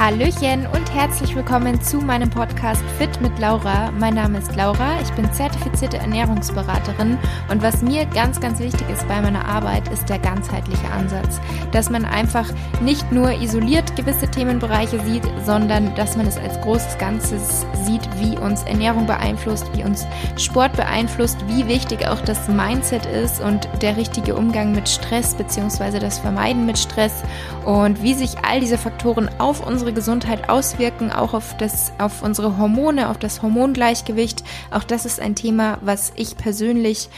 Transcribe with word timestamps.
Hallöchen 0.00 0.66
und 0.68 0.94
herzlich 0.94 1.36
willkommen 1.36 1.78
zu 1.82 1.98
meinem 1.98 2.30
Podcast 2.30 2.82
Fit 2.96 3.20
mit 3.20 3.38
Laura. 3.38 3.90
Mein 3.90 4.14
Name 4.14 4.38
ist 4.38 4.56
Laura, 4.56 4.98
ich 5.02 5.10
bin 5.10 5.30
zertifizierte 5.30 5.98
Ernährungsberaterin 5.98 7.18
und 7.50 7.62
was 7.62 7.82
mir 7.82 8.06
ganz, 8.06 8.40
ganz 8.40 8.60
wichtig 8.60 8.88
ist 8.88 9.06
bei 9.08 9.20
meiner 9.20 9.44
Arbeit, 9.44 9.92
ist 9.92 10.08
der 10.08 10.18
ganzheitliche 10.18 10.90
Ansatz. 10.90 11.38
Dass 11.72 11.90
man 11.90 12.06
einfach 12.06 12.50
nicht 12.80 13.12
nur 13.12 13.30
isoliert 13.42 13.94
gewisse 13.94 14.26
Themenbereiche 14.26 14.98
sieht, 15.00 15.24
sondern 15.44 15.94
dass 15.96 16.16
man 16.16 16.26
es 16.26 16.38
als 16.38 16.58
großes 16.62 16.96
Ganzes 16.96 17.66
sieht, 17.84 18.08
wie 18.18 18.38
uns 18.38 18.62
Ernährung 18.62 19.06
beeinflusst, 19.06 19.66
wie 19.74 19.84
uns 19.84 20.06
Sport 20.38 20.78
beeinflusst, 20.78 21.36
wie 21.46 21.68
wichtig 21.68 22.08
auch 22.08 22.22
das 22.22 22.48
Mindset 22.48 23.04
ist 23.04 23.42
und 23.42 23.68
der 23.82 23.98
richtige 23.98 24.34
Umgang 24.34 24.72
mit 24.72 24.88
Stress 24.88 25.34
bzw. 25.34 25.98
das 25.98 26.18
Vermeiden 26.18 26.64
mit 26.64 26.78
Stress 26.78 27.22
und 27.66 28.02
wie 28.02 28.14
sich 28.14 28.38
all 28.48 28.60
diese 28.60 28.78
Faktoren 28.78 28.99
auf 29.38 29.66
unsere 29.66 29.80
unsere 29.80 29.94
Gesundheit 29.94 30.50
auswirken, 30.50 31.10
auch 31.10 31.32
auf, 31.32 31.56
das, 31.56 31.92
auf 31.98 32.22
unsere 32.22 32.58
Hormone, 32.58 33.08
auf 33.08 33.18
das 33.18 33.40
Hormongleichgewicht. 33.40 34.44
Auch 34.70 34.84
das 34.84 35.06
ist 35.06 35.20
ein 35.20 35.34
Thema, 35.34 35.78
was 35.80 36.12
ich 36.16 36.36
persönlich 36.36 37.08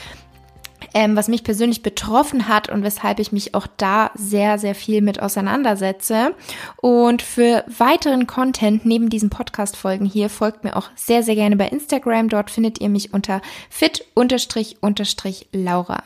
ähm, 0.95 1.17
was 1.17 1.29
mich 1.29 1.43
persönlich 1.43 1.83
betroffen 1.83 2.49
hat 2.49 2.69
und 2.69 2.83
weshalb 2.83 3.19
ich 3.19 3.33
mich 3.33 3.55
auch 3.55 3.67
da 3.79 4.11
sehr, 4.15 4.59
sehr 4.59 4.75
viel 4.75 5.01
mit 5.01 5.23
auseinandersetze. 5.23 6.35
Und 6.77 7.23
für 7.23 7.65
weiteren 7.79 8.27
Content 8.27 8.85
neben 8.85 9.09
diesen 9.09 9.31
Podcast-Folgen 9.31 10.05
hier 10.05 10.29
folgt 10.29 10.65
mir 10.65 10.77
auch 10.77 10.91
sehr, 10.95 11.23
sehr 11.23 11.35
gerne 11.35 11.57
bei 11.57 11.69
Instagram. 11.69 12.29
Dort 12.29 12.51
findet 12.51 12.81
ihr 12.81 12.91
mich 12.91 13.15
unter 13.15 13.41
fit-laura. 13.71 16.03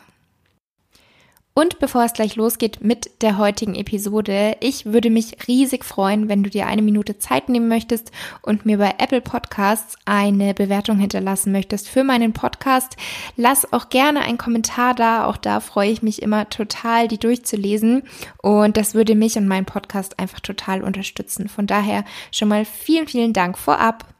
Und 1.58 1.78
bevor 1.78 2.04
es 2.04 2.12
gleich 2.12 2.36
losgeht 2.36 2.82
mit 2.82 3.22
der 3.22 3.38
heutigen 3.38 3.74
Episode, 3.74 4.58
ich 4.60 4.84
würde 4.84 5.08
mich 5.08 5.48
riesig 5.48 5.86
freuen, 5.86 6.28
wenn 6.28 6.42
du 6.42 6.50
dir 6.50 6.66
eine 6.66 6.82
Minute 6.82 7.18
Zeit 7.18 7.48
nehmen 7.48 7.66
möchtest 7.66 8.12
und 8.42 8.66
mir 8.66 8.76
bei 8.76 8.96
Apple 8.98 9.22
Podcasts 9.22 9.96
eine 10.04 10.52
Bewertung 10.52 10.98
hinterlassen 10.98 11.52
möchtest 11.52 11.88
für 11.88 12.04
meinen 12.04 12.34
Podcast. 12.34 12.98
Lass 13.36 13.72
auch 13.72 13.88
gerne 13.88 14.20
einen 14.20 14.36
Kommentar 14.36 14.92
da, 14.92 15.24
auch 15.24 15.38
da 15.38 15.60
freue 15.60 15.90
ich 15.90 16.02
mich 16.02 16.20
immer 16.20 16.50
total, 16.50 17.08
die 17.08 17.16
durchzulesen 17.16 18.02
und 18.42 18.76
das 18.76 18.92
würde 18.92 19.14
mich 19.14 19.38
und 19.38 19.48
meinen 19.48 19.64
Podcast 19.64 20.18
einfach 20.18 20.40
total 20.40 20.84
unterstützen. 20.84 21.48
Von 21.48 21.66
daher 21.66 22.04
schon 22.32 22.48
mal 22.48 22.66
vielen, 22.66 23.08
vielen 23.08 23.32
Dank 23.32 23.56
vorab. 23.56 24.15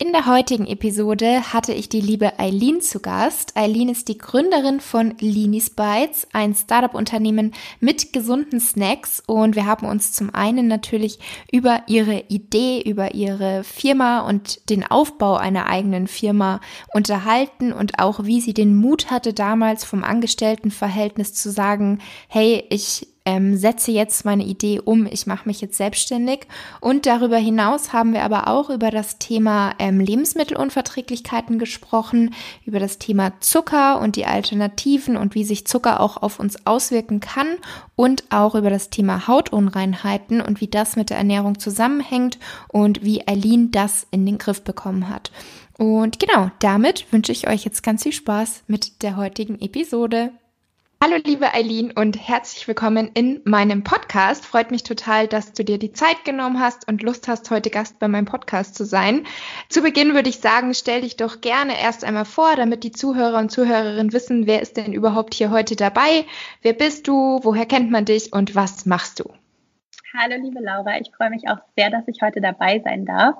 In 0.00 0.12
der 0.12 0.26
heutigen 0.26 0.68
Episode 0.68 1.52
hatte 1.52 1.72
ich 1.72 1.88
die 1.88 2.00
liebe 2.00 2.38
Eileen 2.38 2.80
zu 2.80 3.00
Gast. 3.00 3.56
Eileen 3.56 3.88
ist 3.88 4.06
die 4.06 4.16
Gründerin 4.16 4.78
von 4.78 5.16
Linis 5.18 5.70
Bites, 5.70 6.28
ein 6.32 6.54
Startup-Unternehmen 6.54 7.52
mit 7.80 8.12
gesunden 8.12 8.60
Snacks 8.60 9.20
und 9.26 9.56
wir 9.56 9.66
haben 9.66 9.88
uns 9.88 10.12
zum 10.12 10.32
einen 10.32 10.68
natürlich 10.68 11.18
über 11.50 11.82
ihre 11.88 12.20
Idee, 12.28 12.80
über 12.80 13.16
ihre 13.16 13.64
Firma 13.64 14.20
und 14.20 14.70
den 14.70 14.88
Aufbau 14.88 15.34
einer 15.34 15.66
eigenen 15.66 16.06
Firma 16.06 16.60
unterhalten 16.94 17.72
und 17.72 17.98
auch 17.98 18.22
wie 18.22 18.40
sie 18.40 18.54
den 18.54 18.76
Mut 18.76 19.10
hatte 19.10 19.34
damals 19.34 19.84
vom 19.84 20.04
Angestelltenverhältnis 20.04 21.34
zu 21.34 21.50
sagen, 21.50 21.98
hey, 22.28 22.64
ich 22.70 23.08
ähm, 23.28 23.58
setze 23.58 23.92
jetzt 23.92 24.24
meine 24.24 24.44
Idee 24.44 24.80
um, 24.82 25.04
ich 25.04 25.26
mache 25.26 25.46
mich 25.46 25.60
jetzt 25.60 25.76
selbstständig. 25.76 26.46
Und 26.80 27.04
darüber 27.04 27.36
hinaus 27.36 27.92
haben 27.92 28.14
wir 28.14 28.22
aber 28.22 28.48
auch 28.48 28.70
über 28.70 28.90
das 28.90 29.18
Thema 29.18 29.74
ähm, 29.78 30.00
Lebensmittelunverträglichkeiten 30.00 31.58
gesprochen, 31.58 32.34
über 32.64 32.80
das 32.80 32.96
Thema 32.96 33.38
Zucker 33.40 34.00
und 34.00 34.16
die 34.16 34.24
Alternativen 34.24 35.18
und 35.18 35.34
wie 35.34 35.44
sich 35.44 35.66
Zucker 35.66 36.00
auch 36.00 36.16
auf 36.16 36.40
uns 36.40 36.64
auswirken 36.66 37.20
kann 37.20 37.48
und 37.96 38.24
auch 38.30 38.54
über 38.54 38.70
das 38.70 38.88
Thema 38.88 39.28
Hautunreinheiten 39.28 40.40
und 40.40 40.62
wie 40.62 40.68
das 40.68 40.96
mit 40.96 41.10
der 41.10 41.18
Ernährung 41.18 41.58
zusammenhängt 41.58 42.38
und 42.68 43.04
wie 43.04 43.28
Eileen 43.28 43.70
das 43.70 44.06
in 44.10 44.24
den 44.24 44.38
Griff 44.38 44.62
bekommen 44.62 45.10
hat. 45.10 45.30
Und 45.76 46.18
genau, 46.18 46.50
damit 46.60 47.12
wünsche 47.12 47.32
ich 47.32 47.46
euch 47.46 47.66
jetzt 47.66 47.82
ganz 47.82 48.04
viel 48.04 48.12
Spaß 48.12 48.62
mit 48.68 49.02
der 49.02 49.16
heutigen 49.16 49.60
Episode. 49.60 50.32
Hallo 51.00 51.14
liebe 51.24 51.54
Eileen 51.54 51.92
und 51.92 52.16
herzlich 52.16 52.66
willkommen 52.66 53.12
in 53.14 53.40
meinem 53.44 53.84
Podcast. 53.84 54.44
Freut 54.44 54.72
mich 54.72 54.82
total, 54.82 55.28
dass 55.28 55.52
du 55.52 55.62
dir 55.62 55.78
die 55.78 55.92
Zeit 55.92 56.24
genommen 56.24 56.58
hast 56.58 56.88
und 56.88 57.04
Lust 57.04 57.28
hast, 57.28 57.52
heute 57.52 57.70
Gast 57.70 58.00
bei 58.00 58.08
meinem 58.08 58.24
Podcast 58.24 58.74
zu 58.74 58.84
sein. 58.84 59.24
Zu 59.68 59.82
Beginn 59.82 60.14
würde 60.14 60.28
ich 60.28 60.40
sagen, 60.40 60.74
stell 60.74 61.02
dich 61.02 61.16
doch 61.16 61.40
gerne 61.40 61.80
erst 61.80 62.04
einmal 62.04 62.24
vor, 62.24 62.56
damit 62.56 62.82
die 62.82 62.90
Zuhörer 62.90 63.38
und 63.38 63.52
Zuhörerinnen 63.52 64.12
wissen, 64.12 64.48
wer 64.48 64.60
ist 64.60 64.76
denn 64.76 64.92
überhaupt 64.92 65.34
hier 65.34 65.52
heute 65.52 65.76
dabei? 65.76 66.24
Wer 66.62 66.72
bist 66.72 67.06
du? 67.06 67.38
Woher 67.44 67.66
kennt 67.66 67.92
man 67.92 68.04
dich 68.04 68.32
und 68.32 68.56
was 68.56 68.84
machst 68.84 69.20
du? 69.20 69.30
Hallo 70.18 70.34
liebe 70.42 70.58
Laura, 70.58 70.98
ich 71.00 71.12
freue 71.16 71.30
mich 71.30 71.48
auch 71.48 71.60
sehr, 71.76 71.90
dass 71.90 72.08
ich 72.08 72.22
heute 72.22 72.40
dabei 72.40 72.82
sein 72.84 73.04
darf. 73.04 73.36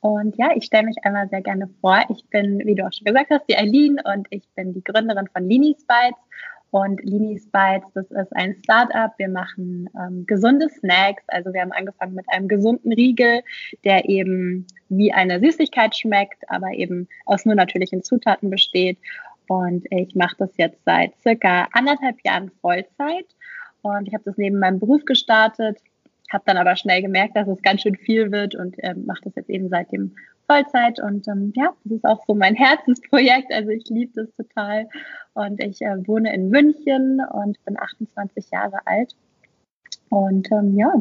Und 0.00 0.36
ja, 0.36 0.50
ich 0.54 0.66
stelle 0.66 0.84
mich 0.84 0.96
einmal 1.04 1.26
sehr 1.30 1.40
gerne 1.40 1.70
vor. 1.80 2.00
Ich 2.10 2.28
bin, 2.28 2.58
wie 2.66 2.74
du 2.74 2.86
auch 2.86 2.92
schon 2.92 3.06
gesagt 3.06 3.30
hast, 3.30 3.46
die 3.48 3.56
Eileen 3.56 3.98
und 3.98 4.28
ich 4.28 4.46
bin 4.54 4.74
die 4.74 4.84
Gründerin 4.84 5.26
von 5.32 5.48
Linis 5.48 5.86
Bites 5.86 6.18
und 6.70 7.02
Linis 7.02 7.48
Bites, 7.50 7.90
das 7.94 8.10
ist 8.10 8.36
ein 8.36 8.54
Startup. 8.62 9.10
Wir 9.16 9.28
machen 9.28 9.88
ähm, 9.98 10.26
gesunde 10.26 10.68
Snacks. 10.68 11.22
Also 11.28 11.52
wir 11.52 11.62
haben 11.62 11.72
angefangen 11.72 12.14
mit 12.14 12.28
einem 12.28 12.46
gesunden 12.46 12.92
Riegel, 12.92 13.42
der 13.84 14.08
eben 14.08 14.66
wie 14.90 15.12
eine 15.12 15.40
Süßigkeit 15.40 15.96
schmeckt, 15.96 16.48
aber 16.48 16.72
eben 16.72 17.08
aus 17.24 17.46
nur 17.46 17.54
natürlichen 17.54 18.02
Zutaten 18.02 18.50
besteht. 18.50 18.98
Und 19.46 19.86
ich 19.90 20.14
mache 20.14 20.36
das 20.38 20.50
jetzt 20.58 20.84
seit 20.84 21.18
circa 21.22 21.68
anderthalb 21.72 22.16
Jahren 22.24 22.50
Vollzeit. 22.60 23.26
Und 23.80 24.06
ich 24.06 24.12
habe 24.12 24.24
das 24.24 24.36
neben 24.36 24.58
meinem 24.58 24.78
Beruf 24.78 25.04
gestartet, 25.06 25.78
habe 26.30 26.44
dann 26.46 26.58
aber 26.58 26.76
schnell 26.76 27.00
gemerkt, 27.00 27.34
dass 27.34 27.48
es 27.48 27.62
ganz 27.62 27.80
schön 27.80 27.96
viel 27.96 28.30
wird 28.30 28.54
und 28.54 28.78
äh, 28.80 28.94
mache 28.94 29.22
das 29.24 29.36
jetzt 29.36 29.48
eben 29.48 29.70
seitdem 29.70 30.14
Vollzeit. 30.48 31.00
Und 31.00 31.28
ähm, 31.28 31.52
ja, 31.54 31.74
das 31.84 31.98
ist 31.98 32.04
auch 32.04 32.24
so 32.26 32.34
mein 32.34 32.54
Herzensprojekt. 32.54 33.52
Also 33.52 33.70
ich 33.70 33.84
liebe 33.88 34.12
das 34.14 34.34
total. 34.36 34.88
Und 35.34 35.62
ich 35.62 35.80
äh, 35.82 36.06
wohne 36.06 36.34
in 36.34 36.48
München 36.48 37.20
und 37.30 37.62
bin 37.64 37.78
28 37.78 38.50
Jahre 38.50 38.86
alt. 38.86 39.14
Und 40.08 40.50
ähm, 40.50 40.76
ja, 40.76 40.94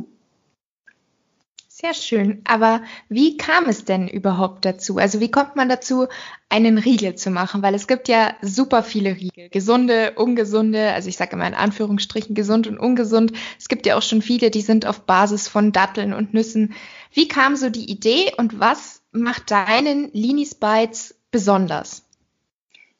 sehr 1.80 1.94
schön. 1.94 2.41
Aber 2.44 2.81
wie 3.08 3.38
kam 3.38 3.66
es 3.66 3.85
denn 3.85 4.08
überhaupt 4.08 4.66
dazu? 4.66 4.97
Also 4.97 5.19
wie 5.19 5.30
kommt 5.30 5.56
man 5.56 5.69
dazu, 5.69 6.08
einen 6.50 6.79
Riegel 6.79 7.14
zu 7.14 7.29
machen? 7.29 7.62
Weil 7.62 7.75
es 7.75 7.85
gibt 7.85 8.08
ja 8.08 8.34
super 8.41 8.81
viele 8.81 9.16
Riegel. 9.16 9.50
Gesunde, 9.50 10.14
ungesunde, 10.16 10.91
also 10.94 11.08
ich 11.08 11.18
sage 11.18 11.34
immer 11.34 11.46
in 11.46 11.53
Anführungsstrichen 11.53 12.34
gesund 12.34 12.66
und 12.66 12.79
ungesund. 12.79 13.31
Es 13.59 13.68
gibt 13.68 13.85
ja 13.85 13.96
auch 13.96 14.02
schon 14.02 14.24
viele, 14.24 14.50
die 14.50 14.62
sind 14.62 14.88
auf 14.88 15.02
Basis 15.02 15.47
von 15.47 15.72
Datteln 15.72 16.14
und 16.14 16.34
Nüssen. 16.34 16.74
Wie 17.12 17.28
kam 17.28 17.56
so 17.56 17.69
die 17.69 17.91
Idee 17.91 18.31
und 18.38 18.59
was 18.59 18.97
macht 19.17 19.51
deinen 19.51 20.11
Linis 20.13 20.55
Bites 20.55 21.19
besonders? 21.31 22.07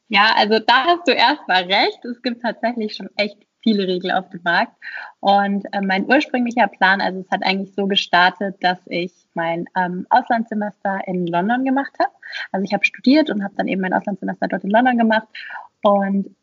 Ja, 0.10 0.34
also 0.36 0.60
da 0.60 0.86
hast 0.86 1.08
du 1.08 1.12
erstmal 1.12 1.64
recht. 1.64 2.04
Es 2.06 2.22
gibt 2.22 2.42
tatsächlich 2.42 2.96
schon 2.96 3.10
echt 3.16 3.38
viele 3.62 3.88
Riegel 3.88 4.12
auf 4.12 4.30
dem 4.30 4.42
Markt. 4.44 4.74
Und 5.20 5.66
äh, 5.74 5.82
mein 5.82 6.06
ursprünglicher 6.06 6.68
Plan, 6.68 7.02
also 7.02 7.20
es 7.20 7.30
hat 7.30 7.44
eigentlich 7.44 7.74
so 7.76 7.88
gestartet, 7.88 8.56
dass 8.62 8.80
ich 8.86 9.12
mein 9.34 9.66
ähm, 9.76 10.08
Auslandssemester 10.10 11.02
in 11.06 11.28
London 11.28 11.66
gemacht 11.66 11.92
habe. 12.00 12.12
Also 12.52 12.64
ich 12.64 12.74
habe 12.74 12.86
studiert 12.86 13.30
und 13.30 13.44
habe 13.44 13.56
dann 13.58 13.68
eben 13.68 13.82
mein 13.82 13.94
Auslandssemester 13.94 14.48
dort 14.48 14.64
in 14.64 14.70
London 14.70 14.98
gemacht. 14.98 15.28
Und 15.84 16.36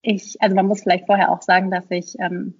ich, 0.00 0.40
also 0.40 0.54
man 0.54 0.66
muss 0.66 0.82
vielleicht 0.82 1.06
vorher 1.06 1.30
auch 1.30 1.42
sagen, 1.42 1.70
dass 1.70 1.90
ich 1.90 2.14
ähm, 2.18 2.54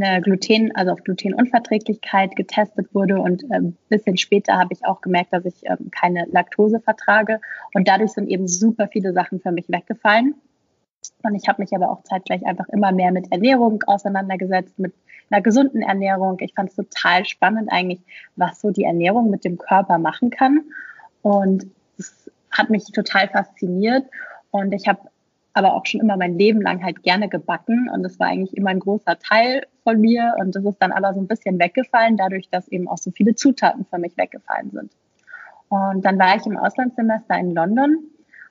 eine 0.00 0.20
Gluten, 0.22 0.74
also 0.74 0.92
auf 0.92 1.02
Glutenunverträglichkeit 1.04 2.36
getestet 2.36 2.94
wurde 2.94 3.20
und 3.20 3.44
ein 3.50 3.64
ähm, 3.64 3.76
bisschen 3.88 4.16
später 4.16 4.54
habe 4.54 4.72
ich 4.72 4.84
auch 4.84 5.00
gemerkt, 5.00 5.32
dass 5.32 5.44
ich 5.44 5.64
ähm, 5.64 5.90
keine 5.90 6.26
Laktose 6.30 6.80
vertrage 6.80 7.40
und 7.74 7.88
dadurch 7.88 8.12
sind 8.12 8.28
eben 8.28 8.48
super 8.48 8.88
viele 8.88 9.12
Sachen 9.12 9.40
für 9.40 9.52
mich 9.52 9.68
weggefallen. 9.68 10.34
Und 11.22 11.34
ich 11.34 11.48
habe 11.48 11.62
mich 11.62 11.72
aber 11.74 11.90
auch 11.90 12.02
zeitgleich 12.02 12.44
einfach 12.44 12.68
immer 12.68 12.92
mehr 12.92 13.12
mit 13.12 13.30
Ernährung 13.30 13.82
auseinandergesetzt, 13.86 14.78
mit 14.78 14.92
einer 15.30 15.42
gesunden 15.42 15.82
Ernährung. 15.82 16.38
Ich 16.40 16.54
fand 16.54 16.70
es 16.70 16.76
total 16.76 17.24
spannend 17.24 17.70
eigentlich, 17.70 18.00
was 18.36 18.60
so 18.60 18.70
die 18.70 18.84
Ernährung 18.84 19.30
mit 19.30 19.44
dem 19.44 19.58
Körper 19.58 19.98
machen 19.98 20.30
kann. 20.30 20.62
Und 21.22 21.66
es 21.98 22.30
hat 22.50 22.70
mich 22.70 22.84
total 22.86 23.28
fasziniert. 23.28 24.04
Und 24.50 24.72
ich 24.72 24.88
habe 24.88 25.00
aber 25.58 25.74
auch 25.74 25.84
schon 25.84 26.00
immer 26.00 26.16
mein 26.16 26.38
Leben 26.38 26.62
lang 26.62 26.82
halt 26.82 27.02
gerne 27.02 27.28
gebacken. 27.28 27.90
Und 27.92 28.02
das 28.02 28.18
war 28.18 28.28
eigentlich 28.28 28.56
immer 28.56 28.70
ein 28.70 28.80
großer 28.80 29.18
Teil 29.18 29.66
von 29.82 30.00
mir. 30.00 30.34
Und 30.38 30.54
das 30.54 30.64
ist 30.64 30.78
dann 30.78 30.92
aber 30.92 31.12
so 31.14 31.20
ein 31.20 31.26
bisschen 31.26 31.58
weggefallen, 31.58 32.16
dadurch, 32.16 32.48
dass 32.50 32.68
eben 32.68 32.88
auch 32.88 32.98
so 32.98 33.10
viele 33.10 33.34
Zutaten 33.34 33.84
für 33.84 33.98
mich 33.98 34.16
weggefallen 34.16 34.70
sind. 34.70 34.92
Und 35.68 36.04
dann 36.04 36.18
war 36.18 36.36
ich 36.36 36.46
im 36.46 36.56
Auslandssemester 36.56 37.36
in 37.38 37.54
London 37.54 37.98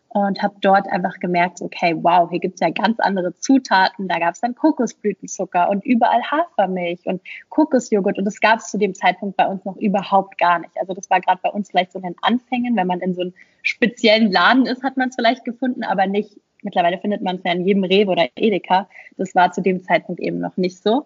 und 0.09 0.42
habe 0.42 0.56
dort 0.62 0.88
einfach 0.88 1.19
gemerkt, 1.19 1.62
okay, 1.62 1.95
wow, 2.01 2.30
hier 2.30 2.39
gibt's 2.39 2.62
ja 2.62 2.69
ganz 2.69 3.00
andere 3.00 3.33
Zutaten. 3.36 4.07
Da 4.07 4.19
gab's 4.19 4.39
dann 4.39 4.56
Kokosblütenzucker 4.56 5.69
und 5.69 5.86
überall 5.86 6.21
Hafermilch 6.24 7.06
und 7.06 7.21
Kokosjoghurt 7.50 8.18
und 8.18 8.25
das 8.25 8.39
gab's 8.39 8.71
zu 8.71 8.77
dem 8.77 8.94
Zeitpunkt 8.94 9.38
bei 9.38 9.48
uns 9.48 9.65
noch 9.65 9.75
überhaupt 9.77 10.38
gar 10.38 10.60
nicht. 10.60 10.77
Also 10.80 10.94
das 10.94 11.10
war 11.10 11.19
gerade 11.21 11.39
bei 11.44 11.50
uns 11.50 11.69
vielleicht 11.69 11.92
so 11.92 12.00
in 12.00 12.06
den 12.06 12.15
Anfängen, 12.21 12.75
wenn 12.75 12.88
man 12.88 13.00
in 13.00 13.13
so 13.13 13.21
einem 13.21 13.33
speziellen 13.63 14.31
Laden 14.31 14.65
ist, 14.65 14.83
hat 14.83 14.98
man 14.98 15.10
es 15.10 15.15
vielleicht 15.15 15.44
gefunden, 15.44 15.83
aber 15.83 16.07
nicht, 16.07 16.39
mittlerweile 16.62 16.98
findet 16.98 17.21
man 17.21 17.38
es 17.38 17.44
ja 17.44 17.51
in 17.54 17.65
jedem 17.65 17.83
Rewe 17.83 18.12
oder 18.12 18.27
Edeka. 18.36 18.88
Das 19.18 19.36
war 19.36 19.51
zu 19.51 19.62
dem 19.62 19.83
Zeitpunkt 19.83 20.21
eben 20.21 20.39
noch 20.39 20.57
nicht 20.57 20.81
so. 20.81 21.06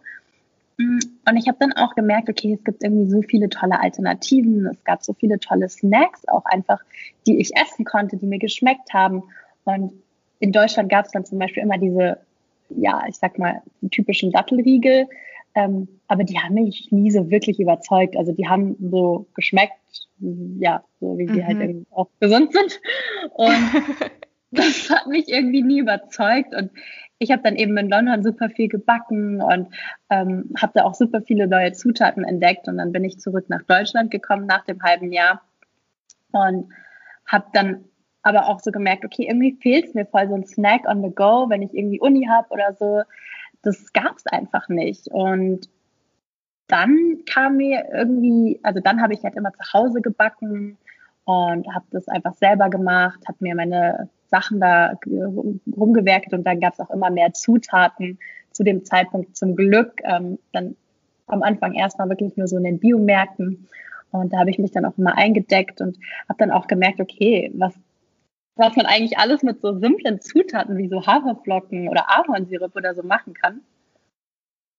Mm, 0.78 1.00
und 1.28 1.38
ich 1.38 1.48
habe 1.48 1.58
dann 1.60 1.74
auch 1.74 1.96
gemerkt, 1.96 2.30
okay, 2.30 2.54
es 2.54 2.64
gibt 2.64 2.84
irgendwie 2.84 3.10
so 3.10 3.22
viele 3.22 3.50
tolle 3.50 3.80
Alternativen. 3.80 4.66
Es 4.68 4.84
gab 4.84 5.04
so 5.04 5.14
viele 5.14 5.40
tolle 5.40 5.70
Snacks, 5.70 6.28
auch 6.28 6.46
einfach, 6.46 6.80
die 7.28 7.40
ich 7.40 7.56
essen 7.56 7.86
konnte, 7.86 8.18
die 8.18 8.26
mir 8.26 8.40
geschmeckt 8.40 8.94
haben. 8.94 9.24
Und 9.64 9.94
in 10.40 10.52
Deutschland 10.52 10.90
gab 10.90 11.06
es 11.06 11.12
dann 11.12 11.26
zum 11.26 11.40
Beispiel 11.40 11.64
immer 11.64 11.78
diese, 11.78 12.18
ja, 12.70 13.04
ich 13.08 13.18
sag 13.18 13.38
mal, 13.38 13.62
typischen 13.92 14.32
Dattelriegel. 14.32 15.08
Ähm, 15.54 15.88
aber 16.08 16.24
die 16.24 16.40
haben 16.40 16.56
mich 16.56 16.88
nie 16.92 17.12
so 17.12 17.30
wirklich 17.30 17.60
überzeugt. 17.60 18.16
Also 18.16 18.32
die 18.32 18.48
haben 18.48 18.76
so 18.90 19.28
geschmeckt, 19.36 19.74
ja, 20.60 20.84
so 21.00 21.18
wie 21.18 21.28
sie 21.28 21.46
halt 21.46 21.58
mhm. 21.58 21.62
halt 21.62 21.86
auch 21.92 22.08
gesund 22.20 22.54
sind. 22.54 22.80
Und 23.34 23.52
das 24.52 24.90
hat 24.90 25.08
mich 25.08 25.30
irgendwie 25.30 25.64
nie 25.64 25.80
überzeugt. 25.80 26.54
Und 26.54 26.72
ich 27.20 27.32
habe 27.32 27.44
dann 27.44 27.56
eben 27.56 27.78
in 27.78 27.90
London 27.90 28.24
super 28.24 28.50
viel 28.50 28.68
gebacken 28.68 29.42
und 29.42 29.68
ähm, 30.10 30.54
habe 30.60 30.74
da 30.76 30.84
auch 30.84 30.96
super 30.96 31.22
viele 31.22 31.48
neue 31.48 31.72
Zutaten 31.72 32.24
entdeckt. 32.24 32.68
Und 32.68 32.78
dann 32.78 32.92
bin 32.92 33.04
ich 33.04 33.20
zurück 33.20 33.46
nach 33.48 33.62
Deutschland 33.64 34.12
gekommen 34.12 34.46
nach 34.46 34.66
dem 34.66 34.82
halben 34.82 35.12
Jahr 35.12 35.42
und 36.32 36.74
habe 37.26 37.46
dann 37.54 37.86
aber 38.24 38.48
auch 38.48 38.60
so 38.60 38.72
gemerkt, 38.72 39.06
okay, 39.06 39.26
irgendwie 39.28 39.58
fehlt 39.62 39.96
mir 39.96 40.06
voll 40.06 40.28
so 40.28 40.36
ein 40.36 40.46
Snack 40.46 40.88
on 40.88 41.02
the 41.02 41.10
go, 41.10 41.50
wenn 41.50 41.62
ich 41.62 41.74
irgendwie 41.74 42.00
Uni 42.00 42.28
habe 42.30 42.50
oder 42.50 42.74
so. 42.74 43.02
Das 43.64 43.94
gab 43.94 44.18
es 44.18 44.26
einfach 44.28 44.68
nicht. 44.70 45.08
Und 45.08 45.70
dann 46.68 47.20
kam 47.26 47.58
mir 47.58 47.90
irgendwie, 47.94 48.60
also 48.64 48.80
dann 48.80 49.02
habe 49.02 49.14
ich 49.14 49.24
halt 49.24 49.36
immer 49.36 49.52
zu 49.54 49.74
Hause 49.74 50.02
gebacken 50.02 50.78
und 51.26 51.68
habe 51.74 51.86
das 51.92 52.08
einfach 52.08 52.34
selber 52.36 52.70
gemacht, 52.70 53.20
habe 53.28 53.38
mir 53.42 53.56
meine 53.56 54.10
Sachen 54.32 54.60
da 54.60 54.94
rumgewerkt 55.78 56.34
und 56.34 56.46
dann 56.46 56.60
gab 56.60 56.74
es 56.74 56.80
auch 56.80 56.90
immer 56.90 57.12
mehr 57.12 57.34
Zutaten 57.34 58.18
zu 58.52 58.64
dem 58.64 58.86
Zeitpunkt 58.86 59.38
zum 59.38 59.56
Glück. 59.56 59.94
Ähm, 60.04 60.40
dann 60.54 60.76
am 61.28 61.44
Anfang 61.44 61.74
erstmal 61.74 62.10
wirklich 62.10 62.36
nur 62.38 62.48
so 62.48 62.58
in 62.58 62.64
den 62.64 62.80
Biomärkten 62.80 63.68
und 64.12 64.34
da 64.34 64.40
habe 64.40 64.50
ich 64.50 64.60
mich 64.60 64.72
dann 64.72 64.86
auch 64.86 64.98
immer 64.98 65.18
eingedeckt 65.18 65.82
und 65.82 65.98
habe 66.28 66.38
dann 66.40 66.52
auch 66.52 66.68
gemerkt, 66.68 67.00
okay, 67.00 67.52
was 67.56 67.74
was 68.56 68.76
man 68.76 68.86
eigentlich 68.86 69.18
alles 69.18 69.44
mit 69.44 69.62
so 69.62 69.80
simplen 69.80 70.20
Zutaten 70.20 70.78
wie 70.78 70.90
so 70.90 71.06
Haferflocken 71.06 71.88
oder 71.88 72.10
Ahornsirup 72.10 72.76
oder 72.76 72.94
so 72.94 73.02
machen 73.02 73.34
kann. 73.34 73.62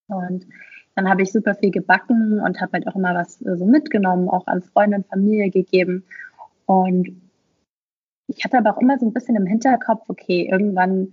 Und 0.08 0.46
dann 0.94 1.08
habe 1.08 1.22
ich 1.22 1.32
super 1.32 1.54
viel 1.54 1.70
gebacken 1.70 2.38
und 2.40 2.60
habe 2.60 2.72
halt 2.74 2.86
auch 2.86 2.96
immer 2.96 3.14
was 3.14 3.40
äh, 3.42 3.56
so 3.56 3.64
mitgenommen, 3.64 4.28
auch 4.28 4.46
an 4.46 4.62
Freunde 4.62 4.98
und 4.98 5.06
Familie 5.06 5.50
gegeben. 5.50 6.04
Und 6.66 7.20
ich 8.36 8.44
hatte 8.44 8.58
aber 8.58 8.74
auch 8.74 8.80
immer 8.80 8.98
so 8.98 9.06
ein 9.06 9.12
bisschen 9.12 9.36
im 9.36 9.46
Hinterkopf, 9.46 10.08
okay, 10.08 10.48
irgendwann 10.50 11.12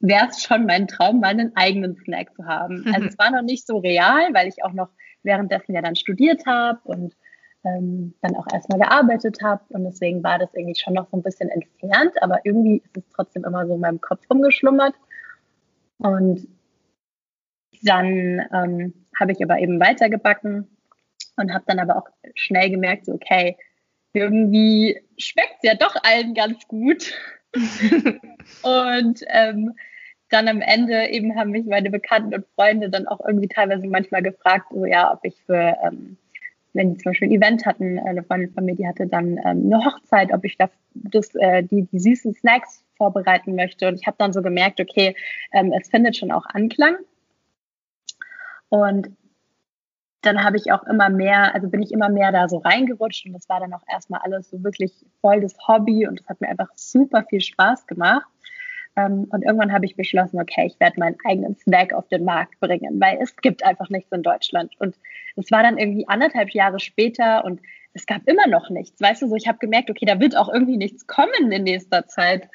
wäre 0.00 0.28
es 0.28 0.42
schon 0.42 0.66
mein 0.66 0.86
Traum, 0.86 1.20
mal 1.20 1.28
einen 1.28 1.56
eigenen 1.56 1.96
Snack 1.96 2.34
zu 2.34 2.46
haben. 2.46 2.84
Also 2.94 3.08
es 3.08 3.18
war 3.18 3.30
noch 3.30 3.42
nicht 3.42 3.66
so 3.66 3.78
real, 3.78 4.32
weil 4.32 4.48
ich 4.48 4.64
auch 4.64 4.72
noch 4.72 4.90
währenddessen 5.22 5.74
ja 5.74 5.82
dann 5.82 5.96
studiert 5.96 6.46
habe 6.46 6.78
und 6.84 7.16
ähm, 7.64 8.14
dann 8.22 8.36
auch 8.36 8.46
erstmal 8.52 8.78
gearbeitet 8.78 9.42
habe. 9.42 9.62
Und 9.70 9.84
deswegen 9.84 10.22
war 10.22 10.38
das 10.38 10.54
irgendwie 10.54 10.78
schon 10.78 10.94
noch 10.94 11.08
so 11.10 11.16
ein 11.16 11.22
bisschen 11.22 11.48
entfernt, 11.48 12.14
aber 12.22 12.40
irgendwie 12.44 12.82
ist 12.84 12.96
es 12.96 13.08
trotzdem 13.14 13.44
immer 13.44 13.66
so 13.66 13.74
in 13.74 13.80
meinem 13.80 14.00
Kopf 14.00 14.22
rumgeschlummert. 14.30 14.94
Und 15.98 16.46
dann 17.82 18.42
ähm, 18.52 18.94
habe 19.18 19.32
ich 19.32 19.42
aber 19.42 19.58
eben 19.58 19.80
weitergebacken 19.80 20.68
und 21.36 21.52
habe 21.52 21.64
dann 21.66 21.80
aber 21.80 21.96
auch 21.96 22.08
schnell 22.34 22.70
gemerkt, 22.70 23.06
so, 23.06 23.14
okay, 23.14 23.56
irgendwie 24.12 25.00
schmeckt 25.18 25.56
es 25.62 25.68
ja 25.68 25.74
doch 25.74 25.94
allen 26.02 26.34
ganz 26.34 26.66
gut. 26.68 27.14
und 28.62 29.20
ähm, 29.28 29.74
dann 30.30 30.48
am 30.48 30.60
Ende 30.60 31.08
eben 31.08 31.36
haben 31.36 31.50
mich 31.50 31.64
meine 31.64 31.90
Bekannten 31.90 32.34
und 32.34 32.46
Freunde 32.54 32.90
dann 32.90 33.06
auch 33.06 33.20
irgendwie 33.26 33.48
teilweise 33.48 33.86
manchmal 33.86 34.22
gefragt, 34.22 34.66
so 34.70 34.84
ja, 34.84 35.12
ob 35.12 35.24
ich 35.24 35.34
für 35.46 35.76
ähm, 35.82 36.18
wenn 36.74 36.94
die 36.94 36.98
zum 36.98 37.10
Beispiel 37.10 37.28
ein 37.28 37.34
Event 37.34 37.66
hatten, 37.66 37.98
äh, 37.98 38.02
eine 38.02 38.22
Freundin 38.22 38.52
von 38.52 38.64
mir, 38.64 38.74
die 38.74 38.86
hatte 38.86 39.06
dann 39.06 39.38
ähm, 39.38 39.72
eine 39.72 39.84
Hochzeit, 39.84 40.32
ob 40.32 40.44
ich 40.44 40.56
das, 40.56 40.70
das 40.94 41.34
äh, 41.34 41.62
die, 41.62 41.82
die 41.82 41.98
süßen 41.98 42.34
Snacks 42.34 42.84
vorbereiten 42.96 43.54
möchte. 43.54 43.88
Und 43.88 43.96
ich 44.00 44.06
habe 44.06 44.16
dann 44.18 44.32
so 44.32 44.42
gemerkt, 44.42 44.80
okay, 44.80 45.16
ähm, 45.52 45.72
es 45.72 45.88
findet 45.88 46.16
schon 46.16 46.30
auch 46.30 46.46
Anklang. 46.46 46.96
Und 48.68 49.10
dann 50.22 50.42
habe 50.42 50.56
ich 50.56 50.72
auch 50.72 50.82
immer 50.84 51.08
mehr, 51.10 51.54
also 51.54 51.68
bin 51.68 51.82
ich 51.82 51.92
immer 51.92 52.08
mehr 52.08 52.32
da 52.32 52.48
so 52.48 52.58
reingerutscht 52.58 53.26
und 53.26 53.32
das 53.32 53.48
war 53.48 53.60
dann 53.60 53.72
auch 53.72 53.82
erstmal 53.90 54.20
alles 54.22 54.50
so 54.50 54.62
wirklich 54.64 54.92
voll 55.20 55.40
das 55.40 55.56
Hobby 55.66 56.06
und 56.06 56.20
es 56.20 56.28
hat 56.28 56.40
mir 56.40 56.48
einfach 56.48 56.68
super 56.74 57.24
viel 57.28 57.40
Spaß 57.40 57.86
gemacht. 57.86 58.26
Ähm, 58.96 59.28
und 59.30 59.44
irgendwann 59.44 59.72
habe 59.72 59.86
ich 59.86 59.96
beschlossen, 59.96 60.40
okay, 60.40 60.66
ich 60.66 60.80
werde 60.80 60.98
meinen 60.98 61.16
eigenen 61.24 61.56
Snack 61.56 61.92
auf 61.92 62.08
den 62.08 62.24
Markt 62.24 62.58
bringen, 62.58 63.00
weil 63.00 63.18
es 63.22 63.36
gibt 63.36 63.64
einfach 63.64 63.88
nichts 63.90 64.10
in 64.10 64.22
Deutschland. 64.22 64.72
Und 64.80 64.96
es 65.36 65.50
war 65.52 65.62
dann 65.62 65.78
irgendwie 65.78 66.08
anderthalb 66.08 66.50
Jahre 66.50 66.80
später 66.80 67.44
und 67.44 67.60
es 67.94 68.06
gab 68.06 68.22
immer 68.26 68.48
noch 68.48 68.70
nichts. 68.70 69.00
Weißt 69.00 69.22
du, 69.22 69.28
so 69.28 69.36
ich 69.36 69.46
habe 69.46 69.58
gemerkt, 69.58 69.90
okay, 69.90 70.04
da 70.04 70.18
wird 70.18 70.36
auch 70.36 70.52
irgendwie 70.52 70.76
nichts 70.76 71.06
kommen 71.06 71.52
in 71.52 71.62
nächster 71.62 72.06
Zeit. 72.06 72.48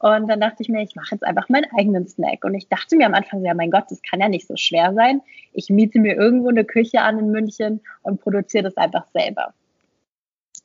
Und 0.00 0.28
dann 0.28 0.40
dachte 0.40 0.62
ich 0.62 0.70
mir, 0.70 0.82
ich 0.82 0.96
mache 0.96 1.10
jetzt 1.12 1.24
einfach 1.24 1.50
meinen 1.50 1.70
eigenen 1.78 2.08
Snack. 2.08 2.44
Und 2.44 2.54
ich 2.54 2.68
dachte 2.68 2.96
mir 2.96 3.06
am 3.06 3.14
Anfang, 3.14 3.44
ja, 3.44 3.52
mein 3.52 3.70
Gott, 3.70 3.84
das 3.90 4.00
kann 4.02 4.20
ja 4.20 4.28
nicht 4.28 4.46
so 4.46 4.56
schwer 4.56 4.94
sein. 4.94 5.20
Ich 5.52 5.68
miete 5.68 5.98
mir 5.98 6.16
irgendwo 6.16 6.48
eine 6.48 6.64
Küche 6.64 7.02
an 7.02 7.18
in 7.18 7.30
München 7.30 7.80
und 8.02 8.20
produziere 8.20 8.64
das 8.64 8.78
einfach 8.78 9.04
selber. 9.12 9.52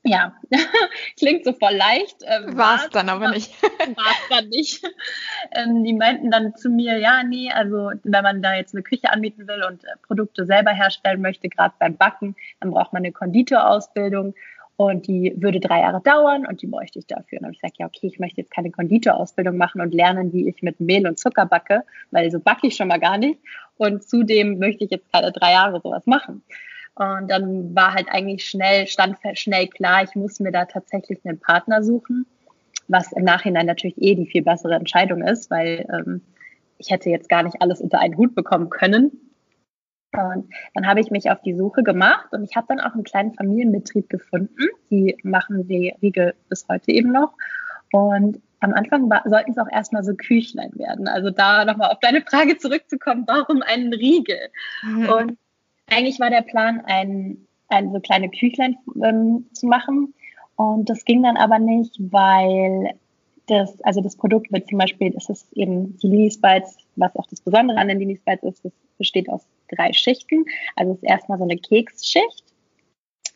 Ja, 0.07 0.33
klingt 1.17 1.43
so 1.43 1.51
voll 1.51 1.73
leicht. 1.73 2.17
Ähm, 2.21 2.55
war 2.55 2.75
es 2.75 2.89
dann 2.91 3.09
aber 3.09 3.31
nicht. 3.31 3.51
war 3.63 4.11
es 4.11 4.29
dann 4.29 4.49
nicht. 4.49 4.83
Ähm, 5.51 5.83
die 5.83 5.93
meinten 5.93 6.29
dann 6.29 6.55
zu 6.55 6.69
mir, 6.69 6.97
ja, 6.99 7.23
nee, 7.23 7.51
also 7.51 7.91
wenn 8.03 8.23
man 8.23 8.43
da 8.43 8.53
jetzt 8.53 8.75
eine 8.75 8.83
Küche 8.83 9.11
anbieten 9.11 9.47
will 9.47 9.63
und 9.63 9.83
äh, 9.83 9.87
Produkte 10.05 10.45
selber 10.45 10.71
herstellen 10.71 11.21
möchte, 11.21 11.49
gerade 11.49 11.73
beim 11.79 11.97
Backen, 11.97 12.35
dann 12.61 12.69
braucht 12.69 12.93
man 12.93 13.01
eine 13.01 13.11
Konditorausbildung 13.11 14.35
und 14.77 15.07
die 15.07 15.33
würde 15.37 15.59
drei 15.59 15.79
Jahre 15.79 16.01
dauern 16.01 16.45
und 16.45 16.61
die 16.61 16.67
bräuchte 16.67 16.99
ich 16.99 17.07
dafür. 17.07 17.37
Und 17.37 17.43
dann 17.43 17.45
habe 17.45 17.53
ich 17.53 17.61
gesagt, 17.61 17.77
ja, 17.79 17.85
okay, 17.85 18.07
ich 18.07 18.19
möchte 18.19 18.41
jetzt 18.41 18.51
keine 18.51 18.71
Konditorausbildung 18.71 19.55
machen 19.55 19.81
und 19.81 19.93
lernen, 19.93 20.33
wie 20.33 20.49
ich 20.49 20.61
mit 20.61 20.79
Mehl 20.79 21.07
und 21.07 21.17
Zucker 21.17 21.45
backe, 21.45 21.83
weil 22.11 22.29
so 22.29 22.39
backe 22.39 22.67
ich 22.67 22.75
schon 22.75 22.89
mal 22.89 22.99
gar 22.99 23.17
nicht. 23.17 23.39
Und 23.77 24.03
zudem 24.03 24.59
möchte 24.59 24.83
ich 24.83 24.91
jetzt 24.91 25.11
keine 25.13 25.31
drei 25.31 25.53
Jahre 25.53 25.79
sowas 25.81 26.05
machen. 26.05 26.43
Und 26.95 27.29
dann 27.29 27.75
war 27.75 27.93
halt 27.93 28.07
eigentlich 28.09 28.45
schnell, 28.45 28.87
stand 28.87 29.17
schnell 29.33 29.67
klar, 29.67 30.03
ich 30.03 30.15
muss 30.15 30.39
mir 30.39 30.51
da 30.51 30.65
tatsächlich 30.65 31.19
einen 31.25 31.39
Partner 31.39 31.83
suchen, 31.83 32.25
was 32.87 33.11
im 33.11 33.23
Nachhinein 33.23 33.65
natürlich 33.65 34.01
eh 34.01 34.15
die 34.15 34.27
viel 34.27 34.43
bessere 34.43 34.75
Entscheidung 34.75 35.21
ist, 35.21 35.51
weil 35.51 35.85
ähm, 35.91 36.21
ich 36.77 36.91
hätte 36.91 37.09
jetzt 37.09 37.29
gar 37.29 37.43
nicht 37.43 37.61
alles 37.61 37.81
unter 37.81 37.99
einen 37.99 38.17
Hut 38.17 38.35
bekommen 38.35 38.69
können. 38.69 39.24
Und 40.17 40.49
dann 40.73 40.87
habe 40.87 40.99
ich 40.99 41.11
mich 41.11 41.29
auf 41.29 41.41
die 41.41 41.55
Suche 41.55 41.83
gemacht 41.83 42.27
und 42.31 42.43
ich 42.43 42.55
habe 42.55 42.67
dann 42.69 42.79
auch 42.79 42.93
einen 42.93 43.03
kleinen 43.03 43.33
Familienbetrieb 43.33 44.09
gefunden. 44.09 44.67
Die 44.89 45.17
machen 45.23 45.67
die 45.67 45.93
Riegel 46.01 46.33
bis 46.49 46.67
heute 46.69 46.91
eben 46.91 47.11
noch. 47.11 47.33
Und 47.91 48.41
am 48.59 48.73
Anfang 48.73 49.09
sollten 49.25 49.51
es 49.51 49.57
auch 49.57 49.71
erstmal 49.71 50.03
so 50.03 50.15
Küchlein 50.15 50.71
werden. 50.75 51.07
Also 51.07 51.29
da 51.29 51.65
nochmal 51.65 51.91
auf 51.91 51.99
deine 51.99 52.21
Frage 52.21 52.57
zurückzukommen, 52.57 53.23
warum 53.27 53.61
einen 53.61 53.93
Riegel? 53.93 54.49
Mhm. 54.83 55.09
Und 55.09 55.37
eigentlich 55.89 56.19
war 56.19 56.29
der 56.29 56.41
Plan, 56.41 56.81
ein, 56.85 57.37
ein 57.67 57.91
so 57.91 57.99
kleine 57.99 58.29
Küchlein 58.29 58.77
ähm, 59.03 59.47
zu 59.53 59.67
machen. 59.67 60.13
Und 60.55 60.89
das 60.89 61.05
ging 61.05 61.21
dann 61.21 61.37
aber 61.37 61.59
nicht, 61.59 61.95
weil 61.99 62.95
das, 63.47 63.81
also 63.83 64.01
das 64.01 64.15
Produkt 64.15 64.51
wird 64.51 64.67
zum 64.67 64.77
Beispiel, 64.77 65.11
das 65.11 65.29
ist 65.29 65.51
eben 65.53 65.97
die 65.97 66.07
Lily 66.07 66.31
Spites, 66.31 66.77
was 66.95 67.15
auch 67.15 67.27
das 67.27 67.41
Besondere 67.41 67.77
an 67.77 67.87
den 67.87 67.99
Lily 67.99 68.17
Spites 68.17 68.43
ist, 68.43 68.65
das 68.65 68.73
besteht 68.97 69.29
aus 69.29 69.45
drei 69.69 69.93
Schichten. 69.93 70.45
Also 70.75 70.93
es 70.93 70.97
ist 70.97 71.09
erstmal 71.09 71.37
so 71.37 71.43
eine 71.43 71.57
Keksschicht, 71.57 72.43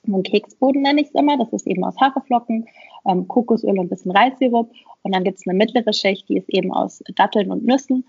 so 0.06 0.16
ein 0.16 0.24
Keksboden 0.24 0.82
nenne 0.82 1.02
ich 1.02 1.08
es 1.08 1.14
immer, 1.14 1.38
das 1.38 1.52
ist 1.52 1.68
eben 1.68 1.84
aus 1.84 1.96
Haferflocken, 2.00 2.68
ähm, 3.08 3.28
Kokosöl 3.28 3.72
und 3.72 3.80
ein 3.80 3.90
bisschen 3.90 4.12
Reissirup. 4.12 4.72
Und 5.04 5.14
dann 5.14 5.24
gibt 5.24 5.40
es 5.40 5.48
eine 5.48 5.58
mittlere 5.58 5.94
Schicht, 5.94 6.30
die 6.30 6.38
ist 6.38 6.50
eben 6.50 6.74
aus 6.74 7.04
Datteln 7.16 7.52
und 7.52 7.66
Nüssen. 7.66 8.06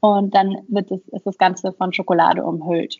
Und 0.00 0.34
dann 0.34 0.58
wird 0.68 0.90
es, 0.90 1.06
ist 1.08 1.26
das 1.26 1.38
Ganze 1.38 1.72
von 1.72 1.92
Schokolade 1.92 2.44
umhüllt. 2.44 2.98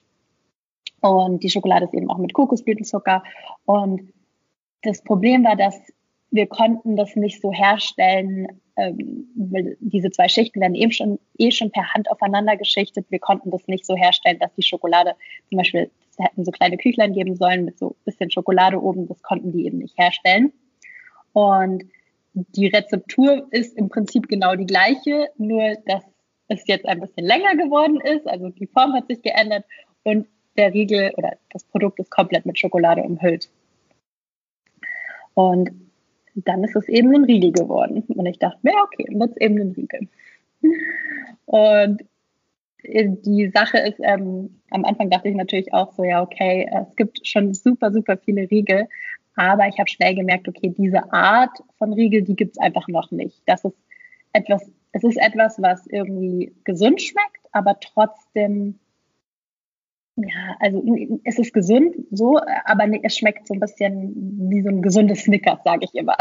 Und 1.00 1.42
die 1.42 1.50
Schokolade 1.50 1.86
ist 1.86 1.94
eben 1.94 2.10
auch 2.10 2.18
mit 2.18 2.32
Kokosblütenzucker. 2.32 3.22
Und 3.66 4.12
das 4.82 5.02
Problem 5.02 5.44
war, 5.44 5.56
dass 5.56 5.74
wir 6.34 6.48
konnten 6.48 6.96
das 6.96 7.14
nicht 7.14 7.40
so 7.40 7.52
herstellen, 7.52 8.48
ähm, 8.76 9.28
diese 9.78 10.10
zwei 10.10 10.26
Schichten 10.26 10.60
werden 10.60 10.74
eben 10.74 10.90
schon, 10.90 11.20
eh 11.38 11.52
schon 11.52 11.70
per 11.70 11.94
Hand 11.94 12.10
aufeinander 12.10 12.56
geschichtet. 12.56 13.06
Wir 13.08 13.20
konnten 13.20 13.52
das 13.52 13.68
nicht 13.68 13.86
so 13.86 13.94
herstellen, 13.94 14.40
dass 14.40 14.52
die 14.56 14.64
Schokolade 14.64 15.14
zum 15.48 15.58
Beispiel, 15.58 15.92
hätten 16.18 16.44
so 16.44 16.50
kleine 16.50 16.76
Küchlein 16.76 17.12
geben 17.12 17.36
sollen 17.36 17.64
mit 17.64 17.78
so 17.78 17.90
ein 17.90 18.04
bisschen 18.04 18.32
Schokolade 18.32 18.82
oben, 18.82 19.06
das 19.06 19.22
konnten 19.22 19.52
die 19.52 19.66
eben 19.66 19.78
nicht 19.78 19.96
herstellen. 19.96 20.52
Und 21.34 21.84
die 22.32 22.66
Rezeptur 22.66 23.46
ist 23.52 23.78
im 23.78 23.88
Prinzip 23.88 24.26
genau 24.26 24.56
die 24.56 24.66
gleiche, 24.66 25.28
nur 25.38 25.76
dass 25.86 26.02
es 26.48 26.66
jetzt 26.66 26.86
ein 26.86 27.00
bisschen 27.00 27.26
länger 27.26 27.54
geworden 27.54 28.00
ist, 28.00 28.26
also 28.26 28.48
die 28.48 28.66
Form 28.66 28.92
hat 28.92 29.06
sich 29.06 29.22
geändert 29.22 29.64
und 30.02 30.26
der 30.56 30.74
Riegel 30.74 31.12
oder 31.16 31.36
das 31.50 31.62
Produkt 31.62 32.00
ist 32.00 32.10
komplett 32.10 32.44
mit 32.44 32.58
Schokolade 32.58 33.02
umhüllt. 33.02 33.48
Und 35.34 35.83
dann 36.34 36.64
ist 36.64 36.76
es 36.76 36.88
eben 36.88 37.14
ein 37.14 37.24
Riegel 37.24 37.52
geworden. 37.52 38.02
Und 38.08 38.26
ich 38.26 38.38
dachte 38.38 38.58
mir, 38.62 38.74
okay, 38.82 39.06
jetzt 39.08 39.40
eben 39.40 39.60
ein 39.60 39.70
Riegel. 39.72 40.08
Und 41.46 42.04
die 42.86 43.50
Sache 43.54 43.78
ist, 43.78 43.98
ähm, 44.02 44.60
am 44.70 44.84
Anfang 44.84 45.10
dachte 45.10 45.28
ich 45.28 45.36
natürlich 45.36 45.72
auch 45.72 45.92
so, 45.92 46.04
ja, 46.04 46.22
okay, 46.22 46.68
es 46.82 46.96
gibt 46.96 47.26
schon 47.26 47.54
super, 47.54 47.90
super 47.92 48.18
viele 48.18 48.50
Riegel, 48.50 48.88
aber 49.36 49.66
ich 49.68 49.78
habe 49.78 49.88
schnell 49.88 50.14
gemerkt, 50.14 50.48
okay, 50.48 50.74
diese 50.76 51.12
Art 51.12 51.58
von 51.78 51.92
Riegel, 51.92 52.22
die 52.22 52.36
gibt 52.36 52.52
es 52.52 52.62
einfach 52.62 52.86
noch 52.88 53.10
nicht. 53.10 53.42
Das 53.46 53.64
ist 53.64 53.76
etwas, 54.32 54.70
es 54.92 55.02
ist 55.02 55.16
etwas, 55.16 55.60
was 55.60 55.86
irgendwie 55.86 56.52
gesund 56.64 57.00
schmeckt, 57.00 57.46
aber 57.52 57.78
trotzdem, 57.80 58.78
ja, 60.16 60.56
also 60.60 60.82
es 61.24 61.38
ist 61.38 61.52
gesund 61.52 61.96
so, 62.10 62.38
aber 62.64 62.86
es 63.02 63.16
schmeckt 63.16 63.48
so 63.48 63.54
ein 63.54 63.60
bisschen 63.60 64.12
wie 64.50 64.62
so 64.62 64.68
ein 64.68 64.80
gesundes 64.80 65.24
Snickers, 65.24 65.58
sage 65.64 65.84
ich 65.84 65.94
immer. 65.94 66.16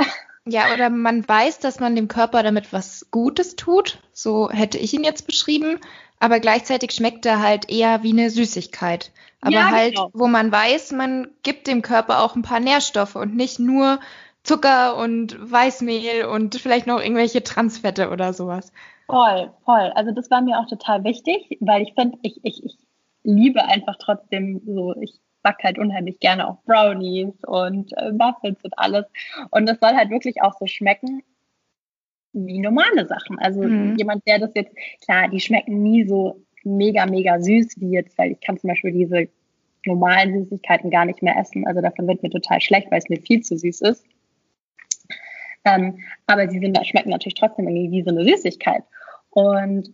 Ja, 0.46 0.74
oder 0.74 0.90
man 0.90 1.28
weiß, 1.28 1.60
dass 1.60 1.80
man 1.80 1.96
dem 1.96 2.08
Körper 2.08 2.44
damit 2.44 2.74
was 2.74 3.08
Gutes 3.12 3.56
tut. 3.56 4.00
So 4.12 4.50
hätte 4.50 4.78
ich 4.78 4.94
ihn 4.94 5.04
jetzt 5.04 5.26
beschrieben. 5.26 5.80
Aber 6.20 6.40
gleichzeitig 6.40 6.92
schmeckt 6.92 7.26
er 7.26 7.42
halt 7.42 7.70
eher 7.70 8.04
wie 8.04 8.12
eine 8.12 8.30
Süßigkeit. 8.30 9.12
Aber 9.42 9.52
ja, 9.52 9.72
halt, 9.72 9.96
genau. 9.96 10.10
wo 10.14 10.28
man 10.28 10.52
weiß, 10.52 10.94
man 10.94 11.28
gibt 11.44 11.68
dem 11.68 11.82
Körper 11.82 12.24
auch 12.24 12.36
ein 12.36 12.44
paar 12.44 12.60
Nährstoffe 12.60 13.16
und 13.16 13.36
nicht 13.36 13.60
nur 13.60 14.00
Zucker 14.44 14.98
und 14.98 15.38
Weißmehl 15.40 16.26
und 16.26 16.56
vielleicht 16.56 16.88
noch 16.88 17.02
irgendwelche 17.02 17.44
Transfette 17.44 18.10
oder 18.10 18.34
sowas. 18.34 18.72
Voll, 19.06 19.52
voll. 19.66 19.92
Also 19.96 20.12
das 20.12 20.32
war 20.32 20.42
mir 20.42 20.60
auch 20.60 20.68
total 20.68 21.04
wichtig, 21.04 21.58
weil 21.60 21.84
ich 21.84 21.94
finde, 21.94 22.18
ich, 22.22 22.40
ich, 22.44 22.64
ich 22.64 22.78
liebe 23.24 23.66
einfach 23.66 23.96
trotzdem 24.00 24.62
so, 24.66 24.96
ich 25.02 25.20
backe 25.42 25.64
halt 25.64 25.78
unheimlich 25.78 26.20
gerne 26.20 26.48
auch 26.48 26.64
Brownies 26.64 27.34
und 27.46 27.92
äh, 27.98 28.12
Muffins 28.12 28.64
und 28.64 28.78
alles. 28.78 29.06
Und 29.52 29.68
das 29.68 29.78
soll 29.80 29.96
halt 29.96 30.10
wirklich 30.10 30.42
auch 30.42 30.58
so 30.58 30.66
schmecken 30.66 31.22
wie 32.32 32.60
normale 32.60 33.06
Sachen. 33.06 33.38
Also 33.40 33.62
mhm. 33.62 33.96
jemand, 33.98 34.26
der 34.28 34.40
das 34.40 34.52
jetzt, 34.56 34.76
klar, 35.04 35.30
die 35.30 35.40
schmecken 35.40 35.84
nie 35.84 36.06
so 36.08 36.44
mega, 36.64 37.06
mega 37.06 37.40
süß 37.40 37.80
wie 37.80 37.92
jetzt, 37.92 38.18
weil 38.18 38.32
ich 38.32 38.42
kann 38.42 38.58
zum 38.58 38.70
Beispiel 38.70 38.92
diese 38.92 39.28
normalen 39.86 40.46
Süßigkeiten 40.46 40.90
gar 40.90 41.06
nicht 41.06 41.22
mehr 41.22 41.38
essen. 41.38 41.68
Also 41.68 41.82
davon 41.82 42.08
wird 42.08 42.24
mir 42.24 42.30
total 42.30 42.62
schlecht, 42.62 42.90
weil 42.90 43.00
es 43.00 43.10
mir 43.10 43.22
viel 43.22 43.42
zu 43.42 43.58
süß 43.58 43.82
ist. 43.82 44.06
Ähm, 45.66 46.00
aber 46.26 46.50
sie 46.50 46.60
sind, 46.60 46.78
schmecken 46.86 47.10
natürlich 47.10 47.36
trotzdem 47.36 47.68
irgendwie 47.68 47.92
wie 47.92 48.04
so 48.04 48.10
eine 48.10 48.24
Süßigkeit. 48.24 48.84
Und 49.30 49.94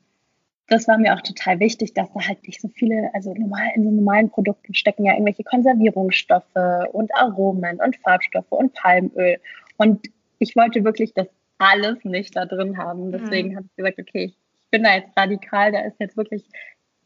das 0.69 0.87
war 0.87 0.97
mir 0.97 1.15
auch 1.15 1.21
total 1.21 1.59
wichtig, 1.59 1.93
dass 1.93 2.11
da 2.13 2.27
halt 2.27 2.45
nicht 2.45 2.61
so 2.61 2.67
viele, 2.67 3.09
also 3.13 3.33
normal 3.33 3.69
in 3.75 3.83
so 3.83 3.91
normalen 3.91 4.29
Produkten 4.29 4.73
stecken 4.73 5.05
ja 5.05 5.13
irgendwelche 5.13 5.43
Konservierungsstoffe 5.43 6.55
und 6.91 7.13
Aromen 7.15 7.81
und 7.81 7.97
Farbstoffe 7.97 8.51
und 8.51 8.73
Palmöl. 8.73 9.37
Und 9.77 10.07
ich 10.37 10.55
wollte 10.55 10.83
wirklich 10.83 11.13
das 11.13 11.27
alles 11.57 12.03
nicht 12.03 12.35
da 12.35 12.45
drin 12.45 12.77
haben. 12.77 13.07
Mhm. 13.07 13.11
Deswegen 13.11 13.49
mhm. 13.49 13.55
habe 13.57 13.65
ich 13.67 13.75
gesagt, 13.75 13.99
okay, 13.99 14.23
ich 14.25 14.69
bin 14.71 14.83
da 14.83 14.95
jetzt 14.95 15.17
radikal, 15.17 15.71
da 15.71 15.79
ist 15.81 15.99
jetzt 15.99 16.15
wirklich, 16.15 16.45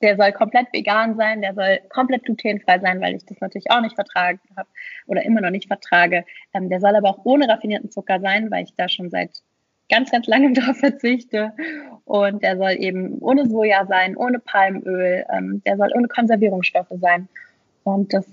der 0.02 0.18
soll 0.18 0.34
komplett 0.34 0.68
vegan 0.74 1.16
sein, 1.16 1.42
der 1.42 1.54
soll 1.54 1.80
komplett 1.90 2.24
glutenfrei 2.24 2.80
sein, 2.80 3.00
weil 3.02 3.16
ich 3.16 3.26
das 3.26 3.40
natürlich 3.40 3.72
auch 3.72 3.82
nicht 3.82 3.96
vertragen 3.96 4.40
habe 4.58 4.68
oder 5.08 5.24
immer 5.24 5.42
noch 5.42 5.50
nicht 5.50 5.68
vertrage. 5.68 6.26
Ähm, 6.54 6.70
der 6.70 6.82
soll 6.82 6.96
aber 6.96 7.10
auch 7.10 7.26
ohne 7.26 7.48
raffinierten 7.48 7.90
Zucker 7.90 8.20
sein, 8.20 8.52
weil 8.52 8.66
ich 8.66 8.76
da 8.76 8.90
schon 8.90 9.10
seit 9.10 9.32
ganz, 9.90 10.12
ganz 10.12 10.28
langem 10.28 10.54
darauf 10.54 10.78
verzichte. 10.78 11.54
Und 12.06 12.44
der 12.44 12.58
soll 12.58 12.72
eben 12.80 13.20
ohne 13.20 13.48
Soja 13.50 13.86
sein, 13.86 14.18
ohne 14.18 14.40
Palmöl, 14.40 15.26
ähm, 15.32 15.62
der 15.66 15.78
soll 15.78 15.92
ohne 15.96 16.08
Konservierungsstoffe 16.08 16.94
sein. 17.00 17.28
Und 17.84 18.14
das 18.14 18.26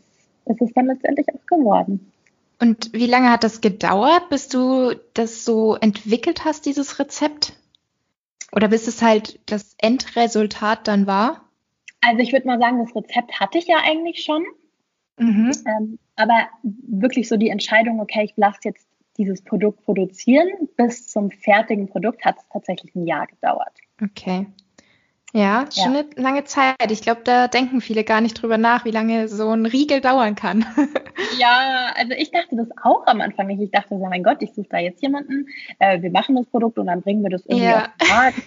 ist 0.47 0.62
es 0.62 0.73
dann 0.75 0.87
letztendlich 0.87 1.26
auch 1.28 1.47
geworden. 1.47 2.12
Und 2.61 2.92
wie 2.92 3.07
lange 3.07 3.30
hat 3.30 3.42
das 3.42 3.61
gedauert, 3.61 4.28
bis 4.28 4.49
du 4.49 4.95
das 5.14 5.45
so 5.45 5.76
entwickelt 5.76 6.45
hast, 6.45 6.66
dieses 6.66 6.99
Rezept? 6.99 7.54
Oder 8.52 8.69
bis 8.69 8.87
es 8.87 9.00
halt 9.00 9.38
das 9.47 9.75
Endresultat 9.78 10.87
dann 10.87 11.07
war? 11.07 11.49
Also 12.00 12.19
ich 12.21 12.33
würde 12.33 12.47
mal 12.47 12.59
sagen, 12.59 12.85
das 12.85 12.95
Rezept 12.95 13.38
hatte 13.40 13.59
ich 13.59 13.66
ja 13.66 13.76
eigentlich 13.85 14.23
schon. 14.25 14.45
Mhm. 15.19 15.52
Ähm, 15.66 15.99
aber 16.16 16.49
wirklich 16.62 17.28
so 17.28 17.37
die 17.37 17.49
Entscheidung, 17.49 18.00
okay, 18.00 18.25
ich 18.25 18.33
lasse 18.37 18.61
jetzt 18.64 18.87
dieses 19.20 19.42
Produkt 19.42 19.84
produzieren 19.84 20.48
bis 20.78 21.06
zum 21.08 21.30
fertigen 21.30 21.88
Produkt 21.88 22.24
hat 22.24 22.36
es 22.38 22.48
tatsächlich 22.48 22.94
ein 22.94 23.06
Jahr 23.06 23.26
gedauert. 23.26 23.76
Okay. 24.02 24.46
Ja, 25.32 25.66
schon 25.70 25.94
ja. 25.94 26.00
eine 26.00 26.08
lange 26.16 26.44
Zeit. 26.44 26.90
Ich 26.90 27.02
glaube, 27.02 27.20
da 27.22 27.46
denken 27.46 27.82
viele 27.82 28.02
gar 28.02 28.22
nicht 28.22 28.40
drüber 28.40 28.56
nach, 28.56 28.86
wie 28.86 28.90
lange 28.90 29.28
so 29.28 29.50
ein 29.50 29.66
Riegel 29.66 30.00
dauern 30.00 30.34
kann. 30.34 30.64
ja, 31.38 31.92
also 31.94 32.14
ich 32.16 32.30
dachte 32.30 32.56
das 32.56 32.68
auch 32.82 33.06
am 33.06 33.20
Anfang 33.20 33.46
nicht. 33.46 33.60
Ich 33.60 33.70
dachte 33.70 33.98
so, 33.98 34.06
mein 34.06 34.24
Gott, 34.24 34.38
ich 34.40 34.54
suche 34.54 34.68
da 34.70 34.78
jetzt 34.78 35.02
jemanden, 35.02 35.46
äh, 35.78 36.00
wir 36.00 36.10
machen 36.10 36.34
das 36.34 36.46
Produkt 36.46 36.78
und 36.78 36.86
dann 36.86 37.02
bringen 37.02 37.22
wir 37.22 37.30
das 37.30 37.44
irgendwie 37.46 37.66
ja. 37.66 37.84
auf 37.84 37.96
den 38.00 38.08
Markt. 38.08 38.42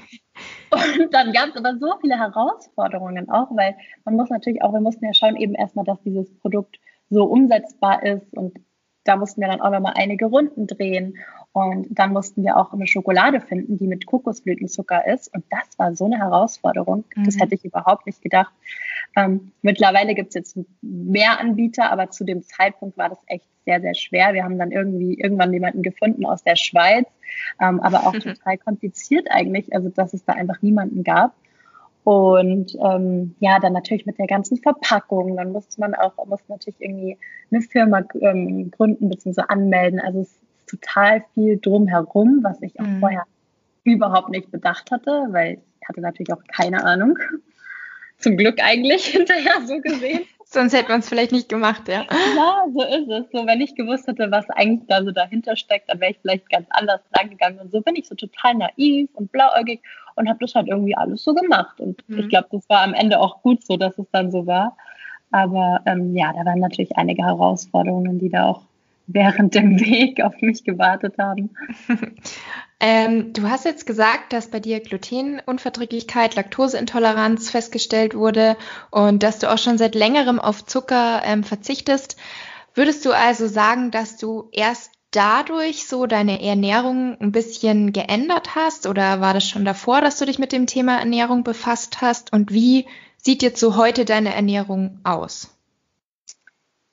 Und 0.71 1.13
dann 1.13 1.31
gab 1.31 1.49
es 1.49 1.55
aber 1.55 1.77
so 1.77 1.93
viele 2.01 2.17
Herausforderungen 2.17 3.29
auch, 3.29 3.55
weil 3.55 3.75
man 4.05 4.15
muss 4.15 4.31
natürlich 4.31 4.63
auch, 4.63 4.73
wir 4.73 4.81
mussten 4.81 5.05
ja 5.05 5.13
schauen 5.13 5.37
eben 5.37 5.53
erstmal, 5.53 5.85
dass 5.85 6.01
dieses 6.01 6.33
Produkt 6.39 6.79
so 7.09 7.25
umsetzbar 7.25 8.03
ist 8.03 8.33
und 8.33 8.57
da 9.03 9.15
mussten 9.15 9.41
wir 9.41 9.47
dann 9.47 9.61
auch 9.61 9.71
nochmal 9.71 9.93
einige 9.95 10.25
Runden 10.25 10.67
drehen. 10.67 11.17
Und 11.51 11.87
dann 11.91 12.13
mussten 12.13 12.43
wir 12.43 12.57
auch 12.57 12.73
eine 12.73 12.87
Schokolade 12.87 13.39
finden, 13.39 13.77
die 13.77 13.85
mit 13.85 14.07
Kokosblütenzucker 14.07 15.05
ist. 15.07 15.33
Und 15.33 15.45
das 15.51 15.77
war 15.77 15.95
so 15.95 16.05
eine 16.05 16.17
Herausforderung. 16.17 17.03
Mhm. 17.15 17.25
Das 17.25 17.39
hätte 17.39 17.53
ich 17.53 17.63
überhaupt 17.63 18.07
nicht 18.07 18.21
gedacht. 18.21 18.51
Ähm, 19.15 19.51
mittlerweile 19.61 20.15
gibt 20.15 20.29
es 20.29 20.35
jetzt 20.35 20.57
mehr 20.81 21.39
Anbieter, 21.39 21.91
aber 21.91 22.09
zu 22.09 22.23
dem 22.23 22.41
Zeitpunkt 22.41 22.97
war 22.97 23.09
das 23.09 23.19
echt 23.27 23.47
sehr, 23.65 23.81
sehr 23.81 23.93
schwer. 23.93 24.33
Wir 24.33 24.43
haben 24.43 24.57
dann 24.57 24.71
irgendwie 24.71 25.13
irgendwann 25.13 25.53
jemanden 25.53 25.83
gefunden 25.83 26.25
aus 26.25 26.43
der 26.43 26.55
Schweiz, 26.55 27.05
ähm, 27.61 27.79
aber 27.79 28.07
auch 28.07 28.13
total 28.19 28.57
kompliziert 28.57 29.27
eigentlich, 29.29 29.73
also 29.75 29.89
dass 29.89 30.13
es 30.13 30.25
da 30.25 30.33
einfach 30.33 30.61
niemanden 30.61 31.03
gab. 31.03 31.35
Und 32.03 32.75
ähm, 32.83 33.35
ja, 33.39 33.59
dann 33.59 33.73
natürlich 33.73 34.05
mit 34.05 34.17
der 34.19 34.27
ganzen 34.27 34.57
Verpackung. 34.57 35.37
Dann 35.37 35.51
musste 35.51 35.79
man 35.79 35.95
auch, 35.95 36.13
musste 36.25 36.51
natürlich 36.51 36.81
irgendwie 36.81 37.17
eine 37.51 37.61
Firma 37.61 38.03
ähm, 38.19 38.71
gründen 38.71 39.09
bzw. 39.09 39.43
anmelden. 39.47 39.99
Also 39.99 40.19
es 40.19 40.31
ist 40.31 40.41
total 40.67 41.23
viel 41.33 41.59
drumherum, 41.59 42.39
was 42.41 42.61
ich 42.61 42.79
auch 42.79 42.85
mhm. 42.85 42.99
vorher 42.99 43.23
überhaupt 43.83 44.29
nicht 44.29 44.51
bedacht 44.51 44.91
hatte, 44.91 45.27
weil 45.29 45.59
ich 45.81 45.87
hatte 45.87 46.01
natürlich 46.01 46.33
auch 46.33 46.43
keine 46.53 46.83
Ahnung. 46.83 47.17
Zum 48.17 48.37
Glück 48.37 48.61
eigentlich 48.61 49.05
hinterher 49.07 49.61
so 49.65 49.79
gesehen. 49.79 50.21
Sonst 50.53 50.73
hätte 50.73 50.89
man 50.89 50.99
es 50.99 51.09
vielleicht 51.09 51.31
nicht 51.31 51.49
gemacht, 51.49 51.87
ja. 51.87 52.03
Ja, 52.35 52.65
so 52.71 52.83
ist 52.83 53.09
es. 53.09 53.25
So, 53.31 53.47
wenn 53.47 53.59
ich 53.59 53.73
gewusst 53.73 54.05
hätte, 54.05 54.29
was 54.29 54.47
eigentlich 54.51 54.87
da 54.87 55.03
so 55.03 55.09
dahinter 55.09 55.55
steckt, 55.55 55.89
dann 55.89 55.99
wäre 55.99 56.11
ich 56.11 56.19
vielleicht 56.21 56.47
ganz 56.47 56.67
anders 56.69 57.01
rangegangen. 57.17 57.59
Und 57.59 57.71
so 57.71 57.81
bin 57.81 57.95
ich 57.95 58.07
so 58.07 58.13
total 58.13 58.53
naiv 58.53 59.09
und 59.15 59.31
blauäugig 59.31 59.81
und 60.13 60.29
habe 60.29 60.37
das 60.39 60.53
halt 60.53 60.67
irgendwie 60.67 60.95
alles 60.95 61.23
so 61.23 61.33
gemacht. 61.33 61.79
Und 61.79 62.07
mhm. 62.07 62.19
ich 62.19 62.29
glaube, 62.29 62.49
das 62.51 62.69
war 62.69 62.81
am 62.81 62.93
Ende 62.93 63.19
auch 63.19 63.41
gut 63.41 63.65
so, 63.65 63.77
dass 63.77 63.97
es 63.97 64.05
dann 64.11 64.31
so 64.31 64.45
war. 64.45 64.77
Aber 65.31 65.81
ähm, 65.87 66.15
ja, 66.15 66.31
da 66.33 66.45
waren 66.45 66.59
natürlich 66.59 66.95
einige 66.97 67.25
Herausforderungen, 67.25 68.19
die 68.19 68.29
da 68.29 68.45
auch 68.45 68.61
während 69.07 69.55
dem 69.55 69.79
Weg 69.79 70.21
auf 70.21 70.39
mich 70.41 70.63
gewartet 70.63 71.15
haben. 71.17 71.49
ähm, 72.85 73.31
du 73.31 73.49
hast 73.49 73.63
jetzt 73.63 73.85
gesagt, 73.85 74.33
dass 74.33 74.47
bei 74.47 74.59
dir 74.59 74.81
Glutenunverträglichkeit, 74.81 76.35
Laktoseintoleranz 76.35 77.49
festgestellt 77.49 78.13
wurde 78.13 78.57
und 78.91 79.23
dass 79.23 79.39
du 79.39 79.49
auch 79.49 79.57
schon 79.57 79.77
seit 79.77 79.95
längerem 79.95 80.37
auf 80.37 80.65
Zucker 80.65 81.21
ähm, 81.23 81.45
verzichtest. 81.45 82.17
Würdest 82.73 83.05
du 83.05 83.13
also 83.13 83.47
sagen, 83.47 83.89
dass 83.89 84.17
du 84.17 84.49
erst 84.51 84.91
dadurch 85.11 85.87
so 85.87 86.07
deine 86.07 86.43
Ernährung 86.43 87.15
ein 87.21 87.31
bisschen 87.31 87.93
geändert 87.93 88.53
hast 88.53 88.85
oder 88.85 89.21
war 89.21 89.33
das 89.33 89.47
schon 89.47 89.63
davor, 89.63 90.01
dass 90.01 90.17
du 90.17 90.25
dich 90.25 90.37
mit 90.37 90.51
dem 90.51 90.67
Thema 90.67 90.99
Ernährung 90.99 91.45
befasst 91.45 92.01
hast? 92.01 92.33
Und 92.33 92.51
wie 92.51 92.85
sieht 93.15 93.43
jetzt 93.43 93.61
so 93.61 93.77
heute 93.77 94.03
deine 94.03 94.35
Ernährung 94.35 94.99
aus? 95.05 95.52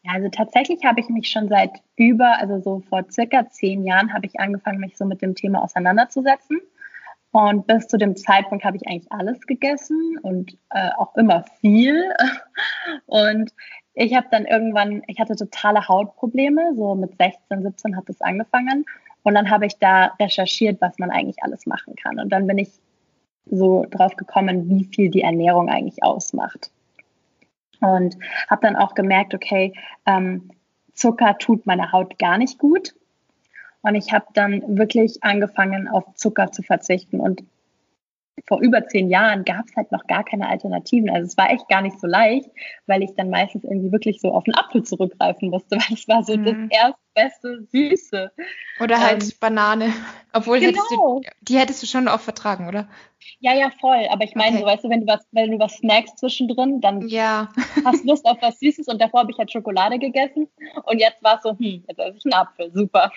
Ja, 0.02 0.12
also 0.14 0.28
tatsächlich 0.30 0.84
habe 0.84 1.00
ich 1.00 1.08
mich 1.08 1.28
schon 1.28 1.48
seit 1.48 1.82
über, 1.96 2.38
also 2.38 2.60
so 2.60 2.80
vor 2.88 3.04
circa 3.10 3.48
zehn 3.50 3.84
Jahren 3.84 4.12
habe 4.12 4.26
ich 4.26 4.40
angefangen, 4.40 4.80
mich 4.80 4.96
so 4.96 5.04
mit 5.04 5.20
dem 5.20 5.34
Thema 5.34 5.62
auseinanderzusetzen. 5.62 6.60
Und 7.32 7.66
bis 7.66 7.86
zu 7.86 7.96
dem 7.96 8.16
Zeitpunkt 8.16 8.64
habe 8.64 8.76
ich 8.76 8.88
eigentlich 8.88 9.12
alles 9.12 9.40
gegessen 9.46 10.18
und 10.22 10.58
äh, 10.70 10.90
auch 10.96 11.14
immer 11.16 11.44
viel. 11.60 12.12
Und 13.06 13.52
ich 13.94 14.14
habe 14.14 14.26
dann 14.30 14.46
irgendwann, 14.46 15.02
ich 15.06 15.20
hatte 15.20 15.36
totale 15.36 15.86
Hautprobleme, 15.86 16.74
so 16.74 16.94
mit 16.94 17.16
16, 17.18 17.62
17 17.62 17.96
hat 17.96 18.08
es 18.08 18.20
angefangen. 18.20 18.84
Und 19.22 19.34
dann 19.34 19.50
habe 19.50 19.66
ich 19.66 19.78
da 19.78 20.06
recherchiert, 20.18 20.80
was 20.80 20.98
man 20.98 21.10
eigentlich 21.10 21.42
alles 21.42 21.66
machen 21.66 21.94
kann. 21.94 22.18
Und 22.18 22.30
dann 22.30 22.46
bin 22.46 22.58
ich 22.58 22.70
so 23.46 23.86
drauf 23.90 24.16
gekommen, 24.16 24.68
wie 24.68 24.84
viel 24.84 25.10
die 25.10 25.22
Ernährung 25.22 25.68
eigentlich 25.68 26.02
ausmacht. 26.02 26.70
Und 27.80 28.16
habe 28.48 28.62
dann 28.62 28.76
auch 28.76 28.94
gemerkt, 28.94 29.34
okay, 29.34 29.72
ähm, 30.06 30.50
Zucker 30.94 31.38
tut 31.38 31.66
meiner 31.66 31.92
Haut 31.92 32.18
gar 32.18 32.38
nicht 32.38 32.58
gut. 32.58 32.94
Und 33.82 33.94
ich 33.94 34.12
habe 34.12 34.26
dann 34.34 34.78
wirklich 34.78 35.22
angefangen, 35.22 35.88
auf 35.88 36.04
Zucker 36.14 36.52
zu 36.52 36.62
verzichten. 36.62 37.20
Und 37.20 37.42
vor 38.46 38.60
über 38.60 38.86
zehn 38.86 39.08
Jahren 39.08 39.44
gab 39.44 39.66
es 39.66 39.76
halt 39.76 39.92
noch 39.92 40.06
gar 40.06 40.24
keine 40.24 40.48
Alternativen. 40.48 41.10
Also 41.10 41.26
es 41.26 41.36
war 41.36 41.50
echt 41.50 41.68
gar 41.68 41.82
nicht 41.82 42.00
so 42.00 42.06
leicht, 42.06 42.50
weil 42.86 43.02
ich 43.02 43.10
dann 43.16 43.30
meistens 43.30 43.64
irgendwie 43.64 43.92
wirklich 43.92 44.20
so 44.20 44.32
auf 44.32 44.44
einen 44.46 44.54
Apfel 44.54 44.82
zurückgreifen 44.82 45.50
musste, 45.50 45.76
weil 45.76 45.96
es 45.96 46.08
war 46.08 46.22
so 46.22 46.36
mhm. 46.36 46.44
das 46.44 46.94
erstbeste 47.14 47.66
Süße. 47.70 48.32
Oder 48.80 49.00
halt 49.00 49.22
ähm, 49.22 49.30
Banane. 49.40 49.92
Obwohl 50.32 50.60
genau. 50.60 50.72
hättest 50.72 50.90
du, 50.90 51.20
die 51.42 51.58
hättest 51.58 51.82
du 51.82 51.86
schon 51.86 52.08
auch 52.08 52.20
vertragen, 52.20 52.68
oder? 52.68 52.88
Ja, 53.40 53.54
ja, 53.54 53.70
voll. 53.80 54.06
Aber 54.10 54.24
ich 54.24 54.34
meine, 54.34 54.56
okay. 54.56 54.60
so, 54.60 54.66
weißt 54.66 54.84
du, 54.84 54.90
wenn 54.90 55.00
du 55.00 55.06
was, 55.06 55.26
wenn 55.32 55.50
du 55.50 55.58
was 55.58 55.76
snackst 55.78 56.18
zwischendrin, 56.18 56.80
dann 56.80 57.08
ja. 57.08 57.48
hast 57.84 58.04
du 58.04 58.08
Lust 58.08 58.26
auf 58.26 58.38
was 58.40 58.58
Süßes 58.60 58.88
und 58.88 59.00
davor 59.00 59.20
habe 59.20 59.32
ich 59.32 59.38
halt 59.38 59.50
Schokolade 59.52 59.98
gegessen 59.98 60.48
und 60.84 60.98
jetzt 60.98 61.22
war 61.22 61.36
es 61.36 61.42
so, 61.42 61.50
hm, 61.50 61.84
jetzt 61.88 61.98
esse 61.98 62.18
ich 62.18 62.24
einen 62.24 62.34
Apfel, 62.34 62.70
super. 62.72 63.10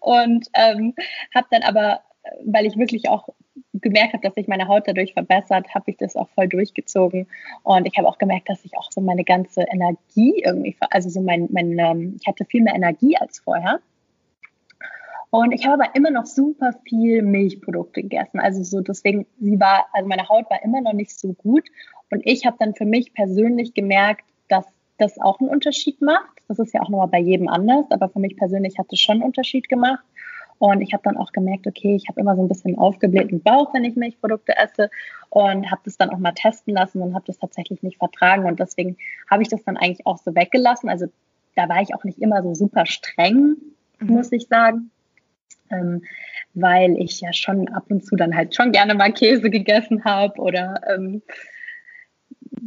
und 0.00 0.46
ähm, 0.54 0.94
habe 1.34 1.46
dann 1.50 1.62
aber, 1.62 2.00
weil 2.44 2.66
ich 2.66 2.76
wirklich 2.76 3.08
auch 3.08 3.28
gemerkt 3.74 4.14
habe, 4.14 4.22
dass 4.22 4.34
sich 4.34 4.48
meine 4.48 4.68
Haut 4.68 4.84
dadurch 4.86 5.12
verbessert, 5.12 5.74
habe 5.74 5.90
ich 5.90 5.96
das 5.96 6.16
auch 6.16 6.28
voll 6.30 6.48
durchgezogen. 6.48 7.26
Und 7.62 7.86
ich 7.86 7.96
habe 7.98 8.08
auch 8.08 8.18
gemerkt, 8.18 8.48
dass 8.48 8.64
ich 8.64 8.76
auch 8.76 8.90
so 8.90 9.00
meine 9.00 9.24
ganze 9.24 9.62
Energie 9.62 10.42
irgendwie, 10.44 10.76
also 10.90 11.08
so 11.08 11.20
mein, 11.20 11.48
mein 11.50 11.78
ähm, 11.78 12.16
ich 12.20 12.26
hatte 12.26 12.44
viel 12.44 12.62
mehr 12.62 12.74
Energie 12.74 13.16
als 13.16 13.40
vorher. 13.40 13.80
Und 15.30 15.52
ich 15.52 15.66
habe 15.66 15.82
aber 15.82 15.96
immer 15.96 16.10
noch 16.10 16.26
super 16.26 16.74
viel 16.88 17.22
Milchprodukte 17.22 18.02
gegessen. 18.02 18.38
Also 18.38 18.62
so 18.62 18.80
deswegen, 18.80 19.26
sie 19.40 19.58
war, 19.58 19.86
also 19.92 20.08
meine 20.08 20.28
Haut 20.28 20.48
war 20.48 20.62
immer 20.62 20.80
noch 20.80 20.92
nicht 20.92 21.18
so 21.18 21.32
gut. 21.32 21.64
Und 22.10 22.22
ich 22.24 22.46
habe 22.46 22.56
dann 22.60 22.74
für 22.74 22.84
mich 22.84 23.12
persönlich 23.14 23.74
gemerkt, 23.74 24.24
dass 24.48 24.64
das 24.98 25.20
auch 25.20 25.40
einen 25.40 25.50
Unterschied 25.50 26.00
macht. 26.00 26.40
Das 26.46 26.60
ist 26.60 26.72
ja 26.72 26.82
auch 26.82 26.88
nochmal 26.88 27.08
bei 27.08 27.18
jedem 27.18 27.48
anders, 27.48 27.86
aber 27.90 28.08
für 28.08 28.20
mich 28.20 28.36
persönlich 28.36 28.78
hat 28.78 28.86
es 28.92 29.00
schon 29.00 29.16
einen 29.16 29.24
Unterschied 29.24 29.68
gemacht. 29.68 30.04
Und 30.58 30.80
ich 30.80 30.92
habe 30.92 31.02
dann 31.02 31.16
auch 31.16 31.32
gemerkt, 31.32 31.66
okay, 31.66 31.94
ich 31.96 32.08
habe 32.08 32.20
immer 32.20 32.36
so 32.36 32.42
ein 32.42 32.48
bisschen 32.48 32.78
aufgeblähten 32.78 33.42
Bauch, 33.42 33.74
wenn 33.74 33.84
ich 33.84 33.96
Milchprodukte 33.96 34.56
esse 34.56 34.90
und 35.30 35.70
habe 35.70 35.82
das 35.84 35.96
dann 35.96 36.10
auch 36.10 36.18
mal 36.18 36.32
testen 36.32 36.74
lassen 36.74 37.02
und 37.02 37.14
habe 37.14 37.24
das 37.26 37.38
tatsächlich 37.38 37.82
nicht 37.82 37.98
vertragen. 37.98 38.44
Und 38.44 38.60
deswegen 38.60 38.96
habe 39.30 39.42
ich 39.42 39.48
das 39.48 39.64
dann 39.64 39.76
eigentlich 39.76 40.06
auch 40.06 40.18
so 40.18 40.34
weggelassen. 40.34 40.88
Also 40.88 41.06
da 41.56 41.68
war 41.68 41.82
ich 41.82 41.94
auch 41.94 42.04
nicht 42.04 42.18
immer 42.20 42.42
so 42.42 42.54
super 42.54 42.86
streng, 42.86 43.56
mhm. 43.98 44.06
muss 44.06 44.32
ich 44.32 44.48
sagen. 44.48 44.90
Ähm, 45.70 46.02
weil 46.54 46.96
ich 46.98 47.20
ja 47.20 47.32
schon 47.32 47.68
ab 47.68 47.84
und 47.88 48.04
zu 48.04 48.16
dann 48.16 48.36
halt 48.36 48.54
schon 48.54 48.70
gerne 48.70 48.94
mal 48.94 49.12
Käse 49.12 49.50
gegessen 49.50 50.04
habe 50.04 50.40
oder 50.40 50.80
ähm, 50.88 51.22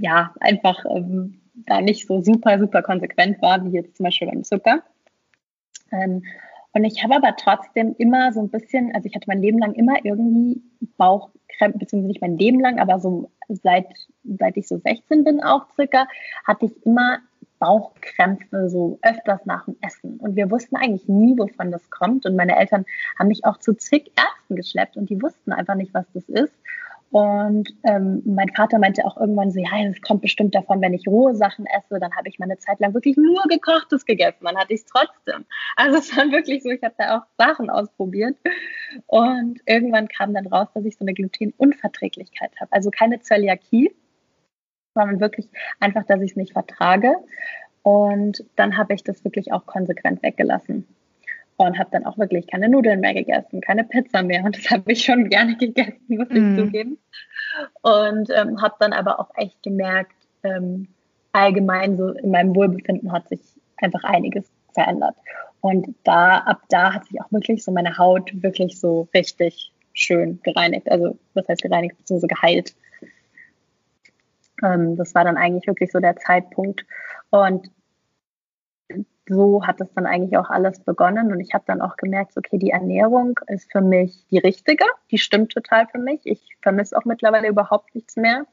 ja, 0.02 0.34
einfach 0.40 0.84
ähm, 0.90 1.42
da 1.66 1.82
nicht 1.82 2.08
so 2.08 2.22
super, 2.22 2.60
super 2.60 2.82
konsequent 2.82 3.42
war, 3.42 3.64
wie 3.66 3.76
jetzt 3.76 3.98
zum 3.98 4.04
Beispiel 4.04 4.28
beim 4.28 4.44
Zucker. 4.44 4.84
Ähm, 5.92 6.24
und 6.78 6.84
ich 6.84 7.04
habe 7.04 7.16
aber 7.16 7.36
trotzdem 7.36 7.96
immer 7.98 8.32
so 8.34 8.40
ein 8.40 8.50
bisschen, 8.50 8.94
also 8.94 9.08
ich 9.08 9.16
hatte 9.16 9.26
mein 9.28 9.42
Leben 9.42 9.58
lang 9.58 9.74
immer 9.74 9.96
irgendwie 10.04 10.62
Bauchkrämpfe, 10.98 11.80
beziehungsweise 11.80 12.10
nicht 12.10 12.22
mein 12.22 12.38
Leben 12.38 12.60
lang, 12.60 12.78
aber 12.80 13.00
so 13.00 13.32
seit, 13.50 13.88
seit 14.24 14.58
ich 14.58 14.68
so 14.68 14.78
16 14.78 15.24
bin 15.24 15.42
auch 15.42 15.66
circa, 15.76 16.08
hatte 16.46 16.68
ich 16.68 16.86
immer 16.86 17.18
Bauchkrämpfe 17.58 18.70
so 18.70 19.00
öfters 19.02 19.44
nach 19.46 19.66
dem 19.66 19.76
Essen. 19.82 20.18
Und 20.18 20.36
wir 20.36 20.52
wussten 20.52 20.76
eigentlich 20.76 21.08
nie, 21.08 21.36
wovon 21.36 21.72
das 21.72 21.90
kommt. 21.90 22.28
Und 22.28 22.36
meine 22.36 22.56
Eltern 22.56 22.86
haben 23.18 23.30
mich 23.30 23.44
auch 23.44 23.58
zu 23.58 23.74
zig 23.74 24.12
Ärzten 24.16 24.56
geschleppt 24.56 24.98
und 24.98 25.10
die 25.10 25.20
wussten 25.20 25.54
einfach 25.54 25.74
nicht, 25.74 25.96
was 25.96 26.06
das 26.14 26.30
ist. 26.30 26.54
Und 27.10 27.70
ähm, 27.84 28.22
mein 28.26 28.50
Vater 28.50 28.80
meinte 28.80 29.06
auch 29.06 29.18
irgendwann 29.18 29.52
so, 29.52 29.60
ja, 29.60 29.70
es 29.90 30.02
kommt 30.02 30.22
bestimmt 30.22 30.54
davon, 30.54 30.82
wenn 30.82 30.94
ich 30.94 31.08
rohe 31.08 31.36
Sachen 31.36 31.66
esse, 31.66 32.00
dann 32.00 32.14
habe 32.16 32.28
ich 32.28 32.38
meine 32.38 32.58
Zeit 32.58 32.80
lang 32.80 32.94
wirklich 32.94 33.16
nur 33.16 33.42
gekochtes 33.50 34.06
gegessen. 34.06 34.44
Dann 34.44 34.58
hatte 34.58 34.74
ich 34.74 34.82
es 34.82 34.86
trotzdem. 34.86 35.46
Also 35.78 35.98
es 35.98 36.16
war 36.18 36.30
wirklich 36.32 36.64
so, 36.64 36.70
ich 36.70 36.84
habe 36.84 36.96
da 36.98 37.18
auch 37.18 37.24
Sachen 37.38 37.70
ausprobiert. 37.70 38.36
Und 39.06 39.62
irgendwann 39.66 40.10
kam 40.10 40.34
dann 40.34 40.48
raus, 40.48 40.68
dass 40.74 40.84
ich 40.84 40.98
so 40.98 41.06
eine 41.06 41.14
Glutenunverträglichkeit 41.14 42.52
habe. 42.60 42.72
Also 42.74 42.92
keine 42.92 43.22
Zöliakie, 43.22 43.94
sondern 44.94 45.22
wirklich 45.22 45.48
einfach, 45.80 46.06
dass 46.06 46.22
ich 46.22 46.32
es 46.32 46.38
nicht 46.38 46.54
vertrage. 46.54 47.16
Und 47.84 48.44
dann 48.58 48.76
habe 48.76 48.94
ich 48.94 49.04
das 49.04 49.24
wirklich 49.24 49.54
auch 49.54 49.66
konsequent 49.66 50.22
weggelassen 50.24 50.88
und 51.58 51.78
habe 51.80 51.90
dann 51.92 52.06
auch 52.06 52.18
wirklich 52.18 52.48
keine 52.48 52.70
Nudeln 52.70 53.00
mehr 53.00 53.14
gegessen, 53.14 53.62
keine 53.62 53.84
Pizza 53.84 54.24
mehr. 54.24 54.44
Und 54.44 54.56
das 54.56 54.70
habe 54.72 54.92
ich 54.92 55.04
schon 55.04 55.30
gerne 55.30 55.58
gegessen, 55.58 56.00
muss 56.08 56.30
ich 56.30 56.40
mm. 56.40 56.58
zugeben. 56.58 56.98
Und 57.82 58.30
ähm, 58.36 58.62
habe 58.62 58.76
dann 58.80 58.94
aber 58.94 59.20
auch 59.20 59.30
echt 59.36 59.62
gemerkt, 59.64 60.14
ähm, 60.44 60.88
allgemein 61.32 61.98
so 61.98 62.12
in 62.12 62.32
meinem 62.32 62.56
Wohlbefinden 62.56 63.12
hat 63.12 63.28
sich 63.30 63.40
einfach 63.78 64.04
einiges 64.04 64.50
verändert. 64.74 65.16
Und 65.62 65.96
da, 66.04 66.38
ab 66.38 66.62
da 66.70 66.94
hat 66.94 67.06
sich 67.06 67.20
auch 67.20 67.32
wirklich 67.32 67.64
so 67.64 67.72
meine 67.72 67.98
Haut 67.98 68.32
wirklich 68.44 68.80
so 68.80 69.08
richtig 69.14 69.72
schön 69.94 70.40
gereinigt. 70.44 70.90
Also, 70.92 71.18
was 71.34 71.48
heißt 71.48 71.64
gereinigt, 71.64 71.98
beziehungsweise 71.98 72.28
geheilt. 72.28 72.76
Ähm, 74.64 74.96
das 74.96 75.16
war 75.16 75.24
dann 75.24 75.38
eigentlich 75.38 75.66
wirklich 75.66 75.92
so 75.92 76.00
der 76.00 76.16
Zeitpunkt. 76.18 76.86
Und 77.32 77.72
so 79.28 79.66
hat 79.66 79.82
es 79.82 79.88
dann 79.94 80.06
eigentlich 80.06 80.38
auch 80.38 80.50
alles 80.50 80.80
begonnen 80.80 81.32
und 81.32 81.40
ich 81.40 81.54
habe 81.54 81.64
dann 81.68 81.82
auch 81.82 81.98
gemerkt, 81.98 82.38
okay, 82.38 82.58
die 82.58 82.72
Ernährung 82.72 83.40
ist 83.48 83.72
für 83.72 83.82
mich 83.82 84.26
die 84.32 84.38
richtige, 84.38 84.86
die 85.12 85.18
stimmt 85.18 85.52
total 85.52 85.88
für 85.88 86.00
mich. 86.00 86.22
Ich 86.24 86.42
vermisse 86.62 86.98
auch 86.98 87.06
mittlerweile 87.06 87.48
überhaupt 87.48 87.94
nichts 87.96 88.16
mehr. 88.16 88.46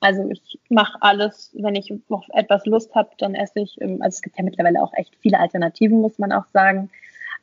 Also 0.00 0.28
ich 0.30 0.58
mache 0.68 0.98
alles, 1.00 1.54
wenn 1.54 1.74
ich 1.74 1.92
auf 2.08 2.24
etwas 2.34 2.66
Lust 2.66 2.94
habe, 2.94 3.10
dann 3.18 3.34
esse 3.34 3.60
ich. 3.60 3.80
Ähm, 3.80 4.02
also 4.02 4.16
es 4.16 4.22
gibt 4.22 4.36
ja 4.38 4.44
mittlerweile 4.44 4.82
auch 4.82 4.92
echt 4.94 5.16
viele 5.16 5.38
Alternativen, 5.38 6.00
muss 6.00 6.18
man 6.18 6.32
auch 6.32 6.46
sagen. 6.52 6.90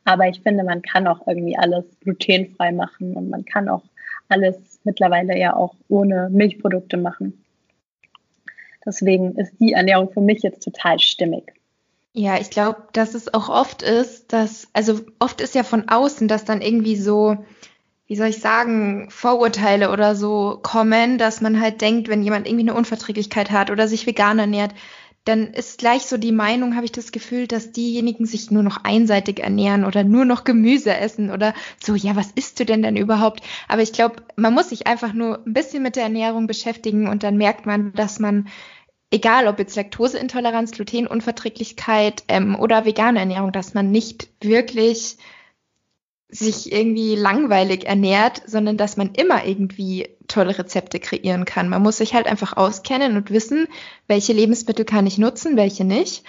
Aber 0.05 0.27
ich 0.27 0.41
finde, 0.41 0.63
man 0.63 0.81
kann 0.81 1.07
auch 1.07 1.25
irgendwie 1.27 1.57
alles 1.57 1.85
glutenfrei 2.01 2.71
machen 2.71 3.15
und 3.15 3.29
man 3.29 3.45
kann 3.45 3.69
auch 3.69 3.83
alles 4.29 4.79
mittlerweile 4.83 5.37
ja 5.37 5.55
auch 5.55 5.75
ohne 5.87 6.29
Milchprodukte 6.29 6.97
machen. 6.97 7.43
Deswegen 8.85 9.35
ist 9.35 9.53
die 9.59 9.73
Ernährung 9.73 10.11
für 10.11 10.21
mich 10.21 10.41
jetzt 10.43 10.63
total 10.63 10.99
stimmig. 10.99 11.53
Ja, 12.15 12.39
ich 12.39 12.51
glaube, 12.51 12.87
dass 12.93 13.15
es 13.15 13.33
auch 13.33 13.49
oft 13.49 13.81
ist, 13.81 14.33
dass, 14.33 14.67
also 14.73 15.01
oft 15.17 15.41
ist 15.41 15.55
ja 15.55 15.63
von 15.63 15.89
außen, 15.89 16.27
dass 16.27 16.45
dann 16.45 16.61
irgendwie 16.61 16.95
so, 16.95 17.43
wie 18.05 18.15
soll 18.15 18.27
ich 18.27 18.39
sagen, 18.39 19.09
Vorurteile 19.09 19.91
oder 19.91 20.15
so 20.15 20.59
kommen, 20.61 21.17
dass 21.17 21.41
man 21.41 21.59
halt 21.59 21.81
denkt, 21.81 22.09
wenn 22.09 22.21
jemand 22.21 22.47
irgendwie 22.47 22.69
eine 22.69 22.75
Unverträglichkeit 22.75 23.49
hat 23.49 23.71
oder 23.71 23.87
sich 23.87 24.05
vegan 24.05 24.37
ernährt, 24.37 24.75
dann 25.25 25.53
ist 25.53 25.79
gleich 25.79 26.03
so 26.03 26.17
die 26.17 26.33
Meinung, 26.33 26.75
habe 26.75 26.85
ich 26.85 26.91
das 26.91 27.11
Gefühl, 27.11 27.47
dass 27.47 27.71
diejenigen 27.71 28.25
sich 28.27 28.51
nur 28.51 28.61
noch 28.61 28.83
einseitig 28.83 29.39
ernähren 29.39 29.83
oder 29.85 30.03
nur 30.03 30.25
noch 30.25 30.43
Gemüse 30.43 30.95
essen 30.95 31.31
oder 31.31 31.53
so, 31.81 31.95
ja, 31.95 32.15
was 32.15 32.29
isst 32.35 32.59
du 32.59 32.65
denn 32.65 32.83
denn 32.83 32.97
überhaupt? 32.97 33.41
Aber 33.67 33.81
ich 33.81 33.93
glaube, 33.93 34.17
man 34.35 34.53
muss 34.53 34.69
sich 34.69 34.85
einfach 34.85 35.13
nur 35.13 35.39
ein 35.47 35.53
bisschen 35.53 35.81
mit 35.81 35.95
der 35.95 36.03
Ernährung 36.03 36.45
beschäftigen 36.45 37.07
und 37.07 37.23
dann 37.23 37.37
merkt 37.37 37.65
man, 37.65 37.93
dass 37.93 38.19
man 38.19 38.49
egal 39.13 39.47
ob 39.47 39.59
jetzt 39.59 39.75
Laktoseintoleranz, 39.75 40.71
Glutenunverträglichkeit 40.71 42.23
ähm, 42.27 42.59
oder 42.59 42.83
vegane 42.83 43.19
Ernährung, 43.19 43.51
dass 43.51 43.75
man 43.75 43.91
nicht 43.91 44.27
wirklich 44.41 45.17
sich 46.29 46.71
irgendwie 46.71 47.15
langweilig 47.15 47.85
ernährt, 47.85 48.41
sondern 48.47 48.75
dass 48.75 48.97
man 48.97 49.13
immer 49.13 49.45
irgendwie 49.45 50.09
tolle 50.27 50.57
Rezepte 50.57 50.99
kreieren 50.99 51.45
kann. 51.45 51.69
Man 51.69 51.83
muss 51.83 51.97
sich 51.97 52.15
halt 52.15 52.25
einfach 52.25 52.57
auskennen 52.57 53.15
und 53.15 53.29
wissen, 53.29 53.67
welche 54.07 54.33
Lebensmittel 54.33 54.83
kann 54.83 55.05
ich 55.05 55.19
nutzen, 55.19 55.57
welche 55.57 55.85
nicht. 55.85 56.23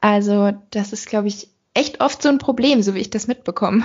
Also 0.00 0.52
das 0.70 0.94
ist, 0.94 1.06
glaube 1.06 1.28
ich, 1.28 1.48
echt 1.74 2.00
oft 2.00 2.22
so 2.22 2.30
ein 2.30 2.38
Problem, 2.38 2.80
so 2.80 2.94
wie 2.94 3.00
ich 3.00 3.10
das 3.10 3.26
mitbekomme. 3.26 3.84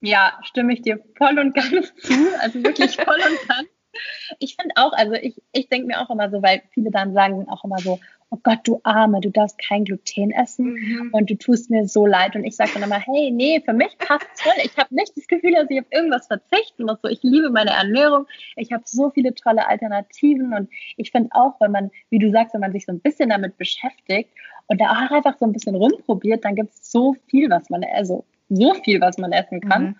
Ja, 0.00 0.32
stimme 0.42 0.72
ich 0.72 0.82
dir 0.82 0.98
voll 1.16 1.38
und 1.38 1.54
ganz 1.54 1.94
zu. 2.02 2.14
Also 2.40 2.64
wirklich 2.64 2.96
voll 2.96 3.06
und 3.30 3.48
ganz. 3.48 3.68
Ich 4.38 4.56
finde 4.56 4.74
auch, 4.76 4.92
also 4.92 5.14
ich, 5.14 5.40
ich 5.52 5.68
denke 5.68 5.86
mir 5.86 6.00
auch 6.00 6.10
immer 6.10 6.30
so, 6.30 6.42
weil 6.42 6.62
viele 6.72 6.90
dann 6.90 7.12
sagen 7.12 7.48
auch 7.48 7.64
immer 7.64 7.78
so, 7.78 7.98
oh 8.30 8.38
Gott, 8.42 8.60
du 8.64 8.80
Arme, 8.82 9.20
du 9.20 9.30
darfst 9.30 9.58
kein 9.58 9.84
Gluten 9.84 10.30
essen 10.30 10.74
mhm. 10.74 11.10
und 11.12 11.30
du 11.30 11.34
tust 11.34 11.70
mir 11.70 11.86
so 11.86 12.06
leid. 12.06 12.36
Und 12.36 12.44
ich 12.44 12.56
sage 12.56 12.70
dann 12.74 12.82
immer, 12.82 12.98
hey, 12.98 13.30
nee, 13.30 13.60
für 13.64 13.72
mich 13.72 13.96
passt 13.98 14.26
toll. 14.42 14.52
Ich 14.62 14.76
habe 14.76 14.94
nicht 14.94 15.16
das 15.16 15.26
Gefühl, 15.26 15.52
dass 15.52 15.70
ich 15.70 15.80
auf 15.80 15.86
irgendwas 15.90 16.26
verzichten 16.26 16.84
muss. 16.84 16.98
So, 17.02 17.08
ich 17.08 17.22
liebe 17.22 17.50
meine 17.50 17.70
Ernährung. 17.70 18.26
Ich 18.56 18.72
habe 18.72 18.82
so 18.86 19.10
viele 19.10 19.34
tolle 19.34 19.66
Alternativen 19.66 20.52
und 20.52 20.68
ich 20.96 21.10
finde 21.10 21.30
auch, 21.32 21.54
wenn 21.60 21.72
man, 21.72 21.90
wie 22.10 22.18
du 22.18 22.30
sagst, 22.30 22.54
wenn 22.54 22.60
man 22.60 22.72
sich 22.72 22.84
so 22.84 22.92
ein 22.92 23.00
bisschen 23.00 23.30
damit 23.30 23.56
beschäftigt 23.56 24.30
und 24.66 24.80
da 24.80 24.90
auch 24.90 25.10
einfach 25.10 25.38
so 25.38 25.46
ein 25.46 25.52
bisschen 25.52 25.74
rumprobiert, 25.74 26.44
dann 26.44 26.54
gibt 26.54 26.74
es 26.74 26.90
so 26.90 27.16
viel, 27.28 27.48
was 27.50 27.70
man, 27.70 27.82
also 27.94 28.24
so 28.50 28.74
viel, 28.74 29.00
was 29.00 29.18
man 29.18 29.32
essen 29.32 29.60
kann. 29.60 29.82
Mhm. 29.82 29.96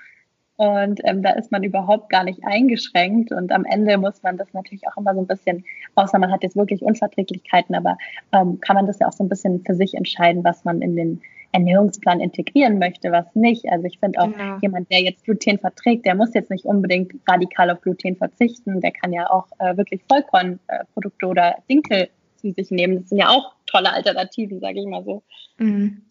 Und 0.58 1.00
ähm, 1.04 1.22
da 1.22 1.30
ist 1.30 1.52
man 1.52 1.62
überhaupt 1.62 2.10
gar 2.10 2.24
nicht 2.24 2.40
eingeschränkt. 2.44 3.30
Und 3.30 3.52
am 3.52 3.64
Ende 3.64 3.96
muss 3.96 4.24
man 4.24 4.36
das 4.36 4.52
natürlich 4.52 4.88
auch 4.88 4.96
immer 4.96 5.14
so 5.14 5.20
ein 5.20 5.26
bisschen, 5.28 5.64
außer 5.94 6.18
man 6.18 6.32
hat 6.32 6.42
jetzt 6.42 6.56
wirklich 6.56 6.82
Unverträglichkeiten, 6.82 7.76
aber 7.76 7.96
ähm, 8.32 8.58
kann 8.60 8.74
man 8.74 8.88
das 8.88 8.98
ja 8.98 9.06
auch 9.06 9.12
so 9.12 9.22
ein 9.22 9.28
bisschen 9.28 9.62
für 9.64 9.76
sich 9.76 9.94
entscheiden, 9.94 10.42
was 10.42 10.64
man 10.64 10.82
in 10.82 10.96
den 10.96 11.22
Ernährungsplan 11.52 12.18
integrieren 12.18 12.80
möchte, 12.80 13.12
was 13.12 13.32
nicht. 13.36 13.70
Also 13.70 13.86
ich 13.86 14.00
finde 14.00 14.20
auch 14.20 14.32
genau. 14.32 14.58
jemand, 14.60 14.90
der 14.90 15.00
jetzt 15.00 15.24
Gluten 15.24 15.58
verträgt, 15.58 16.04
der 16.04 16.16
muss 16.16 16.34
jetzt 16.34 16.50
nicht 16.50 16.64
unbedingt 16.64 17.12
radikal 17.28 17.70
auf 17.70 17.80
Gluten 17.80 18.16
verzichten. 18.16 18.80
Der 18.80 18.90
kann 18.90 19.12
ja 19.12 19.30
auch 19.30 19.46
äh, 19.60 19.76
wirklich 19.76 20.02
Vollkornprodukte 20.08 21.26
oder 21.26 21.56
Dinkel 21.70 22.08
zu 22.34 22.50
sich 22.50 22.72
nehmen. 22.72 22.96
Das 22.96 23.10
sind 23.10 23.18
ja 23.18 23.28
auch 23.28 23.54
tolle 23.66 23.92
Alternativen, 23.92 24.58
sage 24.58 24.80
ich 24.80 24.86
mal 24.86 25.04
so. 25.04 25.22
Mhm. 25.58 26.02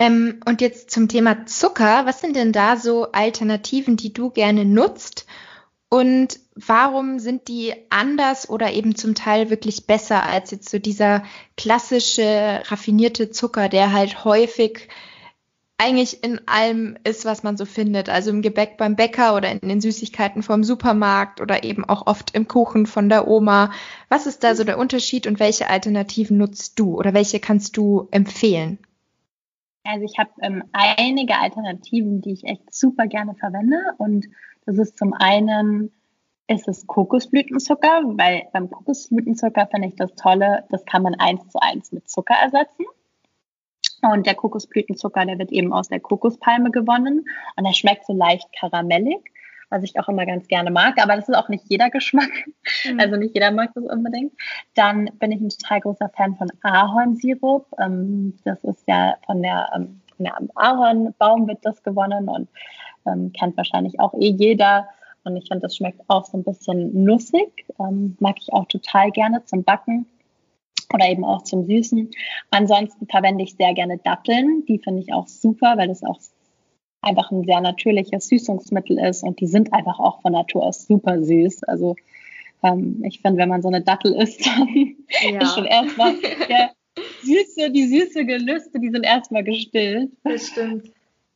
Ähm, 0.00 0.40
und 0.46 0.62
jetzt 0.62 0.90
zum 0.90 1.08
Thema 1.08 1.46
Zucker. 1.46 2.06
Was 2.06 2.20
sind 2.20 2.34
denn 2.34 2.52
da 2.52 2.76
so 2.76 3.12
Alternativen, 3.12 3.96
die 3.96 4.12
du 4.12 4.30
gerne 4.30 4.64
nutzt? 4.64 5.26
Und 5.90 6.40
warum 6.54 7.18
sind 7.18 7.48
die 7.48 7.74
anders 7.90 8.48
oder 8.48 8.72
eben 8.72 8.94
zum 8.96 9.14
Teil 9.14 9.50
wirklich 9.50 9.86
besser 9.86 10.24
als 10.24 10.52
jetzt 10.52 10.70
so 10.70 10.78
dieser 10.78 11.24
klassische 11.56 12.62
raffinierte 12.64 13.30
Zucker, 13.30 13.68
der 13.68 13.92
halt 13.92 14.24
häufig 14.24 14.88
eigentlich 15.76 16.22
in 16.22 16.46
allem 16.46 16.96
ist, 17.04 17.24
was 17.24 17.42
man 17.42 17.56
so 17.56 17.64
findet. 17.66 18.08
Also 18.08 18.30
im 18.30 18.42
Gebäck 18.42 18.76
beim 18.78 18.96
Bäcker 18.96 19.34
oder 19.34 19.50
in 19.50 19.68
den 19.68 19.80
Süßigkeiten 19.80 20.42
vom 20.42 20.64
Supermarkt 20.64 21.40
oder 21.40 21.64
eben 21.64 21.84
auch 21.84 22.06
oft 22.06 22.34
im 22.34 22.48
Kuchen 22.48 22.86
von 22.86 23.08
der 23.08 23.28
Oma. 23.28 23.72
Was 24.08 24.26
ist 24.26 24.44
da 24.44 24.54
so 24.54 24.64
der 24.64 24.78
Unterschied 24.78 25.26
und 25.26 25.40
welche 25.40 25.68
Alternativen 25.68 26.38
nutzt 26.38 26.78
du 26.78 26.96
oder 26.96 27.12
welche 27.12 27.40
kannst 27.40 27.76
du 27.76 28.08
empfehlen? 28.12 28.78
Also 29.84 30.04
ich 30.04 30.18
habe 30.18 30.30
ähm, 30.42 30.64
einige 30.72 31.38
Alternativen, 31.38 32.20
die 32.20 32.32
ich 32.32 32.44
echt 32.44 32.72
super 32.72 33.06
gerne 33.06 33.34
verwende. 33.34 33.78
Und 33.98 34.26
das 34.66 34.78
ist 34.78 34.98
zum 34.98 35.14
einen 35.14 35.92
ist 36.50 36.66
es 36.66 36.86
Kokosblütenzucker, 36.86 38.02
weil 38.16 38.48
beim 38.52 38.70
Kokosblütenzucker 38.70 39.68
finde 39.68 39.88
ich 39.88 39.94
das 39.94 40.14
Tolle, 40.16 40.64
das 40.70 40.84
kann 40.84 41.02
man 41.02 41.14
eins 41.14 41.48
zu 41.48 41.60
eins 41.62 41.92
mit 41.92 42.10
Zucker 42.10 42.34
ersetzen. 42.34 42.84
Und 44.02 44.26
der 44.26 44.34
Kokosblütenzucker, 44.34 45.26
der 45.26 45.38
wird 45.38 45.52
eben 45.52 45.72
aus 45.72 45.88
der 45.88 46.00
Kokospalme 46.00 46.70
gewonnen 46.70 47.24
und 47.56 47.64
der 47.64 47.72
schmeckt 47.72 48.06
so 48.06 48.14
leicht 48.14 48.48
karamellig, 48.58 49.20
was 49.70 49.84
ich 49.84 49.98
auch 49.98 50.08
immer 50.08 50.26
ganz 50.26 50.48
gerne 50.48 50.70
mag. 50.70 51.02
Aber 51.02 51.16
das 51.16 51.28
ist 51.28 51.34
auch 51.34 51.48
nicht 51.48 51.64
jeder 51.68 51.90
Geschmack. 51.90 52.30
Mhm. 52.84 53.00
Also 53.00 53.16
nicht 53.16 53.34
jeder 53.34 53.50
mag 53.50 53.70
das 53.74 53.84
unbedingt. 53.84 54.32
Dann 54.74 55.10
bin 55.18 55.32
ich 55.32 55.40
ein 55.40 55.48
total 55.48 55.80
großer 55.80 56.10
Fan 56.10 56.36
von 56.36 56.50
Ahornsirup. 56.62 57.66
Ähm, 57.78 58.36
das 58.44 58.62
ist 58.64 58.86
ja 58.86 59.16
von 59.26 59.42
der, 59.42 59.70
ähm, 59.74 60.00
von 60.16 60.24
der 60.24 60.36
Ahornbaum 60.54 61.48
wird 61.48 61.58
das 61.62 61.82
gewonnen 61.82 62.28
und 62.28 62.48
ähm, 63.06 63.32
kennt 63.32 63.56
wahrscheinlich 63.56 63.98
auch 64.00 64.12
eh 64.14 64.30
jeder. 64.30 64.88
Und 65.24 65.36
ich 65.36 65.48
finde, 65.48 65.62
das 65.62 65.76
schmeckt 65.76 66.00
auch 66.08 66.24
so 66.24 66.38
ein 66.38 66.44
bisschen 66.44 67.04
nussig. 67.04 67.66
mag 68.18 68.36
ich 68.38 68.52
auch 68.52 68.66
total 68.66 69.10
gerne 69.10 69.44
zum 69.44 69.64
Backen 69.64 70.06
oder 70.92 71.08
eben 71.08 71.24
auch 71.24 71.42
zum 71.42 71.66
Süßen. 71.66 72.10
Ansonsten 72.50 73.06
verwende 73.06 73.44
ich 73.44 73.54
sehr 73.54 73.74
gerne 73.74 73.98
Datteln. 73.98 74.64
Die 74.66 74.78
finde 74.78 75.02
ich 75.02 75.12
auch 75.12 75.28
super, 75.28 75.76
weil 75.76 75.88
das 75.88 76.02
auch 76.02 76.18
einfach 77.02 77.30
ein 77.30 77.44
sehr 77.44 77.60
natürliches 77.60 78.28
Süßungsmittel 78.28 78.98
ist 78.98 79.22
und 79.22 79.40
die 79.40 79.46
sind 79.46 79.72
einfach 79.72 79.98
auch 79.98 80.20
von 80.20 80.32
Natur 80.32 80.64
aus 80.64 80.86
super 80.86 81.22
süß. 81.22 81.64
Also 81.64 81.96
ähm, 82.62 83.02
ich 83.04 83.20
finde, 83.20 83.38
wenn 83.38 83.48
man 83.48 83.62
so 83.62 83.68
eine 83.68 83.82
Dattel 83.82 84.14
isst, 84.14 84.46
dann 84.46 84.68
ja. 85.32 85.40
ist 85.40 85.54
schon 85.54 85.64
erstmal 85.64 86.14
der 86.48 86.70
süße, 87.22 87.70
die 87.70 87.86
süße 87.86 88.24
Gelüste, 88.24 88.80
die 88.80 88.90
sind 88.90 89.04
erstmal 89.04 89.44
gestillt. 89.44 90.10
Das 90.24 90.48
stimmt. 90.48 90.90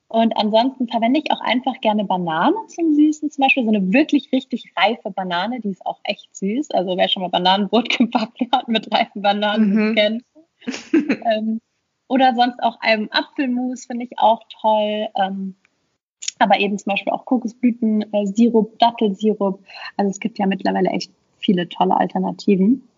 Und 0.09 0.37
ansonsten 0.37 0.87
verwende 0.87 1.19
ich 1.19 1.33
auch 1.33 1.41
einfach 1.41 1.81
gerne 1.81 2.05
Banane 2.05 2.55
zum 2.69 2.95
Süßen. 2.95 3.31
Zum 3.31 3.43
Beispiel 3.43 3.65
so 3.65 3.71
eine 3.71 3.93
wirklich 3.93 4.31
richtig 4.33 4.73
reife 4.77 5.11
Banane, 5.11 5.61
die 5.61 5.71
ist 5.71 5.85
auch 5.85 5.99
echt 6.05 6.37
süß. 6.37 6.71
Also 6.71 6.97
wer 6.97 7.09
schon 7.09 7.23
mal 7.23 7.31
Bananenbrot 7.31 7.89
gebacken 7.99 8.49
hat 8.53 8.69
mit 8.69 8.93
reifen 8.93 9.23
Bananen, 9.23 9.75
mhm. 9.75 9.95
kennt. 9.97 10.25
ähm, 10.99 11.61
oder 12.09 12.35
sonst 12.35 12.63
auch 12.63 12.81
einem 12.81 13.09
Apfelmus 13.11 13.87
finde 13.87 14.05
ich 14.07 14.19
auch 14.19 14.43
toll. 14.61 15.09
Ähm, 15.17 15.55
aber 16.39 16.59
eben 16.59 16.79
zum 16.79 16.91
Beispiel 16.91 17.13
auch 17.13 17.25
Kokosblüten-Sirup, 17.25 18.75
äh, 18.75 18.79
Dattelsirup. 18.79 19.65
Also 19.97 20.11
es 20.11 20.21
gibt 20.21 20.39
ja 20.39 20.47
mittlerweile 20.47 20.91
echt 20.91 21.13
viele 21.39 21.69
tolle 21.69 21.97
Alternativen. 21.97 22.89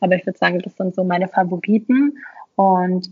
Aber 0.00 0.16
ich 0.16 0.26
würde 0.26 0.38
sagen, 0.38 0.58
das 0.58 0.76
sind 0.76 0.94
so 0.94 1.04
meine 1.04 1.28
Favoriten. 1.28 2.18
Und 2.56 3.10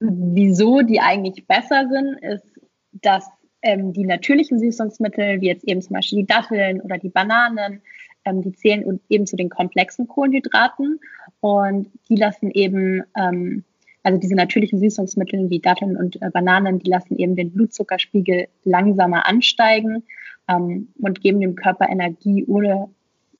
wieso 0.00 0.80
die 0.80 1.00
eigentlich 1.00 1.46
besser 1.46 1.88
sind, 1.88 2.18
ist, 2.22 2.60
dass 2.92 3.28
ähm, 3.62 3.92
die 3.92 4.04
natürlichen 4.04 4.58
Süßungsmittel, 4.58 5.40
wie 5.40 5.46
jetzt 5.46 5.64
eben 5.64 5.80
zum 5.80 5.94
Beispiel 5.94 6.20
die 6.20 6.26
Datteln 6.26 6.80
oder 6.80 6.98
die 6.98 7.10
Bananen, 7.10 7.82
ähm, 8.24 8.42
die 8.42 8.52
zählen 8.52 9.00
eben 9.08 9.26
zu 9.26 9.36
den 9.36 9.50
komplexen 9.50 10.08
Kohlenhydraten 10.08 11.00
und 11.40 11.90
die 12.08 12.16
lassen 12.16 12.50
eben, 12.50 13.04
ähm, 13.16 13.64
also 14.02 14.18
diese 14.18 14.34
natürlichen 14.34 14.78
Süßungsmittel 14.78 15.50
wie 15.50 15.60
Datteln 15.60 15.96
und 15.96 16.20
äh, 16.20 16.30
Bananen, 16.30 16.78
die 16.78 16.90
lassen 16.90 17.16
eben 17.16 17.36
den 17.36 17.52
Blutzuckerspiegel 17.52 18.48
langsamer 18.64 19.26
ansteigen 19.26 20.04
ähm, 20.48 20.88
und 21.00 21.20
geben 21.20 21.40
dem 21.40 21.54
Körper 21.54 21.88
Energie, 21.88 22.44
ohne 22.46 22.88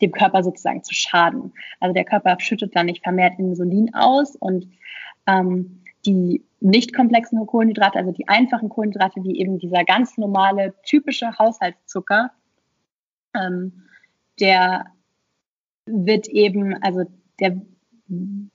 dem 0.00 0.12
Körper 0.12 0.42
sozusagen 0.42 0.82
zu 0.82 0.94
schaden. 0.94 1.52
Also 1.80 1.94
der 1.94 2.04
Körper 2.04 2.36
schüttet 2.38 2.74
dann 2.76 2.86
nicht 2.86 3.02
vermehrt 3.02 3.38
Insulin 3.38 3.94
aus 3.94 4.36
und 4.36 4.68
ähm, 5.26 5.82
die 6.04 6.44
nicht 6.60 6.94
komplexen 6.94 7.44
Kohlenhydrate, 7.46 7.98
also 7.98 8.12
die 8.12 8.28
einfachen 8.28 8.68
Kohlenhydrate, 8.68 9.22
wie 9.24 9.38
eben 9.38 9.58
dieser 9.58 9.84
ganz 9.84 10.16
normale, 10.16 10.74
typische 10.84 11.38
Haushaltszucker, 11.38 12.30
ähm, 13.34 13.84
der 14.40 14.86
wird 15.86 16.28
eben, 16.28 16.74
also 16.82 17.04
der 17.40 17.60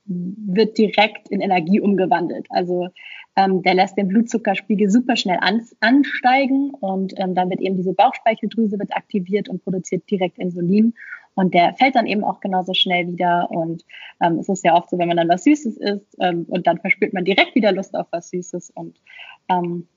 wird 0.06 0.78
direkt 0.78 1.30
in 1.30 1.42
Energie 1.42 1.80
umgewandelt. 1.80 2.48
Also 2.50 2.90
ähm, 3.36 3.62
der 3.62 3.74
lässt 3.74 3.98
den 3.98 4.08
Blutzuckerspiegel 4.08 4.90
super 4.90 5.16
schnell 5.16 5.38
an, 5.42 5.62
ansteigen 5.80 6.72
und 6.72 7.14
ähm, 7.18 7.36
dann 7.36 7.50
wird 7.50 7.62
eben 7.62 7.78
diese 7.78 7.94
Bauchspeicheldrüse 7.94 8.80
wird 8.80 8.96
aktiviert 8.96 9.50
und 9.50 9.64
produziert 9.64 10.10
direkt 10.10 10.38
Insulin 10.40 10.94
und 11.38 11.54
der 11.54 11.76
fällt 11.76 11.96
dann 11.96 12.08
eben 12.08 12.24
auch 12.24 12.40
genauso 12.40 12.74
schnell 12.74 13.08
wieder. 13.08 13.52
Und 13.52 13.86
ähm, 14.20 14.40
es 14.40 14.50
ist 14.50 14.64
ja 14.64 14.76
oft 14.76 14.90
so, 14.90 14.98
wenn 14.98 15.08
man 15.08 15.18
dann 15.18 15.30
was 15.30 15.44
Süßes 15.44 15.78
isst 15.78 16.16
ähm, 16.20 16.46
und 16.50 16.66
dann 16.66 16.80
verspürt 16.80 17.14
man 17.14 17.26
direkt 17.26 17.54
wieder 17.54 17.72
Lust 17.72 17.96
auf 17.96 18.08
was 18.10 18.32
Süßes. 18.32 18.72
Und 18.72 19.00
ähm, 19.48 19.88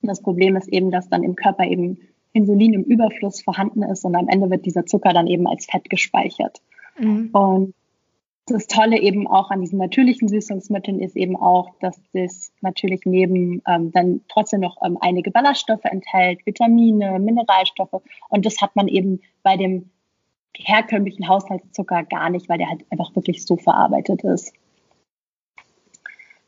das 0.00 0.22
Problem 0.22 0.54
ist 0.54 0.68
eben, 0.68 0.92
dass 0.92 1.08
dann 1.08 1.24
im 1.24 1.34
Körper 1.34 1.64
eben 1.64 1.98
Insulin 2.32 2.74
im 2.74 2.84
Überfluss 2.84 3.42
vorhanden 3.42 3.82
ist 3.82 4.04
und 4.04 4.14
am 4.14 4.28
Ende 4.28 4.48
wird 4.48 4.64
dieser 4.64 4.86
Zucker 4.86 5.12
dann 5.12 5.26
eben 5.26 5.48
als 5.48 5.66
Fett 5.66 5.90
gespeichert. 5.90 6.62
Mhm. 6.96 7.30
Und 7.32 7.74
das 8.54 8.66
Tolle 8.66 9.00
eben 9.00 9.26
auch 9.26 9.50
an 9.50 9.60
diesen 9.60 9.78
natürlichen 9.78 10.28
Süßungsmitteln 10.28 11.00
ist 11.00 11.16
eben 11.16 11.36
auch, 11.36 11.74
dass 11.80 12.00
das 12.12 12.52
natürlich 12.60 13.02
neben 13.04 13.62
ähm, 13.66 13.92
dann 13.92 14.20
trotzdem 14.28 14.60
noch 14.60 14.76
ähm, 14.84 14.98
einige 15.00 15.30
Ballaststoffe 15.30 15.84
enthält, 15.84 16.44
Vitamine, 16.46 17.18
Mineralstoffe. 17.18 18.02
Und 18.28 18.46
das 18.46 18.60
hat 18.60 18.76
man 18.76 18.88
eben 18.88 19.20
bei 19.42 19.56
dem 19.56 19.90
herkömmlichen 20.56 21.28
Haushaltszucker 21.28 22.04
gar 22.04 22.30
nicht, 22.30 22.48
weil 22.48 22.58
der 22.58 22.68
halt 22.68 22.84
einfach 22.90 23.14
wirklich 23.14 23.46
so 23.46 23.56
verarbeitet 23.56 24.22
ist. 24.24 24.52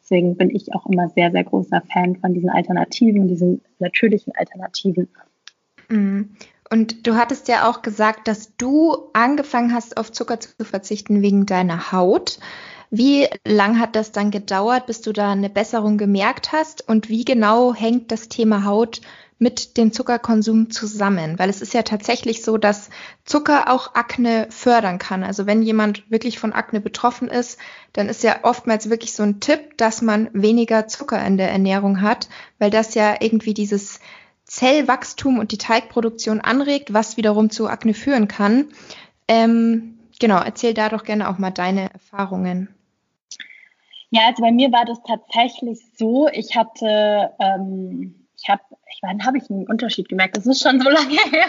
Deswegen 0.00 0.36
bin 0.36 0.50
ich 0.50 0.74
auch 0.74 0.86
immer 0.86 1.08
sehr, 1.08 1.30
sehr 1.30 1.44
großer 1.44 1.82
Fan 1.92 2.16
von 2.16 2.34
diesen 2.34 2.50
Alternativen, 2.50 3.28
diesen 3.28 3.62
natürlichen 3.78 4.34
Alternativen. 4.36 5.08
Und 6.72 7.06
du 7.06 7.16
hattest 7.16 7.48
ja 7.48 7.68
auch 7.68 7.82
gesagt, 7.82 8.26
dass 8.28 8.56
du 8.56 8.96
angefangen 9.12 9.74
hast, 9.74 9.98
auf 9.98 10.10
Zucker 10.10 10.40
zu 10.40 10.64
verzichten 10.64 11.20
wegen 11.20 11.44
deiner 11.44 11.92
Haut. 11.92 12.38
Wie 12.90 13.28
lang 13.46 13.78
hat 13.78 13.94
das 13.94 14.10
dann 14.10 14.30
gedauert, 14.30 14.86
bis 14.86 15.02
du 15.02 15.12
da 15.12 15.32
eine 15.32 15.50
Besserung 15.50 15.98
gemerkt 15.98 16.50
hast? 16.50 16.88
Und 16.88 17.10
wie 17.10 17.26
genau 17.26 17.74
hängt 17.74 18.10
das 18.10 18.30
Thema 18.30 18.64
Haut 18.64 19.02
mit 19.38 19.76
dem 19.76 19.92
Zuckerkonsum 19.92 20.70
zusammen? 20.70 21.38
Weil 21.38 21.50
es 21.50 21.60
ist 21.60 21.74
ja 21.74 21.82
tatsächlich 21.82 22.42
so, 22.42 22.56
dass 22.56 22.88
Zucker 23.26 23.70
auch 23.70 23.94
Akne 23.94 24.46
fördern 24.48 24.98
kann. 24.98 25.24
Also 25.24 25.44
wenn 25.44 25.60
jemand 25.60 26.10
wirklich 26.10 26.38
von 26.38 26.54
Akne 26.54 26.80
betroffen 26.80 27.28
ist, 27.28 27.58
dann 27.92 28.08
ist 28.08 28.22
ja 28.22 28.44
oftmals 28.44 28.88
wirklich 28.88 29.12
so 29.12 29.24
ein 29.24 29.40
Tipp, 29.40 29.76
dass 29.76 30.00
man 30.00 30.30
weniger 30.32 30.88
Zucker 30.88 31.22
in 31.22 31.36
der 31.36 31.50
Ernährung 31.50 32.00
hat, 32.00 32.30
weil 32.58 32.70
das 32.70 32.94
ja 32.94 33.16
irgendwie 33.20 33.52
dieses 33.52 34.00
Zellwachstum 34.52 35.38
und 35.38 35.50
die 35.50 35.56
Teigproduktion 35.56 36.42
anregt, 36.42 36.92
was 36.92 37.16
wiederum 37.16 37.48
zu 37.48 37.68
Akne 37.68 37.94
führen 37.94 38.28
kann. 38.28 38.68
Ähm, 39.26 39.98
genau, 40.20 40.42
erzähl 40.42 40.74
da 40.74 40.90
doch 40.90 41.04
gerne 41.04 41.30
auch 41.30 41.38
mal 41.38 41.52
deine 41.52 41.90
Erfahrungen. 41.90 42.68
Ja, 44.10 44.26
also 44.26 44.42
bei 44.42 44.52
mir 44.52 44.70
war 44.70 44.84
das 44.84 44.98
tatsächlich 45.04 45.80
so, 45.96 46.28
ich 46.28 46.54
hatte 46.54 47.30
ähm, 47.40 48.26
ich 48.36 48.50
habe, 48.50 48.60
wann 49.00 49.24
habe 49.24 49.38
ich 49.38 49.48
einen 49.48 49.66
Unterschied 49.66 50.10
gemerkt? 50.10 50.36
Das 50.36 50.46
ist 50.46 50.62
schon 50.62 50.80
so 50.80 50.90
lange 50.90 51.16
her. 51.30 51.48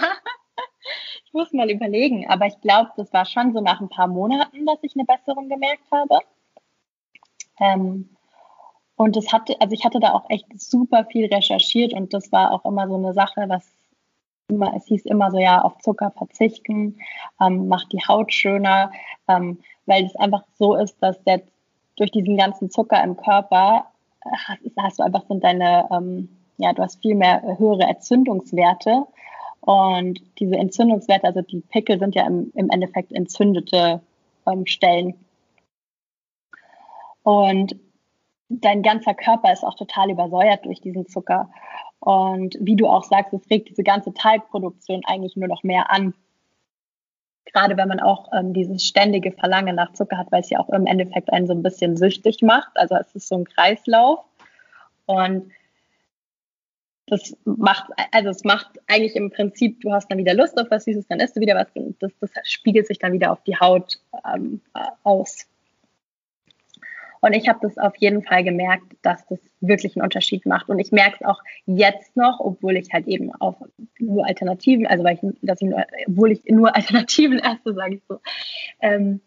ich 1.25 1.33
muss 1.33 1.51
mal 1.51 1.69
überlegen, 1.69 2.29
aber 2.29 2.45
ich 2.45 2.61
glaube, 2.61 2.91
das 2.95 3.11
war 3.11 3.25
schon 3.25 3.51
so 3.51 3.59
nach 3.59 3.81
ein 3.81 3.89
paar 3.89 4.07
Monaten, 4.07 4.65
dass 4.65 4.77
ich 4.81 4.95
eine 4.95 5.03
Besserung 5.03 5.49
gemerkt 5.49 5.83
habe. 5.91 6.19
Ähm, 7.59 8.15
und 8.95 9.15
das 9.15 9.31
hatte, 9.31 9.55
also 9.59 9.73
ich 9.73 9.85
hatte 9.85 9.99
da 9.99 10.13
auch 10.13 10.29
echt 10.29 10.45
super 10.59 11.05
viel 11.05 11.33
recherchiert 11.33 11.93
und 11.93 12.13
das 12.13 12.31
war 12.31 12.51
auch 12.51 12.65
immer 12.65 12.87
so 12.87 12.95
eine 12.95 13.13
Sache, 13.13 13.45
was 13.47 13.67
immer, 14.49 14.73
es 14.75 14.85
hieß 14.85 15.05
immer 15.05 15.31
so, 15.31 15.37
ja, 15.37 15.61
auf 15.61 15.77
Zucker 15.79 16.11
verzichten, 16.11 16.97
ähm, 17.41 17.67
macht 17.67 17.91
die 17.91 18.01
Haut 18.07 18.33
schöner, 18.33 18.91
ähm, 19.27 19.59
weil 19.85 20.05
es 20.05 20.15
einfach 20.15 20.43
so 20.57 20.75
ist, 20.75 20.97
dass 21.01 21.17
jetzt 21.25 21.51
durch 21.95 22.11
diesen 22.11 22.37
ganzen 22.37 22.69
Zucker 22.69 23.03
im 23.03 23.17
Körper 23.17 23.85
hast, 24.47 24.59
hast 24.77 24.99
du 24.99 25.03
einfach 25.03 25.25
sind 25.27 25.43
deine 25.43 25.87
ähm, 25.91 26.29
ja, 26.57 26.73
du 26.73 26.81
hast 26.81 27.01
viel 27.01 27.15
mehr 27.15 27.43
äh, 27.43 27.57
höhere 27.57 27.83
Entzündungswerte. 27.83 29.05
Und 29.61 30.21
diese 30.39 30.55
Entzündungswerte, 30.55 31.25
also 31.25 31.41
die 31.41 31.61
Pickel 31.61 31.99
sind 31.99 32.15
ja 32.15 32.27
im, 32.27 32.51
im 32.53 32.69
Endeffekt 32.69 33.11
entzündete 33.13 34.01
ähm, 34.45 34.65
Stellen. 34.65 35.13
Und 37.23 37.75
dein 38.61 38.83
ganzer 38.83 39.13
Körper 39.13 39.51
ist 39.51 39.63
auch 39.63 39.75
total 39.75 40.11
übersäuert 40.11 40.65
durch 40.65 40.81
diesen 40.81 41.07
Zucker. 41.07 41.49
Und 41.99 42.57
wie 42.59 42.75
du 42.75 42.87
auch 42.87 43.03
sagst, 43.03 43.33
es 43.33 43.49
regt 43.49 43.69
diese 43.69 43.83
ganze 43.83 44.13
Teigproduktion 44.13 45.03
eigentlich 45.05 45.35
nur 45.35 45.47
noch 45.47 45.63
mehr 45.63 45.91
an. 45.91 46.13
Gerade 47.45 47.77
wenn 47.77 47.87
man 47.87 47.99
auch 47.99 48.31
ähm, 48.33 48.53
dieses 48.53 48.85
ständige 48.85 49.31
Verlangen 49.31 49.75
nach 49.75 49.93
Zucker 49.93 50.17
hat, 50.17 50.31
weil 50.31 50.41
es 50.41 50.49
ja 50.49 50.59
auch 50.59 50.69
im 50.69 50.85
Endeffekt 50.85 51.31
einen 51.31 51.47
so 51.47 51.53
ein 51.53 51.63
bisschen 51.63 51.97
süchtig 51.97 52.41
macht. 52.41 52.71
Also 52.75 52.95
es 52.95 53.15
ist 53.15 53.27
so 53.27 53.35
ein 53.35 53.45
Kreislauf. 53.45 54.19
Und 55.05 55.51
das 57.07 57.35
macht, 57.45 57.91
also 58.11 58.29
es 58.29 58.43
macht 58.43 58.67
eigentlich 58.87 59.15
im 59.15 59.29
Prinzip, 59.29 59.81
du 59.81 59.91
hast 59.91 60.09
dann 60.09 60.17
wieder 60.17 60.33
Lust 60.33 60.59
auf 60.59 60.71
was 60.71 60.85
Süßes, 60.85 61.07
dann 61.07 61.19
isst 61.19 61.35
du 61.35 61.41
wieder 61.41 61.55
was 61.55 61.67
das, 61.99 62.11
das 62.19 62.31
spiegelt 62.43 62.87
sich 62.87 62.97
dann 62.97 63.13
wieder 63.13 63.31
auf 63.31 63.43
die 63.43 63.57
Haut 63.57 63.99
ähm, 64.33 64.61
aus. 65.03 65.45
Und 67.23 67.31
ich 67.31 67.47
habe 67.47 67.59
das 67.61 67.77
auf 67.77 67.95
jeden 67.99 68.21
Fall 68.21 68.43
gemerkt, 68.43 68.83
dass 69.01 69.25
das 69.27 69.39
wirklich 69.61 69.95
einen 69.95 70.03
Unterschied 70.03 70.45
macht. 70.45 70.67
Und 70.67 70.79
ich 70.79 70.91
merke 70.91 71.15
es 71.21 71.25
auch 71.25 71.41
jetzt 71.65 72.17
noch, 72.17 72.41
obwohl 72.41 72.75
ich 72.75 72.91
halt 72.91 73.07
eben 73.07 73.31
auf 73.35 73.55
nur 73.97 74.27
Alternativen, 74.27 74.85
also 74.85 75.05
weil 75.05 75.15
ich, 75.15 75.21
dass 75.41 75.61
ich 75.61 75.69
nur, 75.69 75.85
obwohl 76.05 76.33
ich 76.33 76.43
nur 76.49 76.75
Alternativen 76.75 77.39
esse, 77.39 77.73
sage 77.73 77.95
ich 77.95 78.01
so, 78.09 78.19
ähm, 78.81 79.21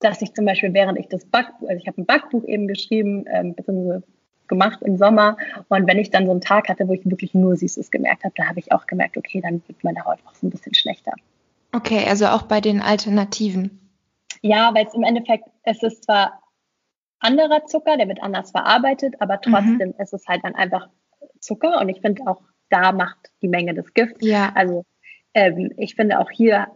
dass 0.00 0.20
ich 0.20 0.34
zum 0.34 0.46
Beispiel 0.46 0.74
während 0.74 0.98
ich 0.98 1.06
das 1.06 1.24
Backbuch, 1.24 1.68
also 1.68 1.80
ich 1.80 1.86
habe 1.86 2.02
ein 2.02 2.06
Backbuch 2.06 2.42
eben 2.42 2.66
geschrieben, 2.66 3.24
ähm, 3.32 3.54
beziehungsweise 3.54 4.02
gemacht 4.48 4.82
im 4.82 4.96
Sommer. 4.96 5.36
Und 5.68 5.86
wenn 5.86 6.00
ich 6.00 6.10
dann 6.10 6.26
so 6.26 6.32
einen 6.32 6.40
Tag 6.40 6.68
hatte, 6.68 6.88
wo 6.88 6.92
ich 6.92 7.08
wirklich 7.08 7.34
nur 7.34 7.54
Süßes 7.54 7.92
gemerkt 7.92 8.24
habe, 8.24 8.34
da 8.36 8.48
habe 8.48 8.58
ich 8.58 8.72
auch 8.72 8.88
gemerkt, 8.88 9.16
okay, 9.16 9.40
dann 9.40 9.62
wird 9.68 9.84
meine 9.84 10.04
Haut 10.04 10.18
auch 10.26 10.34
so 10.34 10.44
ein 10.44 10.50
bisschen 10.50 10.74
schlechter. 10.74 11.12
Okay, 11.70 12.04
also 12.08 12.26
auch 12.26 12.42
bei 12.42 12.60
den 12.60 12.80
Alternativen. 12.80 13.78
Ja, 14.42 14.74
weil 14.74 14.86
es 14.86 14.94
im 14.94 15.04
Endeffekt, 15.04 15.44
es 15.62 15.84
ist 15.84 16.02
zwar 16.02 16.40
anderer 17.26 17.66
Zucker, 17.66 17.96
der 17.96 18.08
wird 18.08 18.22
anders 18.22 18.50
verarbeitet, 18.50 19.14
aber 19.20 19.40
trotzdem 19.40 19.88
mhm. 19.88 19.94
ist 19.98 20.12
es 20.12 20.26
halt 20.26 20.44
dann 20.44 20.54
einfach 20.54 20.88
Zucker 21.40 21.80
und 21.80 21.88
ich 21.88 22.00
finde 22.00 22.22
auch 22.26 22.42
da 22.70 22.92
macht 22.92 23.30
die 23.42 23.48
Menge 23.48 23.74
das 23.74 23.94
Gift. 23.94 24.22
Ja. 24.22 24.52
Also 24.54 24.84
ähm, 25.34 25.72
ich 25.76 25.94
finde 25.94 26.18
auch 26.18 26.30
hier 26.30 26.68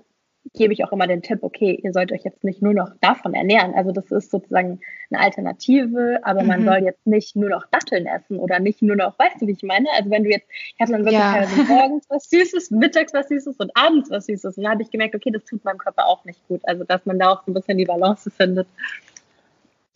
gebe 0.55 0.73
ich 0.73 0.85
auch 0.85 0.93
immer 0.93 1.07
den 1.07 1.23
Tipp, 1.23 1.41
okay, 1.43 1.79
ihr 1.83 1.93
sollt 1.93 2.13
euch 2.13 2.25
jetzt 2.25 2.45
nicht 2.45 2.63
nur 2.63 2.73
noch 2.73 2.91
davon 3.01 3.35
ernähren. 3.35 3.75
Also 3.75 3.93
das 3.93 4.11
ist 4.11 4.31
sozusagen 4.31 4.81
eine 5.11 5.23
Alternative, 5.23 6.21
aber 6.23 6.43
mhm. 6.43 6.49
man 6.49 6.65
soll 6.65 6.79
jetzt 6.79 7.07
nicht 7.07 7.37
nur 7.37 7.51
noch 7.51 7.67
Datteln 7.71 8.07
essen 8.07 8.39
oder 8.39 8.59
nicht 8.59 8.83
nur 8.83 8.97
noch, 8.97 9.19
weißt 9.19 9.41
du, 9.41 9.47
wie 9.47 9.53
ich 9.53 9.63
meine? 9.63 9.87
Also 9.97 10.11
wenn 10.11 10.25
du 10.25 10.31
jetzt, 10.31 10.47
ich 10.51 10.81
hatte 10.81 10.93
dann 10.93 11.05
wirklich 11.05 11.21
ja. 11.21 11.47
morgens 11.69 12.07
was 12.09 12.31
Süßes, 12.31 12.71
mittags 12.71 13.13
was 13.13 13.29
Süßes 13.29 13.57
und 13.59 13.71
abends 13.75 14.11
was 14.11 14.27
Süßes. 14.27 14.57
Und 14.57 14.65
da 14.65 14.71
habe 14.71 14.83
ich 14.83 14.91
gemerkt, 14.91 15.15
okay, 15.15 15.31
das 15.31 15.45
tut 15.45 15.65
meinem 15.65 15.79
Körper 15.79 16.07
auch 16.07 16.25
nicht 16.25 16.47
gut. 16.49 16.63
Also 16.65 16.85
dass 16.85 17.05
man 17.07 17.19
da 17.19 17.31
auch 17.31 17.45
so 17.45 17.51
ein 17.51 17.55
bisschen 17.55 17.79
die 17.79 17.85
Balance 17.85 18.31
findet. 18.31 18.67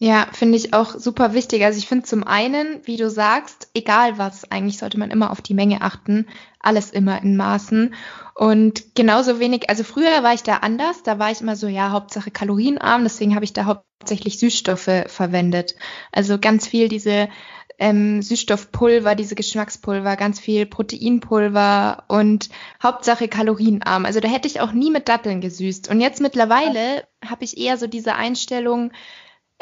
Ja, 0.04 0.26
finde 0.32 0.58
ich 0.58 0.74
auch 0.74 0.98
super 0.98 1.32
wichtig. 1.32 1.64
Also 1.64 1.78
ich 1.78 1.88
finde 1.88 2.04
zum 2.04 2.24
einen, 2.24 2.78
wie 2.84 2.98
du 2.98 3.08
sagst, 3.08 3.70
egal 3.72 4.18
was, 4.18 4.44
eigentlich 4.52 4.76
sollte 4.76 4.98
man 4.98 5.10
immer 5.10 5.30
auf 5.30 5.40
die 5.40 5.54
Menge 5.54 5.80
achten. 5.80 6.26
Alles 6.60 6.90
immer 6.90 7.22
in 7.22 7.38
Maßen. 7.38 7.94
Und 8.34 8.94
genauso 8.94 9.40
wenig, 9.40 9.70
also 9.70 9.82
früher 9.82 10.22
war 10.22 10.34
ich 10.34 10.42
da 10.42 10.56
anders. 10.58 11.02
Da 11.04 11.18
war 11.18 11.30
ich 11.30 11.40
immer 11.40 11.56
so, 11.56 11.68
ja, 11.68 11.90
Hauptsache 11.90 12.30
kalorienarm. 12.30 13.02
Deswegen 13.04 13.34
habe 13.34 13.46
ich 13.46 13.54
da 13.54 13.64
hauptsächlich 13.64 14.38
Süßstoffe 14.38 15.06
verwendet. 15.06 15.74
Also 16.12 16.38
ganz 16.38 16.68
viel 16.68 16.90
diese 16.90 17.30
ähm, 17.78 18.20
Süßstoffpulver, 18.20 19.14
diese 19.14 19.34
Geschmackspulver, 19.34 20.16
ganz 20.16 20.38
viel 20.38 20.66
Proteinpulver 20.66 22.04
und 22.08 22.50
Hauptsache 22.82 23.28
kalorienarm. 23.28 24.04
Also 24.04 24.20
da 24.20 24.28
hätte 24.28 24.48
ich 24.48 24.60
auch 24.60 24.72
nie 24.72 24.90
mit 24.90 25.08
Datteln 25.08 25.40
gesüßt. 25.40 25.88
Und 25.88 26.02
jetzt 26.02 26.20
mittlerweile 26.20 27.06
habe 27.24 27.44
ich 27.44 27.56
eher 27.56 27.78
so 27.78 27.86
diese 27.86 28.16
Einstellung, 28.16 28.92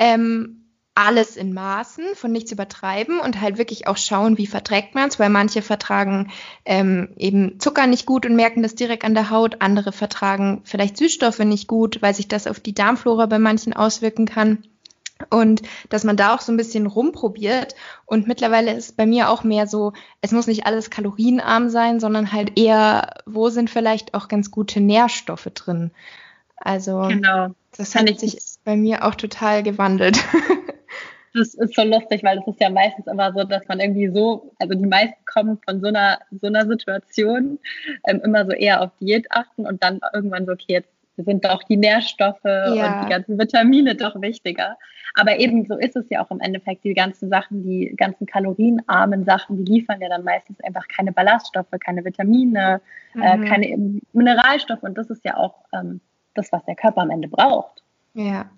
ähm, 0.02 0.62
alles 0.94 1.36
in 1.36 1.54
Maßen, 1.54 2.04
von 2.16 2.32
nichts 2.32 2.50
übertreiben 2.50 3.20
und 3.20 3.40
halt 3.40 3.56
wirklich 3.56 3.86
auch 3.86 3.96
schauen, 3.96 4.36
wie 4.36 4.48
verträgt 4.48 4.94
man 4.94 5.08
es, 5.08 5.18
weil 5.18 5.30
manche 5.30 5.62
vertragen 5.62 6.30
ähm, 6.64 7.10
eben 7.16 7.60
Zucker 7.60 7.86
nicht 7.86 8.04
gut 8.04 8.26
und 8.26 8.34
merken 8.34 8.62
das 8.62 8.74
direkt 8.74 9.04
an 9.04 9.14
der 9.14 9.30
Haut, 9.30 9.62
andere 9.62 9.92
vertragen 9.92 10.60
vielleicht 10.64 10.98
Süßstoffe 10.98 11.38
nicht 11.38 11.68
gut, 11.68 12.02
weil 12.02 12.14
sich 12.14 12.28
das 12.28 12.46
auf 12.46 12.60
die 12.60 12.74
Darmflora 12.74 13.26
bei 13.26 13.38
manchen 13.38 13.72
auswirken 13.72 14.26
kann. 14.26 14.64
Und 15.30 15.62
dass 15.88 16.02
man 16.02 16.16
da 16.16 16.34
auch 16.34 16.40
so 16.40 16.50
ein 16.50 16.56
bisschen 16.56 16.86
rumprobiert. 16.86 17.76
Und 18.06 18.26
mittlerweile 18.26 18.72
ist 18.74 18.96
bei 18.96 19.06
mir 19.06 19.30
auch 19.30 19.44
mehr 19.44 19.68
so, 19.68 19.92
es 20.20 20.32
muss 20.32 20.48
nicht 20.48 20.66
alles 20.66 20.90
kalorienarm 20.90 21.68
sein, 21.68 22.00
sondern 22.00 22.32
halt 22.32 22.58
eher, 22.58 23.22
wo 23.24 23.48
sind 23.48 23.70
vielleicht 23.70 24.14
auch 24.14 24.26
ganz 24.26 24.50
gute 24.50 24.80
Nährstoffe 24.80 25.48
drin. 25.54 25.92
Also 26.56 27.02
genau. 27.08 27.50
das 27.76 27.94
hat 27.94 28.18
sich 28.18 28.38
bei 28.64 28.76
mir 28.76 29.04
auch 29.04 29.14
total 29.14 29.62
gewandelt. 29.62 30.18
Das 31.34 31.54
ist 31.54 31.74
so 31.74 31.82
lustig, 31.82 32.22
weil 32.22 32.36
das 32.36 32.46
ist 32.46 32.60
ja 32.60 32.68
meistens 32.68 33.06
immer 33.06 33.32
so, 33.32 33.44
dass 33.44 33.66
man 33.66 33.80
irgendwie 33.80 34.08
so, 34.08 34.52
also 34.58 34.74
die 34.74 34.86
meisten 34.86 35.24
kommen 35.24 35.58
von 35.64 35.80
so 35.80 35.86
einer, 35.86 36.18
so 36.30 36.46
einer 36.46 36.66
Situation 36.66 37.58
ähm, 38.06 38.20
immer 38.22 38.44
so 38.44 38.52
eher 38.52 38.82
auf 38.82 38.90
Diät 39.00 39.26
achten 39.30 39.66
und 39.66 39.82
dann 39.82 40.00
irgendwann 40.12 40.44
so, 40.44 40.52
okay, 40.52 40.74
jetzt 40.74 40.90
sind 41.16 41.44
doch 41.44 41.62
die 41.62 41.76
Nährstoffe 41.76 42.44
ja. 42.44 43.00
und 43.00 43.06
die 43.06 43.10
ganzen 43.10 43.38
Vitamine 43.38 43.94
doch 43.94 44.20
wichtiger. 44.20 44.76
Aber 45.14 45.38
eben 45.38 45.66
so 45.66 45.76
ist 45.76 45.96
es 45.96 46.08
ja 46.08 46.24
auch 46.24 46.30
im 46.30 46.40
Endeffekt. 46.40 46.84
Die 46.84 46.94
ganzen 46.94 47.28
Sachen, 47.28 47.62
die 47.62 47.94
ganzen 47.96 48.26
kalorienarmen 48.26 49.24
Sachen, 49.24 49.62
die 49.62 49.72
liefern 49.72 50.00
ja 50.00 50.08
dann 50.08 50.24
meistens 50.24 50.58
einfach 50.64 50.88
keine 50.88 51.12
Ballaststoffe, 51.12 51.68
keine 51.80 52.04
Vitamine, 52.04 52.80
äh, 53.14 53.36
mhm. 53.36 53.42
äh, 53.42 53.48
keine 53.48 54.00
Mineralstoffe. 54.12 54.82
Und 54.82 54.96
das 54.96 55.10
ist 55.10 55.24
ja 55.24 55.36
auch 55.36 55.64
ähm, 55.72 56.00
das, 56.34 56.50
was 56.52 56.64
der 56.64 56.76
Körper 56.76 57.02
am 57.02 57.10
Ende 57.10 57.28
braucht. 57.28 57.81
Ja. 58.14 58.50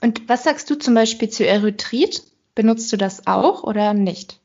Und 0.00 0.28
was 0.28 0.44
sagst 0.44 0.68
du 0.70 0.74
zum 0.74 0.94
Beispiel 0.94 1.28
zu 1.28 1.46
Erythrit? 1.46 2.22
Benutzt 2.54 2.92
du 2.92 2.96
das 2.96 3.26
auch 3.26 3.62
oder 3.62 3.94
nicht? 3.94 4.40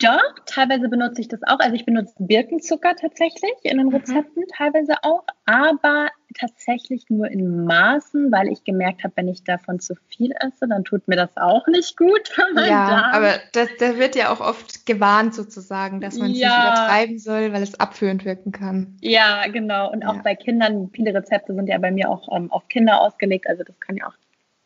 Doch, 0.00 0.34
teilweise 0.46 0.88
benutze 0.88 1.20
ich 1.20 1.28
das 1.28 1.42
auch. 1.44 1.60
Also 1.60 1.76
ich 1.76 1.86
benutze 1.86 2.14
Birkenzucker 2.18 2.96
tatsächlich 2.96 3.52
in 3.62 3.78
den 3.78 3.86
mhm. 3.86 3.94
Rezepten 3.94 4.42
mhm. 4.42 4.48
teilweise 4.56 4.94
auch, 5.02 5.24
aber 5.46 6.08
tatsächlich 6.36 7.04
nur 7.10 7.28
in 7.30 7.64
Maßen, 7.64 8.32
weil 8.32 8.48
ich 8.48 8.64
gemerkt 8.64 9.04
habe, 9.04 9.14
wenn 9.16 9.28
ich 9.28 9.44
davon 9.44 9.78
zu 9.78 9.94
viel 10.08 10.32
esse, 10.32 10.66
dann 10.66 10.82
tut 10.82 11.06
mir 11.06 11.14
das 11.14 11.36
auch 11.36 11.66
nicht 11.68 11.96
gut. 11.96 12.30
Ja, 12.54 12.88
Darm. 12.88 13.12
aber 13.12 13.32
das, 13.52 13.68
da 13.78 13.98
wird 13.98 14.16
ja 14.16 14.32
auch 14.32 14.40
oft 14.40 14.86
gewarnt 14.86 15.34
sozusagen, 15.34 16.00
dass 16.00 16.16
man 16.16 16.30
es 16.30 16.38
ja. 16.38 16.48
nicht 16.48 16.66
übertreiben 16.66 17.18
soll, 17.18 17.52
weil 17.52 17.62
es 17.62 17.78
abführend 17.78 18.24
wirken 18.24 18.52
kann. 18.52 18.96
Ja, 19.00 19.46
genau. 19.48 19.90
Und 19.90 20.04
auch 20.04 20.16
ja. 20.16 20.22
bei 20.22 20.34
Kindern, 20.34 20.90
viele 20.92 21.12
Rezepte 21.12 21.54
sind 21.54 21.68
ja 21.68 21.78
bei 21.78 21.90
mir 21.90 22.10
auch 22.10 22.28
ähm, 22.34 22.50
auf 22.50 22.68
Kinder 22.68 23.00
ausgelegt, 23.00 23.48
also 23.48 23.64
das 23.64 23.78
kann 23.80 23.96
ja 23.96 24.06
auch 24.06 24.14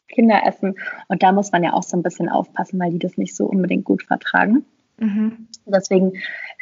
Kinder 0.09 0.43
essen. 0.47 0.77
Und 1.09 1.23
da 1.23 1.33
muss 1.33 1.51
man 1.51 1.65
ja 1.65 1.73
auch 1.73 1.83
so 1.83 1.97
ein 1.97 2.03
bisschen 2.03 2.29
aufpassen, 2.29 2.79
weil 2.79 2.93
die 2.93 2.99
das 2.99 3.17
nicht 3.17 3.35
so 3.35 3.47
unbedingt 3.47 3.85
gut 3.85 4.03
vertragen. 4.03 4.65
Mhm. 4.99 5.49
Deswegen 5.67 6.13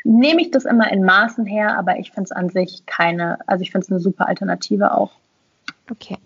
nehme 0.05 0.41
ich 0.41 0.51
das 0.51 0.65
immer 0.65 0.91
in 0.93 1.05
Maßen 1.05 1.47
her, 1.47 1.77
aber 1.77 1.99
ich 1.99 2.13
finde 2.13 2.25
es 2.25 2.33
an 2.33 2.49
sich 2.51 2.85
keine, 2.87 3.39
also 3.49 3.63
ich 3.63 3.73
finde 3.73 3.85
es 3.87 3.91
eine 3.91 4.01
super 4.01 4.29
Alternative 4.29 4.95
auch. 4.95 5.13
Okay. 5.91 6.19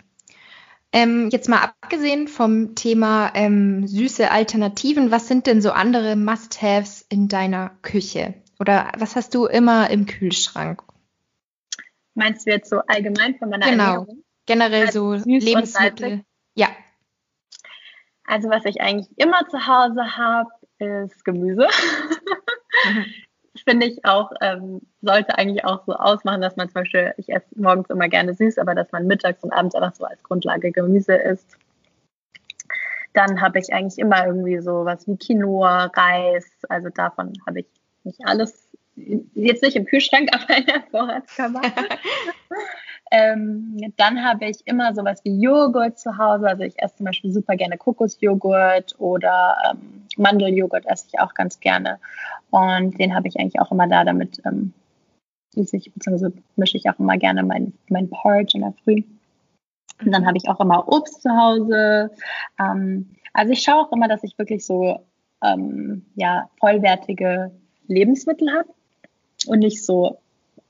Ähm, 0.92 1.28
jetzt 1.30 1.48
mal 1.48 1.62
abgesehen 1.62 2.26
vom 2.26 2.74
Thema 2.74 3.30
ähm, 3.34 3.86
süße 3.86 4.30
Alternativen, 4.30 5.12
was 5.12 5.28
sind 5.28 5.46
denn 5.46 5.62
so 5.62 5.70
andere 5.70 6.16
Must-Haves 6.16 7.06
in 7.08 7.28
deiner 7.28 7.70
Küche? 7.82 8.34
Oder 8.58 8.90
was 8.98 9.14
hast 9.14 9.34
du 9.34 9.46
immer 9.46 9.88
im 9.88 10.06
Kühlschrank? 10.06 10.82
Meinst 12.14 12.46
du 12.46 12.50
jetzt 12.50 12.68
so 12.68 12.80
allgemein 12.86 13.36
von 13.36 13.50
meiner 13.50 13.70
genau. 13.70 13.84
Ernährung? 13.84 14.24
Generell 14.46 14.86
also 14.86 15.16
so 15.16 15.24
Lebensmittel. 15.26 16.24
Ja. 16.54 16.68
Also 18.24 18.50
was 18.50 18.64
ich 18.64 18.80
eigentlich 18.80 19.08
immer 19.16 19.48
zu 19.48 19.66
Hause 19.66 20.16
habe, 20.16 20.50
ist 20.80 21.24
Gemüse. 21.24 21.66
Mhm. 22.86 23.04
Finde 23.64 23.86
ich 23.86 24.04
auch, 24.04 24.30
ähm, 24.40 24.80
sollte 25.02 25.36
eigentlich 25.36 25.64
auch 25.64 25.84
so 25.84 25.92
ausmachen, 25.92 26.40
dass 26.40 26.56
man 26.56 26.68
zum 26.68 26.82
Beispiel, 26.82 27.14
ich 27.16 27.28
esse 27.28 27.46
morgens 27.56 27.90
immer 27.90 28.08
gerne 28.08 28.32
süß, 28.32 28.58
aber 28.58 28.74
dass 28.74 28.90
man 28.92 29.06
mittags 29.06 29.42
und 29.42 29.52
abends 29.52 29.74
einfach 29.74 29.94
so 29.94 30.04
als 30.04 30.22
Grundlage 30.22 30.70
Gemüse 30.70 31.14
isst. 31.14 31.58
Dann 33.12 33.40
habe 33.40 33.58
ich 33.58 33.72
eigentlich 33.72 33.98
immer 33.98 34.24
irgendwie 34.24 34.60
so 34.60 34.84
was 34.84 35.06
wie 35.08 35.16
Quinoa, 35.16 35.86
Reis, 35.86 36.48
also 36.68 36.90
davon 36.90 37.32
habe 37.46 37.60
ich 37.60 37.66
nicht 38.04 38.20
alles, 38.24 38.70
jetzt 38.94 39.62
nicht 39.62 39.76
im 39.76 39.84
Kühlschrank, 39.84 40.30
aber 40.32 40.56
in 40.56 40.66
der 40.66 40.82
Vorratskammer. 40.90 41.62
Ähm, 43.10 43.92
dann 43.96 44.24
habe 44.24 44.46
ich 44.46 44.64
immer 44.66 44.94
sowas 44.94 45.20
wie 45.24 45.40
Joghurt 45.42 45.98
zu 45.98 46.16
Hause. 46.16 46.46
Also 46.46 46.62
ich 46.62 46.80
esse 46.80 46.96
zum 46.96 47.06
Beispiel 47.06 47.32
super 47.32 47.56
gerne 47.56 47.76
Kokosjoghurt 47.76 48.94
oder 48.98 49.56
ähm, 49.72 49.99
Mandeljoghurt 50.20 50.86
esse 50.86 51.06
ich 51.08 51.20
auch 51.20 51.34
ganz 51.34 51.60
gerne. 51.60 51.98
Und 52.50 52.98
den 52.98 53.14
habe 53.14 53.28
ich 53.28 53.38
eigentlich 53.38 53.60
auch 53.60 53.72
immer 53.72 53.88
da, 53.88 54.04
damit 54.04 54.40
ähm, 54.44 54.72
ich, 55.54 55.90
beziehungsweise 55.92 56.32
mische 56.56 56.76
ich 56.76 56.88
auch 56.88 56.98
immer 56.98 57.16
gerne 57.16 57.42
mein, 57.42 57.72
mein 57.88 58.08
Porridge 58.08 58.52
in 58.54 58.62
der 58.62 58.74
Früh. 58.84 59.02
Und 60.04 60.12
dann 60.12 60.26
habe 60.26 60.38
ich 60.38 60.48
auch 60.48 60.60
immer 60.60 60.88
Obst 60.88 61.22
zu 61.22 61.30
Hause. 61.30 62.10
Ähm, 62.58 63.10
also 63.32 63.52
ich 63.52 63.62
schaue 63.62 63.86
auch 63.86 63.92
immer, 63.92 64.08
dass 64.08 64.22
ich 64.22 64.38
wirklich 64.38 64.64
so 64.64 65.00
ähm, 65.42 66.04
ja, 66.14 66.48
vollwertige 66.58 67.50
Lebensmittel 67.86 68.52
habe 68.52 68.68
und 69.46 69.60
nicht 69.60 69.84
so 69.84 70.18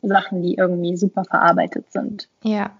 Sachen, 0.02 0.42
die 0.42 0.54
irgendwie 0.54 0.96
super 0.96 1.24
verarbeitet 1.24 1.92
sind. 1.92 2.28
Ja. 2.42 2.70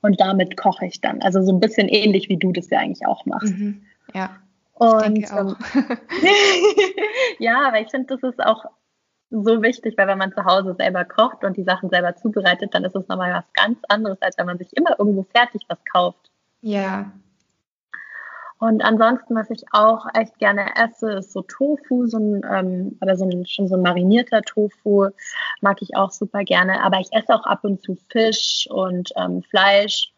Und 0.00 0.20
damit 0.20 0.56
koche 0.56 0.86
ich 0.86 1.00
dann. 1.00 1.22
Also 1.22 1.42
so 1.42 1.52
ein 1.52 1.60
bisschen 1.60 1.88
ähnlich, 1.88 2.28
wie 2.28 2.36
du 2.36 2.52
das 2.52 2.70
ja 2.70 2.78
eigentlich 2.78 3.06
auch 3.06 3.26
machst. 3.26 3.56
Mhm. 3.56 3.82
Ja. 4.14 4.30
Und 4.78 5.18
ähm, 5.30 5.56
ja, 7.38 7.68
aber 7.68 7.80
ich 7.80 7.90
finde, 7.90 8.16
das 8.16 8.22
ist 8.22 8.40
auch 8.44 8.64
so 9.30 9.62
wichtig, 9.62 9.94
weil 9.98 10.06
wenn 10.06 10.18
man 10.18 10.32
zu 10.32 10.44
Hause 10.44 10.74
selber 10.78 11.04
kocht 11.04 11.44
und 11.44 11.56
die 11.56 11.64
Sachen 11.64 11.90
selber 11.90 12.16
zubereitet, 12.16 12.74
dann 12.74 12.84
ist 12.84 12.96
es 12.96 13.08
nochmal 13.08 13.32
was 13.32 13.52
ganz 13.52 13.78
anderes, 13.88 14.20
als 14.22 14.38
wenn 14.38 14.46
man 14.46 14.58
sich 14.58 14.74
immer 14.76 14.98
irgendwo 14.98 15.24
fertig 15.34 15.62
was 15.68 15.78
kauft. 15.92 16.30
Ja. 16.62 17.12
Und 18.60 18.82
ansonsten, 18.82 19.36
was 19.36 19.50
ich 19.50 19.62
auch 19.72 20.06
echt 20.14 20.36
gerne 20.38 20.74
esse, 20.76 21.12
ist 21.12 21.32
so 21.32 21.42
Tofu, 21.42 22.06
so 22.06 22.18
ein, 22.18 22.42
ähm, 22.50 22.96
aber 23.00 23.16
so 23.16 23.24
ein, 23.24 23.46
schon 23.46 23.68
so 23.68 23.76
ein 23.76 23.82
marinierter 23.82 24.42
Tofu 24.42 25.10
mag 25.60 25.80
ich 25.80 25.94
auch 25.94 26.10
super 26.10 26.42
gerne. 26.42 26.82
Aber 26.82 26.98
ich 26.98 27.12
esse 27.12 27.32
auch 27.34 27.46
ab 27.46 27.60
und 27.62 27.80
zu 27.82 27.96
Fisch 28.10 28.66
und 28.70 29.10
ähm, 29.16 29.42
Fleisch. 29.42 30.12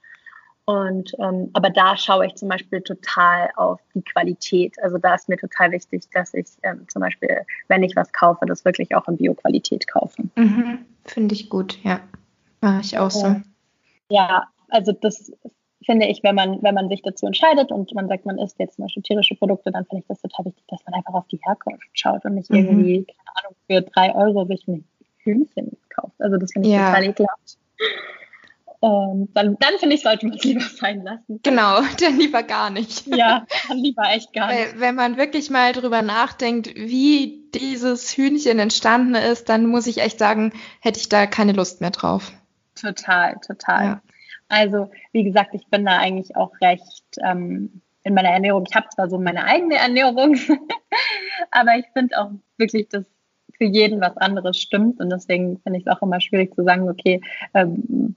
Und 0.70 1.12
ähm, 1.18 1.50
aber 1.52 1.68
da 1.70 1.96
schaue 1.96 2.26
ich 2.26 2.36
zum 2.36 2.48
Beispiel 2.48 2.80
total 2.80 3.50
auf 3.56 3.80
die 3.92 4.02
Qualität. 4.02 4.76
Also 4.84 4.98
da 4.98 5.16
ist 5.16 5.28
mir 5.28 5.36
total 5.36 5.72
wichtig, 5.72 6.04
dass 6.14 6.32
ich 6.32 6.46
ähm, 6.62 6.86
zum 6.88 7.00
Beispiel, 7.00 7.40
wenn 7.66 7.82
ich 7.82 7.96
was 7.96 8.12
kaufe, 8.12 8.46
das 8.46 8.64
wirklich 8.64 8.94
auch 8.94 9.08
in 9.08 9.16
Bio-Qualität 9.16 9.88
kaufe. 9.88 10.22
Mhm. 10.36 10.78
Finde 11.04 11.34
ich 11.34 11.50
gut, 11.50 11.76
ja. 11.82 11.98
Mache 12.60 12.82
ich 12.82 12.96
auch 12.96 13.10
so. 13.10 13.34
Ja, 14.10 14.46
also 14.68 14.92
das 14.92 15.32
finde 15.84 16.06
ich, 16.06 16.22
wenn 16.22 16.36
man, 16.36 16.62
wenn 16.62 16.74
man 16.76 16.88
sich 16.88 17.02
dazu 17.02 17.26
entscheidet 17.26 17.72
und 17.72 17.92
man 17.92 18.06
sagt, 18.06 18.24
man 18.24 18.38
isst 18.38 18.60
jetzt 18.60 18.76
zum 18.76 18.84
Beispiel 18.84 19.02
tierische 19.02 19.34
Produkte, 19.34 19.72
dann 19.72 19.86
finde 19.86 20.02
ich 20.02 20.08
das 20.08 20.20
total 20.20 20.44
wichtig, 20.44 20.62
dass 20.68 20.84
man 20.86 20.94
einfach 20.94 21.14
auf 21.14 21.26
die 21.32 21.40
Herkunft 21.44 21.88
schaut 21.94 22.24
und 22.24 22.36
nicht 22.36 22.48
mhm. 22.48 22.58
irgendwie, 22.58 23.06
keine 23.06 23.36
Ahnung, 23.38 23.56
für 23.66 23.80
drei 23.90 24.14
Euro 24.14 24.44
sich 24.44 24.68
ein 24.68 24.84
Hühnchen 25.18 25.76
kauft. 25.88 26.14
Also 26.20 26.36
das 26.36 26.52
finde 26.52 26.68
ich 26.68 26.74
ja. 26.76 26.90
total 26.90 27.04
ekelhaft. 27.06 27.58
Und 28.80 29.28
dann, 29.34 29.58
dann 29.60 29.78
finde 29.78 29.94
ich, 29.94 30.02
sollte 30.02 30.26
man 30.26 30.36
es 30.36 30.44
lieber 30.44 30.62
sein 30.62 31.02
lassen. 31.04 31.40
Genau, 31.42 31.80
dann 32.00 32.18
lieber 32.18 32.42
gar 32.42 32.70
nicht. 32.70 33.06
Ja, 33.06 33.46
dann 33.68 33.78
lieber 33.78 34.04
echt 34.10 34.32
gar 34.32 34.48
nicht. 34.48 34.72
Weil, 34.72 34.80
wenn 34.80 34.94
man 34.94 35.18
wirklich 35.18 35.50
mal 35.50 35.72
drüber 35.72 36.00
nachdenkt, 36.00 36.74
wie 36.74 37.44
dieses 37.54 38.16
Hühnchen 38.16 38.58
entstanden 38.58 39.14
ist, 39.14 39.50
dann 39.50 39.66
muss 39.66 39.86
ich 39.86 39.98
echt 39.98 40.18
sagen, 40.18 40.52
hätte 40.80 40.98
ich 40.98 41.10
da 41.10 41.26
keine 41.26 41.52
Lust 41.52 41.82
mehr 41.82 41.90
drauf. 41.90 42.32
Total, 42.74 43.36
total. 43.46 43.84
Ja. 43.84 44.02
Also, 44.48 44.90
wie 45.12 45.24
gesagt, 45.24 45.54
ich 45.54 45.66
bin 45.66 45.84
da 45.84 45.98
eigentlich 45.98 46.34
auch 46.36 46.52
recht 46.62 47.04
ähm, 47.22 47.82
in 48.02 48.14
meiner 48.14 48.30
Ernährung. 48.30 48.64
Ich 48.66 48.74
habe 48.74 48.88
zwar 48.88 49.10
so 49.10 49.18
meine 49.18 49.44
eigene 49.44 49.76
Ernährung, 49.76 50.36
aber 51.50 51.76
ich 51.76 51.86
finde 51.92 52.18
auch 52.18 52.30
wirklich, 52.56 52.88
dass 52.88 53.04
für 53.58 53.66
jeden 53.66 54.00
was 54.00 54.16
anderes 54.16 54.58
stimmt. 54.58 55.00
Und 55.00 55.10
deswegen 55.10 55.60
finde 55.60 55.78
ich 55.78 55.86
es 55.86 55.92
auch 55.92 56.00
immer 56.00 56.20
schwierig 56.20 56.54
zu 56.54 56.64
sagen, 56.64 56.88
okay, 56.88 57.20
ähm, 57.52 58.16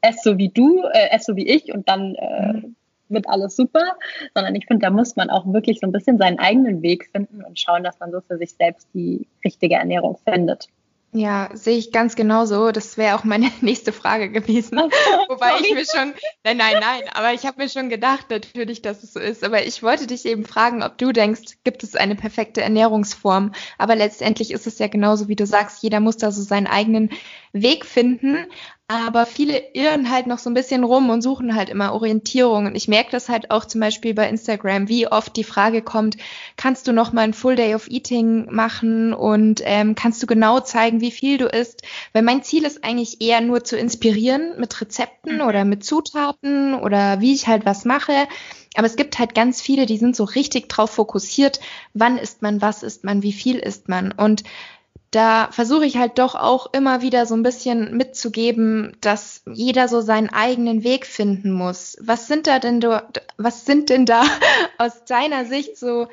ess 0.00 0.22
so 0.22 0.38
wie 0.38 0.48
du, 0.48 0.82
äh, 0.92 1.10
ess 1.10 1.24
so 1.24 1.36
wie 1.36 1.48
ich 1.48 1.72
und 1.72 1.88
dann 1.88 2.14
äh, 2.14 2.52
mhm. 2.52 2.76
wird 3.08 3.28
alles 3.28 3.56
super, 3.56 3.96
sondern 4.34 4.54
ich 4.54 4.66
finde, 4.66 4.84
da 4.84 4.90
muss 4.90 5.16
man 5.16 5.30
auch 5.30 5.46
wirklich 5.52 5.80
so 5.80 5.86
ein 5.86 5.92
bisschen 5.92 6.18
seinen 6.18 6.38
eigenen 6.38 6.82
Weg 6.82 7.10
finden 7.12 7.42
und 7.44 7.58
schauen, 7.58 7.84
dass 7.84 8.00
man 8.00 8.10
so 8.12 8.20
für 8.20 8.38
sich 8.38 8.52
selbst 8.52 8.88
die 8.94 9.26
richtige 9.44 9.76
Ernährung 9.76 10.18
findet. 10.24 10.68
Ja, 11.12 11.50
sehe 11.54 11.76
ich 11.76 11.90
ganz 11.90 12.14
genauso. 12.14 12.70
Das 12.70 12.96
wäre 12.96 13.16
auch 13.16 13.24
meine 13.24 13.50
nächste 13.62 13.92
Frage 13.92 14.30
gewesen. 14.30 14.78
Wobei 15.28 15.58
ich 15.60 15.74
mir 15.74 15.84
schon, 15.84 16.14
nein, 16.44 16.56
nein, 16.56 16.76
nein, 16.78 17.02
aber 17.12 17.32
ich 17.32 17.46
habe 17.46 17.60
mir 17.60 17.68
schon 17.68 17.88
gedacht 17.88 18.26
natürlich, 18.30 18.80
dass 18.80 19.02
es 19.02 19.14
so 19.14 19.20
ist. 19.20 19.42
Aber 19.42 19.66
ich 19.66 19.82
wollte 19.82 20.06
dich 20.06 20.24
eben 20.24 20.44
fragen, 20.44 20.84
ob 20.84 20.98
du 20.98 21.10
denkst, 21.12 21.58
gibt 21.64 21.82
es 21.82 21.96
eine 21.96 22.14
perfekte 22.14 22.60
Ernährungsform? 22.60 23.52
Aber 23.76 23.96
letztendlich 23.96 24.52
ist 24.52 24.68
es 24.68 24.78
ja 24.78 24.86
genauso, 24.86 25.26
wie 25.26 25.36
du 25.36 25.46
sagst, 25.46 25.82
jeder 25.82 25.98
muss 25.98 26.16
da 26.16 26.30
so 26.30 26.42
seinen 26.42 26.68
eigenen 26.68 27.10
Weg 27.52 27.84
finden. 27.84 28.46
Aber 28.92 29.24
viele 29.24 29.56
irren 29.72 30.10
halt 30.10 30.26
noch 30.26 30.38
so 30.38 30.50
ein 30.50 30.54
bisschen 30.54 30.82
rum 30.82 31.10
und 31.10 31.22
suchen 31.22 31.54
halt 31.54 31.68
immer 31.68 31.92
Orientierung. 31.92 32.66
Und 32.66 32.74
ich 32.74 32.88
merke 32.88 33.12
das 33.12 33.28
halt 33.28 33.52
auch 33.52 33.64
zum 33.64 33.80
Beispiel 33.80 34.14
bei 34.14 34.28
Instagram, 34.28 34.88
wie 34.88 35.06
oft 35.06 35.36
die 35.36 35.44
Frage 35.44 35.80
kommt, 35.80 36.16
kannst 36.56 36.88
du 36.88 36.92
noch 36.92 37.12
mal 37.12 37.22
ein 37.22 37.32
Full 37.32 37.54
Day 37.54 37.76
of 37.76 37.88
Eating 37.88 38.52
machen 38.52 39.12
und 39.12 39.62
ähm, 39.64 39.94
kannst 39.94 40.20
du 40.20 40.26
genau 40.26 40.58
zeigen, 40.58 41.00
wie 41.00 41.12
viel 41.12 41.38
du 41.38 41.46
isst? 41.46 41.82
Weil 42.12 42.22
mein 42.22 42.42
Ziel 42.42 42.64
ist 42.64 42.82
eigentlich 42.82 43.20
eher 43.20 43.40
nur 43.40 43.62
zu 43.62 43.76
inspirieren 43.76 44.58
mit 44.58 44.80
Rezepten 44.80 45.36
mhm. 45.36 45.42
oder 45.42 45.64
mit 45.64 45.84
Zutaten 45.84 46.74
oder 46.74 47.20
wie 47.20 47.32
ich 47.32 47.46
halt 47.46 47.64
was 47.64 47.84
mache. 47.84 48.26
Aber 48.74 48.86
es 48.86 48.96
gibt 48.96 49.20
halt 49.20 49.36
ganz 49.36 49.60
viele, 49.60 49.86
die 49.86 49.98
sind 49.98 50.16
so 50.16 50.24
richtig 50.24 50.68
drauf 50.68 50.90
fokussiert, 50.90 51.60
wann 51.94 52.18
isst 52.18 52.42
man, 52.42 52.60
was 52.60 52.82
isst 52.82 53.04
man, 53.04 53.22
wie 53.22 53.32
viel 53.32 53.60
isst 53.60 53.88
man. 53.88 54.10
Und 54.10 54.42
da 55.10 55.48
versuche 55.50 55.86
ich 55.86 55.96
halt 55.96 56.18
doch 56.18 56.34
auch 56.34 56.72
immer 56.72 57.02
wieder 57.02 57.26
so 57.26 57.34
ein 57.34 57.42
bisschen 57.42 57.96
mitzugeben, 57.96 58.96
dass 59.00 59.42
jeder 59.52 59.88
so 59.88 60.00
seinen 60.00 60.28
eigenen 60.28 60.84
Weg 60.84 61.04
finden 61.06 61.50
muss. 61.50 61.96
Was 62.00 62.28
sind 62.28 62.46
da 62.46 62.58
denn 62.60 62.80
dort, 62.80 63.22
was 63.36 63.64
sind 63.64 63.90
denn 63.90 64.06
da 64.06 64.22
aus 64.78 65.04
deiner 65.04 65.46
Sicht 65.46 65.76
so 65.76 66.06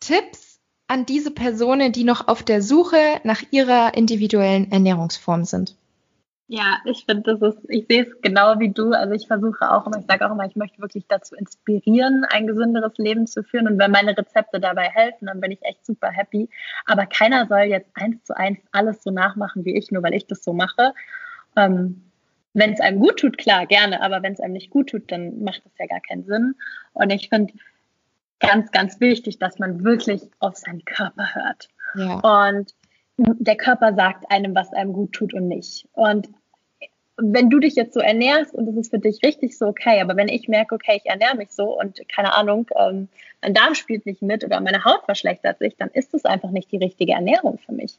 Tipps 0.00 0.60
an 0.86 1.04
diese 1.04 1.30
Personen, 1.30 1.92
die 1.92 2.04
noch 2.04 2.28
auf 2.28 2.42
der 2.42 2.62
Suche 2.62 3.20
nach 3.24 3.42
ihrer 3.50 3.94
individuellen 3.94 4.72
Ernährungsform 4.72 5.44
sind? 5.44 5.76
Ja, 6.50 6.78
ich 6.86 7.04
finde, 7.04 7.34
das 7.34 7.42
ist, 7.42 7.62
ich 7.68 7.86
sehe 7.88 8.04
es 8.04 8.22
genau 8.22 8.58
wie 8.58 8.70
du. 8.70 8.92
Also 8.92 9.12
ich 9.12 9.26
versuche 9.26 9.70
auch 9.70 9.86
immer, 9.86 9.98
ich 9.98 10.06
sage 10.06 10.26
auch 10.26 10.32
immer, 10.32 10.46
ich 10.46 10.56
möchte 10.56 10.80
wirklich 10.80 11.04
dazu 11.06 11.36
inspirieren, 11.36 12.24
ein 12.30 12.46
gesünderes 12.46 12.96
Leben 12.96 13.26
zu 13.26 13.44
führen. 13.44 13.68
Und 13.68 13.78
wenn 13.78 13.90
meine 13.90 14.16
Rezepte 14.16 14.58
dabei 14.58 14.88
helfen, 14.88 15.26
dann 15.26 15.42
bin 15.42 15.50
ich 15.50 15.62
echt 15.62 15.84
super 15.84 16.10
happy. 16.10 16.48
Aber 16.86 17.04
keiner 17.04 17.46
soll 17.46 17.64
jetzt 17.64 17.90
eins 17.94 18.24
zu 18.24 18.34
eins 18.34 18.58
alles 18.72 19.02
so 19.02 19.10
nachmachen 19.10 19.66
wie 19.66 19.76
ich, 19.76 19.90
nur 19.90 20.02
weil 20.02 20.14
ich 20.14 20.26
das 20.26 20.42
so 20.42 20.54
mache. 20.54 20.94
Ähm, 21.54 22.02
wenn 22.54 22.72
es 22.72 22.80
einem 22.80 23.00
gut 23.00 23.18
tut, 23.18 23.36
klar, 23.36 23.66
gerne. 23.66 24.00
Aber 24.00 24.22
wenn 24.22 24.32
es 24.32 24.40
einem 24.40 24.54
nicht 24.54 24.70
gut 24.70 24.88
tut, 24.88 25.12
dann 25.12 25.42
macht 25.44 25.62
das 25.66 25.72
ja 25.78 25.84
gar 25.84 26.00
keinen 26.00 26.24
Sinn. 26.24 26.54
Und 26.94 27.10
ich 27.10 27.28
finde 27.28 27.52
ganz, 28.40 28.70
ganz 28.70 29.00
wichtig, 29.00 29.38
dass 29.38 29.58
man 29.58 29.84
wirklich 29.84 30.22
auf 30.38 30.56
seinen 30.56 30.84
Körper 30.86 31.34
hört. 31.34 31.68
Ja. 31.94 32.48
Und 32.48 32.72
der 33.18 33.56
Körper 33.56 33.94
sagt 33.94 34.30
einem, 34.30 34.54
was 34.54 34.72
einem 34.72 34.92
gut 34.92 35.12
tut 35.12 35.34
und 35.34 35.48
nicht. 35.48 35.86
Und 35.92 36.28
wenn 37.20 37.50
du 37.50 37.58
dich 37.58 37.74
jetzt 37.74 37.94
so 37.94 38.00
ernährst 38.00 38.54
und 38.54 38.66
das 38.66 38.76
ist 38.76 38.90
für 38.90 38.98
dich 38.98 39.20
richtig 39.24 39.58
so 39.58 39.66
okay, 39.66 40.00
aber 40.00 40.16
wenn 40.16 40.28
ich 40.28 40.48
merke, 40.48 40.76
okay, 40.76 41.00
ich 41.02 41.10
ernähre 41.10 41.36
mich 41.36 41.50
so 41.50 41.78
und 41.78 42.00
keine 42.08 42.34
Ahnung, 42.34 42.66
ähm, 42.76 43.08
mein 43.42 43.54
Darm 43.54 43.74
spielt 43.74 44.06
nicht 44.06 44.22
mit 44.22 44.44
oder 44.44 44.60
meine 44.60 44.84
Haut 44.84 45.04
verschlechtert 45.04 45.58
sich, 45.58 45.76
dann 45.76 45.90
ist 45.90 46.14
das 46.14 46.24
einfach 46.24 46.50
nicht 46.50 46.70
die 46.70 46.78
richtige 46.78 47.12
Ernährung 47.12 47.58
für 47.58 47.72
mich. 47.72 47.98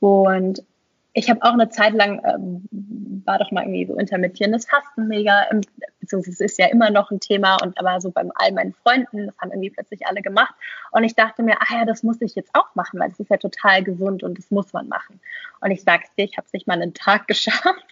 Und 0.00 0.64
ich 1.12 1.30
habe 1.30 1.42
auch 1.42 1.52
eine 1.52 1.70
Zeit 1.70 1.94
lang, 1.94 2.20
ähm, 2.24 3.22
war 3.24 3.38
doch 3.38 3.50
mal 3.50 3.62
irgendwie 3.62 3.86
so 3.86 3.94
intermittierendes 3.94 4.66
Fasten 4.68 5.08
mega, 5.08 5.44
im, 5.50 5.60
beziehungsweise 6.06 6.44
es 6.44 6.52
ist 6.52 6.58
ja 6.58 6.66
immer 6.66 6.90
noch 6.90 7.10
ein 7.10 7.20
Thema 7.20 7.56
und 7.62 7.78
aber 7.78 8.00
so 8.00 8.10
bei 8.10 8.22
all 8.36 8.52
meinen 8.52 8.72
Freunden, 8.72 9.26
das 9.26 9.38
haben 9.38 9.50
irgendwie 9.50 9.70
plötzlich 9.70 10.06
alle 10.06 10.22
gemacht. 10.22 10.54
Und 10.92 11.04
ich 11.04 11.14
dachte 11.14 11.42
mir, 11.42 11.56
ah 11.60 11.78
ja, 11.78 11.84
das 11.84 12.02
muss 12.02 12.20
ich 12.20 12.34
jetzt 12.34 12.50
auch 12.54 12.74
machen, 12.74 13.00
weil 13.00 13.10
es 13.10 13.18
ist 13.18 13.30
ja 13.30 13.36
total 13.36 13.82
gesund 13.82 14.22
und 14.22 14.38
das 14.38 14.50
muss 14.50 14.72
man 14.72 14.88
machen. 14.88 15.20
Und 15.60 15.70
ich 15.72 15.82
sag's 15.82 16.08
dir, 16.16 16.24
ich 16.24 16.36
habe 16.36 16.46
es 16.46 16.52
nicht 16.52 16.66
mal 16.66 16.80
einen 16.80 16.94
Tag 16.94 17.26
geschafft, 17.28 17.84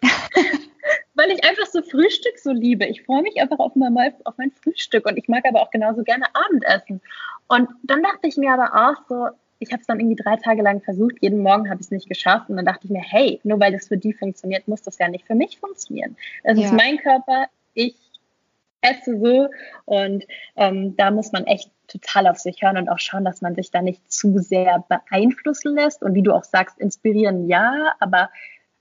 weil 1.14 1.30
ich 1.30 1.44
einfach 1.44 1.66
so 1.66 1.82
Frühstück 1.82 2.38
so 2.38 2.52
liebe. 2.52 2.86
Ich 2.86 3.02
freue 3.02 3.22
mich 3.22 3.40
einfach 3.40 3.58
auf 3.58 3.74
mein, 3.74 3.96
auf 4.24 4.34
mein 4.38 4.52
Frühstück 4.52 5.06
und 5.06 5.16
ich 5.16 5.28
mag 5.28 5.44
aber 5.46 5.60
auch 5.60 5.70
genauso 5.70 6.04
gerne 6.04 6.26
Abendessen. 6.34 7.00
Und 7.48 7.68
dann 7.82 8.02
dachte 8.02 8.28
ich 8.28 8.36
mir 8.36 8.52
aber 8.52 8.90
auch 8.90 9.02
so, 9.08 9.28
ich 9.58 9.72
habe 9.72 9.80
es 9.80 9.86
dann 9.86 10.00
irgendwie 10.00 10.22
drei 10.22 10.36
Tage 10.36 10.62
lang 10.62 10.80
versucht, 10.82 11.16
jeden 11.20 11.42
Morgen 11.42 11.70
habe 11.70 11.80
ich 11.80 11.86
es 11.86 11.90
nicht 11.90 12.08
geschafft 12.08 12.48
und 12.48 12.56
dann 12.56 12.64
dachte 12.64 12.84
ich 12.84 12.90
mir, 12.90 13.02
hey, 13.02 13.40
nur 13.44 13.60
weil 13.60 13.72
das 13.72 13.88
für 13.88 13.96
die 13.96 14.12
funktioniert, 14.12 14.68
muss 14.68 14.82
das 14.82 14.98
ja 14.98 15.08
nicht 15.08 15.26
für 15.26 15.34
mich 15.34 15.58
funktionieren. 15.58 16.16
Es 16.42 16.58
ja. 16.58 16.66
ist 16.66 16.72
mein 16.72 16.98
Körper, 16.98 17.46
ich 17.74 17.96
esse 18.84 19.18
so 19.18 19.48
und 19.84 20.24
ähm, 20.56 20.96
da 20.96 21.10
muss 21.10 21.32
man 21.32 21.44
echt 21.44 21.70
total 21.88 22.26
auf 22.26 22.38
sich 22.38 22.62
hören 22.62 22.76
und 22.76 22.88
auch 22.88 22.98
schauen, 22.98 23.24
dass 23.24 23.42
man 23.42 23.54
sich 23.54 23.70
da 23.70 23.82
nicht 23.82 24.10
zu 24.10 24.38
sehr 24.38 24.84
beeinflussen 24.88 25.74
lässt 25.74 26.02
und 26.02 26.14
wie 26.14 26.22
du 26.22 26.32
auch 26.32 26.44
sagst, 26.44 26.78
inspirieren 26.78 27.48
ja, 27.48 27.94
aber 28.00 28.30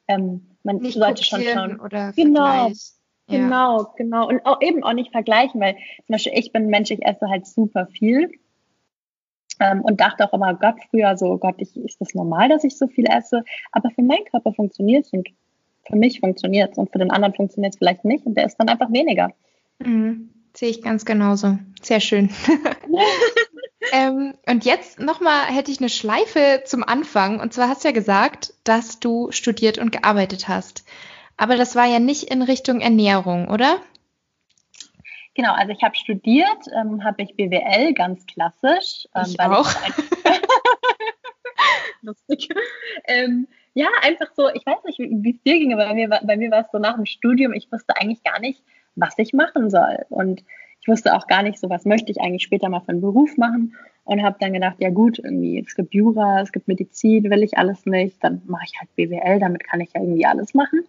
ähm, 0.08 0.48
man 0.64 0.78
nicht 0.78 0.98
sollte 0.98 1.24
schon 1.24 1.42
schauen. 1.42 1.80
Oder 1.80 2.14
genau, 2.14 2.68
ja. 2.68 2.74
genau, 3.28 3.94
genau 3.98 4.28
und 4.28 4.46
auch 4.46 4.62
eben 4.62 4.84
auch 4.84 4.94
nicht 4.94 5.12
vergleichen, 5.12 5.60
weil 5.60 5.76
zum 6.06 6.14
Beispiel 6.14 6.34
ich 6.36 6.52
bin 6.52 6.68
Mensch, 6.68 6.92
ich 6.92 7.06
esse 7.06 7.30
halt 7.30 7.46
super 7.46 7.88
viel 7.88 8.32
ähm, 9.60 9.82
und 9.82 10.02
dachte 10.02 10.26
auch 10.26 10.34
immer, 10.34 10.54
Gott, 10.54 10.76
früher 10.90 11.18
so, 11.18 11.38
Gott, 11.38 11.56
ich, 11.58 11.76
ist 11.78 12.00
das 12.02 12.14
normal, 12.14 12.50
dass 12.50 12.64
ich 12.64 12.78
so 12.78 12.88
viel 12.88 13.06
esse? 13.06 13.44
Aber 13.72 13.90
für 13.92 14.02
meinen 14.02 14.26
Körper 14.26 14.54
funktioniert 14.54 15.06
es 15.06 15.14
und 15.14 15.30
für 15.86 15.96
mich 15.96 16.20
funktioniert 16.20 16.72
es 16.72 16.78
und 16.78 16.92
für 16.92 17.00
den 17.00 17.12
anderen 17.12 17.34
funktioniert 17.34 17.74
es 17.74 17.78
vielleicht 17.78 18.06
nicht 18.06 18.26
und 18.26 18.36
der 18.36 18.46
ist 18.46 18.58
dann 18.58 18.70
einfach 18.70 18.92
weniger. 18.92 19.34
Mhm. 19.80 20.30
Sehe 20.56 20.70
ich 20.70 20.82
ganz 20.82 21.06
genauso. 21.06 21.58
Sehr 21.82 22.00
schön. 22.00 22.30
ähm, 23.92 24.36
und 24.48 24.66
jetzt 24.66 25.00
nochmal 25.00 25.46
hätte 25.48 25.72
ich 25.72 25.80
eine 25.80 25.90
Schleife 25.90 26.62
zum 26.66 26.84
Anfang. 26.84 27.40
Und 27.40 27.54
zwar 27.54 27.70
hast 27.70 27.84
du 27.84 27.88
ja 27.88 27.94
gesagt, 27.94 28.54
dass 28.64 29.00
du 29.00 29.32
studiert 29.32 29.80
und 29.80 29.92
gearbeitet 29.92 30.48
hast. 30.48 30.86
Aber 31.38 31.58
das 31.58 31.76
war 31.76 31.86
ja 31.86 32.00
nicht 32.00 32.26
in 32.26 32.44
Richtung 32.44 32.82
Ernährung, 32.82 33.48
oder? 33.48 33.82
Genau, 35.36 35.54
also 35.54 35.72
ich 35.72 35.82
habe 35.82 35.96
studiert, 35.96 36.68
ähm, 36.80 37.04
habe 37.04 37.24
ich 37.24 37.36
BWL, 37.36 37.94
ganz 37.94 38.26
klassisch. 38.28 39.08
Ähm, 39.16 39.24
ich 39.26 39.40
auch. 39.40 39.72
Ich 39.88 40.34
lustig. 42.04 42.50
Ähm, 43.06 43.48
ja, 43.74 43.88
einfach 44.04 44.28
so, 44.36 44.50
ich 44.50 44.64
weiß 44.64 44.84
nicht, 44.86 45.00
wie 45.00 45.32
es 45.32 45.42
dir 45.42 45.58
ging, 45.58 45.74
aber 45.74 45.88
bei 45.88 45.94
mir, 45.96 46.08
bei 46.08 46.38
mir 46.38 46.52
war 46.52 46.62
es 46.62 46.72
so 46.72 46.78
nach 46.78 46.96
dem 46.96 47.08
Studium, 47.08 47.54
ich 47.54 47.72
wusste 47.72 47.98
eigentlich 47.98 48.24
gar 48.24 48.40
nicht, 48.40 48.62
was 48.96 49.18
ich 49.18 49.34
machen 49.34 49.70
soll. 49.70 50.06
Und 50.10 50.44
ich 50.82 50.88
wusste 50.88 51.16
auch 51.16 51.28
gar 51.28 51.44
nicht 51.44 51.60
so, 51.60 51.70
was 51.70 51.86
möchte 51.86 52.12
ich 52.12 52.20
eigentlich 52.20 52.44
später 52.44 52.70
mal 52.70 52.82
für 52.82 52.90
einen 52.90 53.02
Beruf 53.02 53.38
machen 53.38 53.76
und 54.04 54.22
habe 54.22 54.36
dann 54.40 54.54
gedacht, 54.54 54.76
ja 54.80 54.90
gut, 54.90 55.20
irgendwie 55.20 55.64
es 55.66 55.76
gibt 55.76 55.94
Jura, 55.94 56.42
es 56.42 56.52
gibt 56.52 56.68
Medizin, 56.68 57.30
will 57.30 57.44
ich 57.44 57.58
alles 57.58 57.86
nicht, 57.86 58.22
dann 58.24 58.42
mache 58.46 58.66
ich 58.66 58.74
halt 58.80 58.94
BWL, 58.96 59.40
damit 59.40 59.64
kann 59.64 59.80
ich 59.80 59.92
ja 59.94 60.02
irgendwie 60.02 60.26
alles 60.26 60.54
machen. 60.54 60.84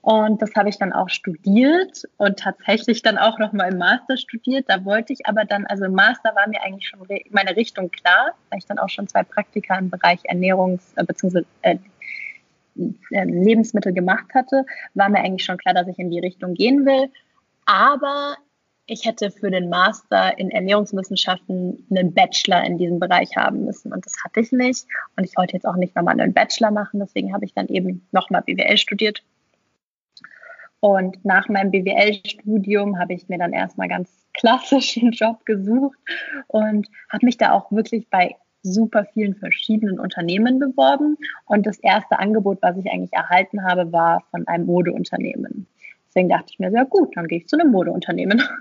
Und 0.00 0.40
das 0.40 0.54
habe 0.56 0.68
ich 0.68 0.78
dann 0.78 0.92
auch 0.92 1.08
studiert 1.08 2.04
und 2.16 2.38
tatsächlich 2.38 3.02
dann 3.02 3.18
auch 3.18 3.38
nochmal 3.38 3.72
im 3.72 3.78
Master 3.78 4.16
studiert. 4.16 4.64
Da 4.68 4.84
wollte 4.84 5.12
ich 5.12 5.26
aber 5.26 5.44
dann, 5.44 5.66
also 5.66 5.84
im 5.84 5.92
Master 5.92 6.34
war 6.34 6.48
mir 6.48 6.62
eigentlich 6.62 6.88
schon 6.88 7.00
meine 7.30 7.54
Richtung 7.56 7.90
klar, 7.90 8.32
weil 8.48 8.58
ich 8.58 8.66
dann 8.66 8.78
auch 8.78 8.88
schon 8.88 9.06
zwei 9.08 9.22
Praktika 9.22 9.76
im 9.78 9.90
Bereich 9.90 10.20
Ernährungs- 10.24 10.96
äh, 10.96 11.04
bzw. 11.04 11.44
Äh, 13.10 13.24
Lebensmittel 13.24 13.92
gemacht 13.92 14.34
hatte, 14.34 14.64
war 14.94 15.08
mir 15.08 15.18
eigentlich 15.18 15.44
schon 15.44 15.58
klar, 15.58 15.74
dass 15.74 15.88
ich 15.88 15.98
in 15.98 16.10
die 16.10 16.20
Richtung 16.20 16.54
gehen 16.54 16.86
will. 16.86 17.10
Aber 17.66 18.36
ich 18.86 19.04
hätte 19.04 19.30
für 19.30 19.50
den 19.50 19.68
Master 19.68 20.38
in 20.38 20.50
Ernährungswissenschaften 20.50 21.86
einen 21.90 22.14
Bachelor 22.14 22.64
in 22.64 22.78
diesem 22.78 22.98
Bereich 22.98 23.36
haben 23.36 23.64
müssen. 23.64 23.92
Und 23.92 24.06
das 24.06 24.14
hatte 24.24 24.40
ich 24.40 24.50
nicht. 24.52 24.86
Und 25.16 25.24
ich 25.24 25.36
wollte 25.36 25.54
jetzt 25.54 25.66
auch 25.66 25.76
nicht 25.76 25.94
nochmal 25.94 26.18
einen 26.18 26.32
Bachelor 26.32 26.70
machen. 26.70 27.00
Deswegen 27.00 27.34
habe 27.34 27.44
ich 27.44 27.52
dann 27.52 27.68
eben 27.68 28.06
nochmal 28.12 28.42
BWL 28.42 28.78
studiert. 28.78 29.22
Und 30.80 31.24
nach 31.24 31.48
meinem 31.48 31.70
BWL-Studium 31.72 32.98
habe 32.98 33.12
ich 33.12 33.28
mir 33.28 33.38
dann 33.38 33.52
erstmal 33.52 33.88
ganz 33.88 34.10
klassischen 34.32 35.10
Job 35.12 35.44
gesucht 35.44 35.98
und 36.46 36.88
habe 37.10 37.26
mich 37.26 37.36
da 37.36 37.52
auch 37.52 37.72
wirklich 37.72 38.08
bei 38.08 38.36
super 38.62 39.06
vielen 39.12 39.34
verschiedenen 39.34 39.98
Unternehmen 39.98 40.58
beworben. 40.58 41.16
Und 41.46 41.66
das 41.66 41.78
erste 41.78 42.18
Angebot, 42.18 42.58
was 42.62 42.76
ich 42.76 42.90
eigentlich 42.90 43.12
erhalten 43.12 43.64
habe, 43.64 43.92
war 43.92 44.22
von 44.30 44.46
einem 44.48 44.66
Modeunternehmen. 44.66 45.66
Deswegen 46.08 46.28
dachte 46.28 46.46
ich 46.50 46.58
mir, 46.58 46.70
sehr 46.70 46.84
gut, 46.84 47.16
dann 47.16 47.28
gehe 47.28 47.38
ich 47.38 47.48
zu 47.48 47.58
einem 47.58 47.70
Modeunternehmen. 47.70 48.42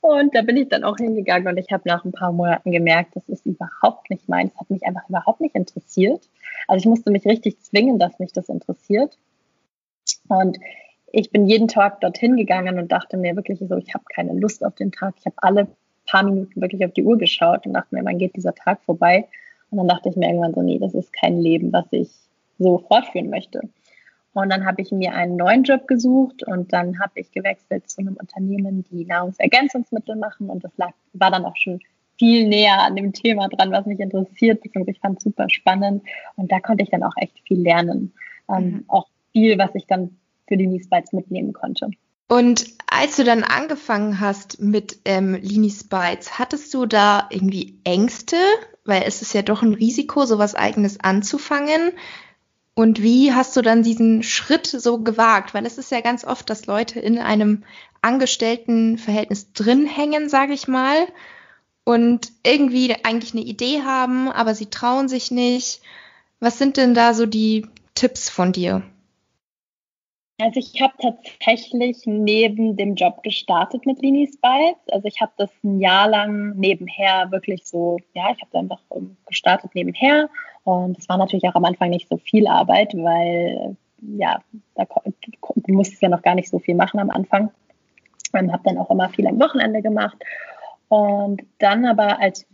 Und 0.00 0.34
da 0.34 0.42
bin 0.42 0.56
ich 0.56 0.68
dann 0.68 0.82
auch 0.82 0.96
hingegangen 0.96 1.46
und 1.46 1.58
ich 1.58 1.70
habe 1.70 1.84
nach 1.86 2.04
ein 2.04 2.10
paar 2.10 2.32
Monaten 2.32 2.72
gemerkt, 2.72 3.14
das 3.14 3.28
ist 3.28 3.46
überhaupt 3.46 4.10
nicht 4.10 4.28
meins, 4.28 4.52
hat 4.58 4.68
mich 4.68 4.84
einfach 4.84 5.08
überhaupt 5.08 5.40
nicht 5.40 5.54
interessiert. 5.54 6.28
Also 6.66 6.80
ich 6.82 6.86
musste 6.86 7.12
mich 7.12 7.24
richtig 7.24 7.60
zwingen, 7.60 8.00
dass 8.00 8.18
mich 8.18 8.32
das 8.32 8.48
interessiert. 8.48 9.16
Und 10.26 10.58
ich 11.12 11.30
bin 11.30 11.46
jeden 11.46 11.68
Tag 11.68 12.00
dorthin 12.00 12.36
gegangen 12.36 12.80
und 12.80 12.90
dachte 12.90 13.16
mir 13.16 13.36
wirklich 13.36 13.60
so, 13.60 13.76
ich 13.76 13.94
habe 13.94 14.02
keine 14.12 14.32
Lust 14.32 14.64
auf 14.64 14.74
den 14.74 14.90
Tag. 14.90 15.14
Ich 15.20 15.26
habe 15.26 15.36
alle 15.38 15.68
paar 16.12 16.22
Minuten 16.24 16.60
wirklich 16.60 16.84
auf 16.84 16.92
die 16.92 17.04
Uhr 17.04 17.16
geschaut 17.16 17.66
und 17.66 17.72
dachte 17.72 17.94
mir, 17.94 18.04
wann 18.04 18.18
geht 18.18 18.36
dieser 18.36 18.54
Tag 18.54 18.82
vorbei? 18.84 19.26
Und 19.70 19.78
dann 19.78 19.88
dachte 19.88 20.10
ich 20.10 20.16
mir 20.16 20.26
irgendwann 20.26 20.52
so, 20.52 20.60
nee, 20.60 20.78
das 20.78 20.92
ist 20.92 21.10
kein 21.12 21.40
Leben, 21.40 21.72
was 21.72 21.86
ich 21.90 22.10
so 22.58 22.78
fortführen 22.86 23.30
möchte. 23.30 23.62
Und 24.34 24.50
dann 24.50 24.66
habe 24.66 24.82
ich 24.82 24.92
mir 24.92 25.14
einen 25.14 25.36
neuen 25.36 25.62
Job 25.62 25.86
gesucht 25.88 26.46
und 26.46 26.72
dann 26.72 26.98
habe 27.00 27.12
ich 27.20 27.32
gewechselt 27.32 27.88
zu 27.88 28.00
einem 28.00 28.16
Unternehmen, 28.16 28.84
die 28.90 29.04
Nahrungsergänzungsmittel 29.06 30.16
machen. 30.16 30.50
Und 30.50 30.62
das 30.62 30.72
lag, 30.76 30.92
war 31.14 31.30
dann 31.30 31.46
auch 31.46 31.56
schon 31.56 31.80
viel 32.18 32.46
näher 32.46 32.80
an 32.80 32.96
dem 32.96 33.12
Thema 33.14 33.48
dran, 33.48 33.72
was 33.72 33.86
mich 33.86 33.98
interessiert. 33.98 34.62
Ich 34.64 35.00
fand 35.00 35.18
es 35.18 35.24
super 35.24 35.48
spannend. 35.48 36.02
Und 36.36 36.52
da 36.52 36.60
konnte 36.60 36.82
ich 36.84 36.90
dann 36.90 37.02
auch 37.02 37.16
echt 37.16 37.40
viel 37.46 37.60
lernen. 37.60 38.12
Ähm, 38.50 38.64
mhm. 38.64 38.84
Auch 38.88 39.08
viel, 39.32 39.58
was 39.58 39.74
ich 39.74 39.86
dann 39.86 40.16
für 40.46 40.58
die 40.58 40.66
Niesbites 40.66 41.12
mitnehmen 41.12 41.54
konnte. 41.54 41.90
Und 42.32 42.64
als 42.86 43.16
du 43.16 43.24
dann 43.24 43.44
angefangen 43.44 44.18
hast 44.18 44.58
mit 44.58 45.00
ähm, 45.04 45.34
Linis 45.34 45.84
Bites, 45.84 46.38
hattest 46.38 46.72
du 46.72 46.86
da 46.86 47.28
irgendwie 47.28 47.78
Ängste? 47.84 48.38
Weil 48.86 49.02
es 49.04 49.20
ist 49.20 49.34
ja 49.34 49.42
doch 49.42 49.60
ein 49.60 49.74
Risiko, 49.74 50.24
sowas 50.24 50.54
eigenes 50.54 50.98
anzufangen. 50.98 51.92
Und 52.72 53.02
wie 53.02 53.34
hast 53.34 53.54
du 53.54 53.60
dann 53.60 53.82
diesen 53.82 54.22
Schritt 54.22 54.66
so 54.66 55.00
gewagt? 55.00 55.52
Weil 55.52 55.66
es 55.66 55.76
ist 55.76 55.90
ja 55.90 56.00
ganz 56.00 56.24
oft, 56.24 56.48
dass 56.48 56.64
Leute 56.64 57.00
in 57.00 57.18
einem 57.18 57.64
Angestelltenverhältnis 58.00 59.52
drin 59.52 59.84
hängen, 59.84 60.30
sage 60.30 60.54
ich 60.54 60.66
mal, 60.66 61.06
und 61.84 62.32
irgendwie 62.46 62.96
eigentlich 63.04 63.34
eine 63.34 63.42
Idee 63.42 63.82
haben, 63.82 64.32
aber 64.32 64.54
sie 64.54 64.70
trauen 64.70 65.06
sich 65.06 65.32
nicht. 65.32 65.82
Was 66.40 66.56
sind 66.56 66.78
denn 66.78 66.94
da 66.94 67.12
so 67.12 67.26
die 67.26 67.66
Tipps 67.94 68.30
von 68.30 68.52
dir? 68.52 68.82
Also 70.42 70.58
ich 70.58 70.82
habe 70.82 70.94
tatsächlich 71.00 71.98
neben 72.04 72.76
dem 72.76 72.96
Job 72.96 73.22
gestartet 73.22 73.86
mit 73.86 74.02
Lini 74.02 74.26
Spice. 74.26 74.76
Also 74.90 75.06
ich 75.06 75.20
habe 75.20 75.30
das 75.36 75.50
ein 75.62 75.78
Jahr 75.78 76.08
lang 76.08 76.56
nebenher 76.56 77.30
wirklich 77.30 77.64
so, 77.64 77.98
ja, 78.12 78.32
ich 78.34 78.42
habe 78.42 78.58
einfach 78.58 78.80
gestartet 79.26 79.70
nebenher 79.74 80.28
und 80.64 80.98
es 80.98 81.08
war 81.08 81.16
natürlich 81.16 81.48
auch 81.48 81.54
am 81.54 81.64
Anfang 81.64 81.90
nicht 81.90 82.08
so 82.08 82.16
viel 82.16 82.48
Arbeit, 82.48 82.92
weil 82.94 83.76
ja, 84.00 84.42
da 84.74 84.84
du 84.84 85.72
musstest 85.72 86.02
ja 86.02 86.08
noch 86.08 86.22
gar 86.22 86.34
nicht 86.34 86.48
so 86.48 86.58
viel 86.58 86.74
machen 86.74 86.98
am 86.98 87.10
Anfang. 87.10 87.52
Und 88.32 88.52
habe 88.52 88.64
dann 88.64 88.78
auch 88.78 88.90
immer 88.90 89.10
viel 89.10 89.28
am 89.28 89.38
Wochenende 89.38 89.80
gemacht. 89.80 90.16
Und 90.88 91.42
dann 91.58 91.84
aber, 91.84 92.18
als, 92.18 92.46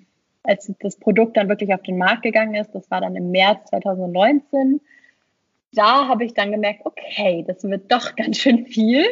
als 0.43 0.71
das 0.81 0.97
Produkt 0.97 1.39
dann 1.39 1.49
wirklich 1.49 1.73
auf 1.73 1.83
den 1.83 1.97
Markt 1.97 2.23
gegangen 2.23 2.55
ist, 2.55 2.75
das 2.75 2.91
war 2.91 3.01
dann 3.01 3.17
im 3.17 3.31
März 3.31 3.71
2019, 3.71 4.81
da 5.73 6.09
habe 6.09 6.25
ich 6.25 6.35
dann 6.35 6.51
gemerkt, 6.53 6.85
okay, 6.85 7.45
das 7.47 7.63
wird 7.65 7.91
doch 7.91 8.15
ganz 8.17 8.39
schön 8.39 8.67
viel. 8.67 9.07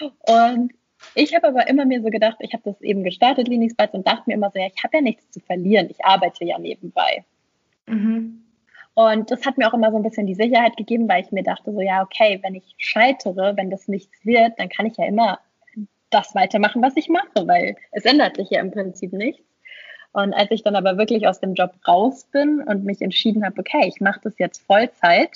Und 0.00 0.72
ich 1.14 1.34
habe 1.34 1.48
aber 1.48 1.68
immer 1.68 1.84
mir 1.84 2.02
so 2.02 2.08
gedacht, 2.08 2.36
ich 2.40 2.52
habe 2.52 2.62
das 2.64 2.80
eben 2.80 3.04
gestartet, 3.04 3.48
Linux 3.48 3.74
Bytes, 3.74 3.94
und 3.94 4.06
dachte 4.06 4.24
mir 4.26 4.34
immer 4.34 4.50
so, 4.50 4.58
ja, 4.58 4.68
ich 4.74 4.82
habe 4.82 4.96
ja 4.96 5.02
nichts 5.02 5.30
zu 5.30 5.40
verlieren, 5.40 5.88
ich 5.90 6.04
arbeite 6.04 6.44
ja 6.44 6.58
nebenbei. 6.58 7.24
Mhm. 7.86 8.44
Und 8.94 9.30
das 9.30 9.44
hat 9.44 9.58
mir 9.58 9.68
auch 9.68 9.74
immer 9.74 9.90
so 9.90 9.96
ein 9.96 10.04
bisschen 10.04 10.26
die 10.26 10.36
Sicherheit 10.36 10.76
gegeben, 10.76 11.08
weil 11.08 11.22
ich 11.22 11.32
mir 11.32 11.42
dachte, 11.42 11.72
so 11.72 11.80
ja, 11.80 12.02
okay, 12.02 12.38
wenn 12.42 12.54
ich 12.54 12.74
scheitere, 12.78 13.56
wenn 13.56 13.70
das 13.70 13.88
nichts 13.88 14.24
wird, 14.24 14.58
dann 14.58 14.68
kann 14.68 14.86
ich 14.86 14.96
ja 14.96 15.06
immer 15.06 15.40
das 16.10 16.34
weitermachen, 16.34 16.80
was 16.80 16.96
ich 16.96 17.08
mache, 17.08 17.46
weil 17.46 17.76
es 17.90 18.04
ändert 18.04 18.36
sich 18.36 18.50
ja 18.50 18.60
im 18.60 18.70
Prinzip 18.70 19.12
nichts. 19.12 19.42
Und 20.12 20.32
als 20.32 20.52
ich 20.52 20.62
dann 20.62 20.76
aber 20.76 20.96
wirklich 20.96 21.26
aus 21.26 21.40
dem 21.40 21.54
Job 21.54 21.72
raus 21.88 22.24
bin 22.30 22.60
und 22.60 22.84
mich 22.84 23.02
entschieden 23.02 23.44
habe, 23.44 23.58
okay, 23.58 23.88
ich 23.88 24.00
mache 24.00 24.20
das 24.22 24.38
jetzt 24.38 24.64
Vollzeit, 24.64 25.30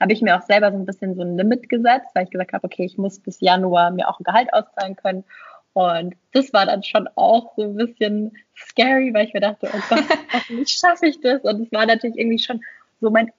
habe 0.00 0.12
ich 0.12 0.22
mir 0.22 0.36
auch 0.36 0.42
selber 0.42 0.70
so 0.70 0.78
ein 0.78 0.86
bisschen 0.86 1.14
so 1.14 1.22
ein 1.22 1.36
Limit 1.36 1.68
gesetzt, 1.68 2.08
weil 2.14 2.24
ich 2.24 2.30
gesagt 2.30 2.52
habe, 2.52 2.64
okay, 2.64 2.84
ich 2.84 2.98
muss 2.98 3.18
bis 3.18 3.40
Januar 3.40 3.90
mir 3.90 4.08
auch 4.08 4.20
ein 4.20 4.24
Gehalt 4.24 4.52
auszahlen 4.52 4.96
können. 4.96 5.24
Und 5.72 6.14
das 6.32 6.52
war 6.52 6.66
dann 6.66 6.82
schon 6.82 7.08
auch 7.16 7.54
so 7.56 7.62
ein 7.62 7.74
bisschen 7.74 8.32
scary, 8.56 9.12
weil 9.12 9.26
ich 9.26 9.34
mir 9.34 9.40
dachte, 9.40 9.68
oh 9.72 9.80
Gott, 9.88 10.04
hoffentlich 10.32 10.70
schaffe 10.70 11.06
ich 11.06 11.20
das. 11.20 11.42
Und 11.42 11.62
es 11.62 11.72
war 11.72 11.86
natürlich 11.86 12.16
irgendwie 12.16 12.38
schon 12.38 12.60
so 13.00 13.10
mein 13.10 13.30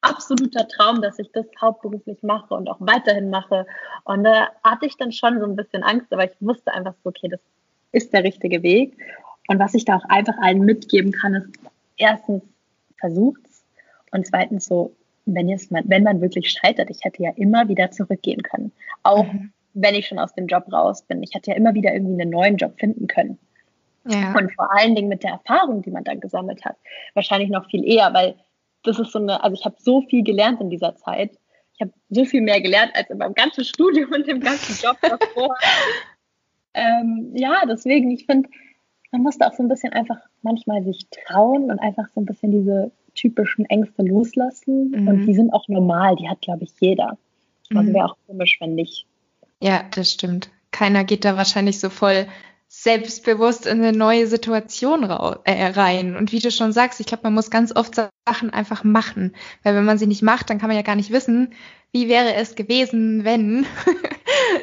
absoluter 0.00 0.66
Traum, 0.68 1.02
dass 1.02 1.18
ich 1.18 1.30
das 1.32 1.46
hauptberuflich 1.60 2.22
mache 2.22 2.54
und 2.54 2.68
auch 2.68 2.78
weiterhin 2.80 3.30
mache. 3.30 3.66
Und 4.04 4.24
da 4.24 4.48
hatte 4.62 4.86
ich 4.86 4.96
dann 4.96 5.12
schon 5.12 5.38
so 5.40 5.46
ein 5.46 5.56
bisschen 5.56 5.82
Angst, 5.82 6.12
aber 6.12 6.24
ich 6.24 6.36
wusste 6.40 6.72
einfach 6.72 6.94
so, 7.02 7.10
okay, 7.10 7.28
das 7.28 7.40
ist 7.92 8.12
der 8.12 8.24
richtige 8.24 8.62
Weg. 8.62 8.96
Und 9.48 9.58
was 9.58 9.74
ich 9.74 9.84
da 9.84 9.96
auch 9.96 10.04
einfach 10.08 10.36
allen 10.40 10.60
mitgeben 10.60 11.12
kann, 11.12 11.34
ist 11.34 11.60
erstens 11.96 12.42
versucht's 12.98 13.64
und 14.10 14.26
zweitens 14.26 14.66
so, 14.66 14.94
wenn, 15.34 15.48
jetzt 15.48 15.70
mal, 15.70 15.82
wenn 15.86 16.02
man 16.02 16.20
wirklich 16.20 16.50
scheitert, 16.50 16.90
ich 16.90 16.98
hätte 17.02 17.22
ja 17.22 17.30
immer 17.36 17.68
wieder 17.68 17.90
zurückgehen 17.90 18.42
können. 18.42 18.72
Auch 19.02 19.32
mhm 19.32 19.52
wenn 19.82 19.94
ich 19.94 20.06
schon 20.06 20.18
aus 20.18 20.34
dem 20.34 20.46
Job 20.46 20.72
raus 20.72 21.02
bin. 21.02 21.22
Ich 21.22 21.34
hätte 21.34 21.50
ja 21.50 21.56
immer 21.56 21.74
wieder 21.74 21.92
irgendwie 21.92 22.20
einen 22.20 22.30
neuen 22.30 22.56
Job 22.56 22.78
finden 22.78 23.06
können. 23.06 23.38
Ja. 24.06 24.34
Und 24.34 24.52
vor 24.54 24.74
allen 24.74 24.94
Dingen 24.94 25.08
mit 25.08 25.22
der 25.22 25.32
Erfahrung, 25.32 25.82
die 25.82 25.90
man 25.90 26.04
dann 26.04 26.20
gesammelt 26.20 26.64
hat, 26.64 26.76
wahrscheinlich 27.14 27.50
noch 27.50 27.68
viel 27.68 27.84
eher, 27.86 28.12
weil 28.14 28.36
das 28.82 28.98
ist 28.98 29.12
so 29.12 29.18
eine, 29.18 29.42
also 29.42 29.54
ich 29.54 29.64
habe 29.64 29.76
so 29.78 30.02
viel 30.02 30.22
gelernt 30.22 30.60
in 30.60 30.70
dieser 30.70 30.96
Zeit. 30.96 31.32
Ich 31.74 31.80
habe 31.80 31.92
so 32.08 32.24
viel 32.24 32.40
mehr 32.40 32.60
gelernt 32.60 32.92
als 32.94 33.10
in 33.10 33.18
meinem 33.18 33.34
ganzen 33.34 33.64
Studium 33.64 34.10
und 34.12 34.26
dem 34.26 34.40
ganzen 34.40 34.74
Job 34.82 34.96
davor. 35.02 35.54
ähm, 36.74 37.32
ja, 37.34 37.64
deswegen, 37.68 38.10
ich 38.10 38.24
finde, 38.26 38.48
man 39.12 39.22
muss 39.22 39.38
da 39.38 39.48
auch 39.48 39.54
so 39.54 39.62
ein 39.62 39.68
bisschen 39.68 39.92
einfach 39.92 40.18
manchmal 40.42 40.82
sich 40.84 41.06
trauen 41.10 41.70
und 41.70 41.78
einfach 41.78 42.08
so 42.14 42.20
ein 42.20 42.26
bisschen 42.26 42.52
diese 42.52 42.90
typischen 43.18 43.64
Ängste 43.66 44.02
loslassen. 44.02 44.90
Mhm. 44.90 45.08
Und 45.08 45.26
die 45.26 45.34
sind 45.34 45.52
auch 45.52 45.66
normal, 45.68 46.16
die 46.16 46.28
hat, 46.28 46.40
glaube 46.40 46.64
ich, 46.64 46.70
jeder. 46.80 47.18
Also 47.70 47.90
mhm. 47.90 47.94
wäre 47.94 48.06
auch 48.06 48.16
komisch, 48.26 48.58
wenn 48.60 48.74
nicht. 48.74 49.06
Ja, 49.60 49.82
das 49.94 50.12
stimmt. 50.12 50.50
Keiner 50.70 51.04
geht 51.04 51.24
da 51.24 51.36
wahrscheinlich 51.36 51.80
so 51.80 51.90
voll 51.90 52.26
selbstbewusst 52.68 53.66
in 53.66 53.82
eine 53.82 53.96
neue 53.96 54.26
Situation 54.26 55.02
äh, 55.02 55.66
rein. 55.68 56.16
Und 56.16 56.32
wie 56.32 56.38
du 56.38 56.50
schon 56.50 56.72
sagst, 56.72 57.00
ich 57.00 57.06
glaube, 57.06 57.22
man 57.24 57.34
muss 57.34 57.50
ganz 57.50 57.74
oft 57.74 57.94
Sachen 57.94 58.50
einfach 58.50 58.84
machen. 58.84 59.34
Weil 59.62 59.74
wenn 59.74 59.86
man 59.86 59.98
sie 59.98 60.06
nicht 60.06 60.22
macht, 60.22 60.50
dann 60.50 60.58
kann 60.58 60.68
man 60.68 60.76
ja 60.76 60.82
gar 60.82 60.96
nicht 60.96 61.10
wissen, 61.10 61.54
wie 61.92 62.08
wäre 62.10 62.34
es 62.34 62.54
gewesen, 62.54 63.24
wenn. 63.24 63.64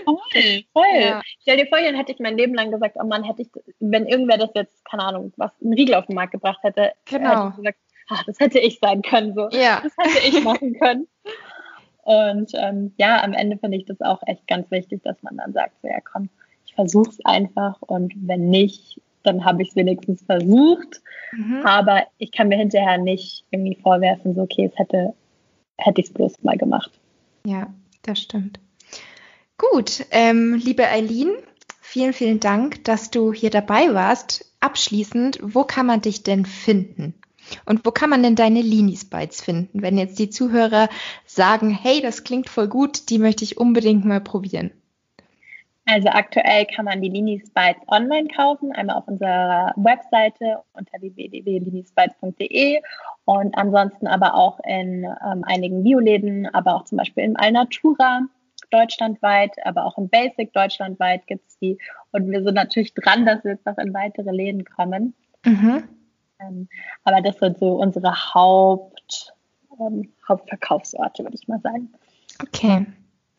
voll, 0.06 0.64
voll. 0.74 1.02
Ja. 1.02 1.22
Stell 1.42 1.58
dir 1.58 1.66
vor, 1.66 1.80
dann 1.82 1.96
hätte 1.96 2.12
ich 2.12 2.20
mein 2.20 2.38
Leben 2.38 2.54
lang 2.54 2.70
gesagt, 2.70 2.98
oh 3.02 3.06
Mann, 3.06 3.24
hätte 3.24 3.42
ich, 3.42 3.50
wenn 3.80 4.06
irgendwer 4.06 4.38
das 4.38 4.52
jetzt, 4.54 4.86
keine 4.86 5.04
Ahnung, 5.04 5.34
was 5.38 5.52
einen 5.62 5.74
Riegel 5.74 5.96
auf 5.96 6.06
den 6.06 6.16
Markt 6.16 6.34
gebracht 6.34 6.60
hätte, 6.62 6.92
genau. 7.06 7.30
hätte 7.30 7.50
ich 7.50 7.56
gesagt, 7.58 7.80
ach, 8.10 8.24
das 8.26 8.40
hätte 8.40 8.60
ich 8.60 8.80
sein 8.80 9.02
können. 9.02 9.34
So. 9.34 9.50
Ja. 9.52 9.82
Das 9.84 9.94
hätte 9.98 10.28
ich 10.28 10.44
machen 10.44 10.78
können. 10.80 11.08
Und 12.04 12.52
ähm, 12.54 12.94
ja, 12.98 13.24
am 13.24 13.34
Ende 13.34 13.58
finde 13.58 13.78
ich 13.78 13.86
das 13.86 14.00
auch 14.02 14.22
echt 14.28 14.48
ganz 14.48 14.70
wichtig, 14.70 15.02
dass 15.04 15.22
man 15.24 15.38
dann 15.38 15.54
sagt, 15.54 15.74
so 15.82 15.88
ja 15.88 16.00
komm, 16.02 16.30
ich 16.66 16.76
versuche 16.76 17.10
es 17.10 17.26
einfach 17.26 17.82
und 17.82 18.14
wenn 18.16 18.50
nicht, 18.50 19.02
dann 19.24 19.44
habe 19.44 19.64
ich 19.64 19.70
es 19.70 19.76
wenigstens 19.76 20.22
versucht. 20.22 21.02
Mhm. 21.32 21.66
Aber 21.66 22.06
ich 22.20 22.32
kann 22.32 22.50
mir 22.50 22.58
hinterher 22.58 23.00
nicht 23.00 23.44
irgendwie 23.50 23.78
vorwerfen, 23.82 24.36
so 24.36 24.44
okay, 24.44 24.70
es 24.72 24.78
hätte, 24.78 25.16
hätte 25.78 26.00
ich 26.00 26.08
es 26.08 26.14
bloß 26.14 26.44
mal 26.44 26.58
gemacht. 26.58 26.92
Ja, 27.44 27.74
das 28.04 28.20
stimmt. 28.20 28.60
Gut, 29.58 30.06
ähm, 30.12 30.62
liebe 30.64 30.88
Eileen, 30.88 31.32
vielen, 31.82 32.14
vielen 32.14 32.40
Dank, 32.40 32.84
dass 32.84 33.10
du 33.10 33.34
hier 33.34 33.50
dabei 33.50 33.94
warst. 33.96 34.54
Abschließend, 34.60 35.40
wo 35.42 35.64
kann 35.64 35.88
man 35.88 36.02
dich 36.02 36.22
denn 36.22 36.46
finden? 36.46 37.16
Und 37.66 37.86
wo 37.86 37.92
kann 37.92 38.10
man 38.10 38.24
denn 38.24 38.36
deine 38.36 38.62
Linis 38.62 39.10
Bites 39.10 39.42
finden, 39.42 39.82
wenn 39.82 39.98
jetzt 39.98 40.20
die 40.20 40.30
Zuhörer 40.30 40.90
sagen, 41.26 41.70
hey, 41.70 42.02
das 42.02 42.24
klingt 42.24 42.50
voll 42.50 42.68
gut, 42.68 43.10
die 43.10 43.20
möchte 43.20 43.44
ich 43.44 43.58
unbedingt 43.58 44.06
mal 44.06 44.22
probieren? 44.22 44.72
Also 45.88 46.10
aktuell 46.10 46.66
kann 46.66 46.86
man 46.86 47.02
die 47.02 47.10
Linis 47.10 47.52
Bites 47.52 47.82
online 47.88 48.28
kaufen, 48.30 48.72
einmal 48.72 48.98
auf 48.98 49.08
unserer 49.08 49.72
Webseite 49.76 50.64
unter 50.74 51.00
www.linisbites.de 51.00 52.82
und 53.26 53.56
ansonsten 53.56 54.08
aber 54.08 54.34
auch 54.34 54.60
in 54.66 55.04
ähm, 55.04 55.44
einigen 55.44 55.84
Bioläden, 55.84 56.48
aber 56.54 56.76
auch 56.76 56.86
zum 56.86 56.98
Beispiel 56.98 57.24
in 57.24 57.36
Alnatura 57.36 58.22
deutschlandweit, 58.72 59.52
aber 59.64 59.86
auch 59.86 59.98
in 60.00 60.10
Basic 60.10 60.52
deutschlandweit 60.54 61.28
gibt 61.28 61.48
es 61.48 61.60
die. 61.60 61.78
Und 62.12 62.32
wir 62.32 62.44
sind 62.44 62.56
natürlich 62.56 62.96
dran, 62.96 63.28
dass 63.28 63.44
wir 63.44 63.52
jetzt 63.52 63.66
noch 63.68 63.78
in 63.78 63.94
weitere 63.94 64.32
Läden 64.32 64.66
kommen. 64.66 65.14
Mhm. 65.46 65.84
Ähm, 66.40 66.68
aber 67.04 67.22
das 67.22 67.38
sind 67.38 67.58
so 67.60 67.74
unsere 67.74 68.34
Haupt, 68.34 69.34
ähm, 69.80 70.12
Hauptverkaufsorte, 70.28 71.24
würde 71.24 71.38
ich 71.40 71.48
mal 71.48 71.60
sagen. 71.62 71.94
Okay. 72.42 72.86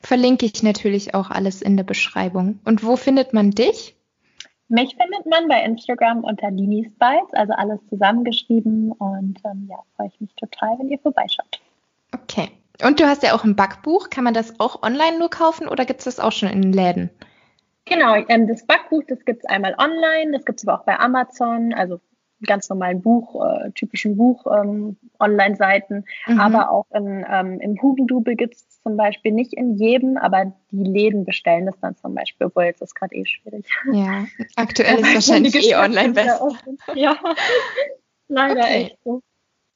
Verlinke 0.00 0.46
ich 0.46 0.62
natürlich 0.62 1.14
auch 1.14 1.30
alles 1.30 1.62
in 1.62 1.76
der 1.76 1.84
Beschreibung. 1.84 2.60
Und 2.64 2.84
wo 2.84 2.96
findet 2.96 3.32
man 3.32 3.50
dich? 3.50 3.96
Mich 4.68 4.96
findet 4.96 5.26
man 5.26 5.48
bei 5.48 5.62
Instagram 5.62 6.24
unter 6.24 6.50
Linis 6.50 6.88
Bites, 6.98 7.32
also 7.32 7.52
alles 7.52 7.80
zusammengeschrieben. 7.88 8.92
Und 8.92 9.38
ähm, 9.44 9.68
ja, 9.70 9.76
freue 9.96 10.08
ich 10.08 10.20
mich 10.20 10.34
total, 10.34 10.78
wenn 10.78 10.88
ihr 10.88 10.98
vorbeischaut. 10.98 11.60
Okay. 12.12 12.50
Und 12.84 13.00
du 13.00 13.06
hast 13.06 13.22
ja 13.22 13.34
auch 13.34 13.44
ein 13.44 13.56
Backbuch. 13.56 14.10
Kann 14.10 14.24
man 14.24 14.34
das 14.34 14.60
auch 14.60 14.82
online 14.82 15.18
nur 15.18 15.30
kaufen 15.30 15.68
oder 15.68 15.84
gibt 15.84 16.00
es 16.00 16.04
das 16.04 16.20
auch 16.20 16.32
schon 16.32 16.50
in 16.50 16.62
den 16.62 16.72
Läden? 16.72 17.10
Genau, 17.86 18.16
ähm, 18.28 18.48
das 18.48 18.66
Backbuch, 18.66 19.04
das 19.06 19.24
gibt 19.24 19.44
es 19.44 19.48
einmal 19.48 19.76
online, 19.78 20.32
das 20.32 20.44
gibt 20.44 20.58
es 20.58 20.66
aber 20.66 20.80
auch 20.80 20.84
bei 20.84 20.98
Amazon, 20.98 21.72
also 21.72 22.00
ganz 22.46 22.68
normalen 22.68 23.02
Buch, 23.02 23.44
äh, 23.44 23.70
typischen 23.72 24.16
Buch, 24.16 24.46
ähm, 24.46 24.96
Online-Seiten, 25.18 26.04
mhm. 26.26 26.40
aber 26.40 26.70
auch 26.70 26.86
in, 26.94 27.24
ähm, 27.30 27.60
im 27.60 27.80
Hugendubel 27.80 28.36
gibt 28.36 28.54
es 28.54 28.80
zum 28.82 28.96
Beispiel 28.96 29.32
nicht 29.32 29.52
in 29.52 29.76
jedem, 29.76 30.16
aber 30.16 30.52
die 30.70 30.84
Läden 30.84 31.24
bestellen 31.24 31.66
das 31.66 31.78
dann 31.80 31.96
zum 31.96 32.14
Beispiel, 32.14 32.46
obwohl 32.46 32.64
jetzt 32.64 32.82
ist 32.82 32.94
gerade 32.94 33.14
eh 33.14 33.24
schwierig. 33.26 33.66
Ja, 33.92 34.26
aktuell 34.56 35.00
ist 35.00 35.14
wahrscheinlich 35.14 35.54
eh 35.54 35.74
online 35.74 36.12
besser. 36.12 36.48
Ja, 36.94 37.16
leider 38.28 38.60
okay. 38.60 38.82
echt 38.84 38.98
so. 39.04 39.22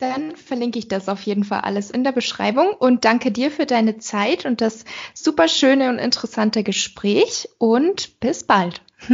Dann 0.00 0.34
verlinke 0.34 0.78
ich 0.78 0.88
das 0.88 1.10
auf 1.10 1.20
jeden 1.22 1.44
Fall 1.44 1.60
alles 1.60 1.90
in 1.90 2.04
der 2.04 2.12
Beschreibung 2.12 2.68
und 2.78 3.04
danke 3.04 3.30
dir 3.30 3.50
für 3.50 3.66
deine 3.66 3.98
Zeit 3.98 4.46
und 4.46 4.62
das 4.62 4.86
super 5.12 5.46
schöne 5.46 5.90
und 5.90 5.98
interessante 5.98 6.62
Gespräch 6.62 7.50
und 7.58 8.18
bis 8.18 8.44
bald. 8.44 8.80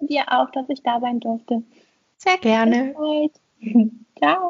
Dir 0.00 0.24
auch, 0.28 0.50
dass 0.50 0.68
ich 0.68 0.82
da 0.82 1.00
sein 1.00 1.20
durfte. 1.20 1.62
Sehr 2.24 2.38
gerne. 2.38 2.94
Ciao. 4.18 4.38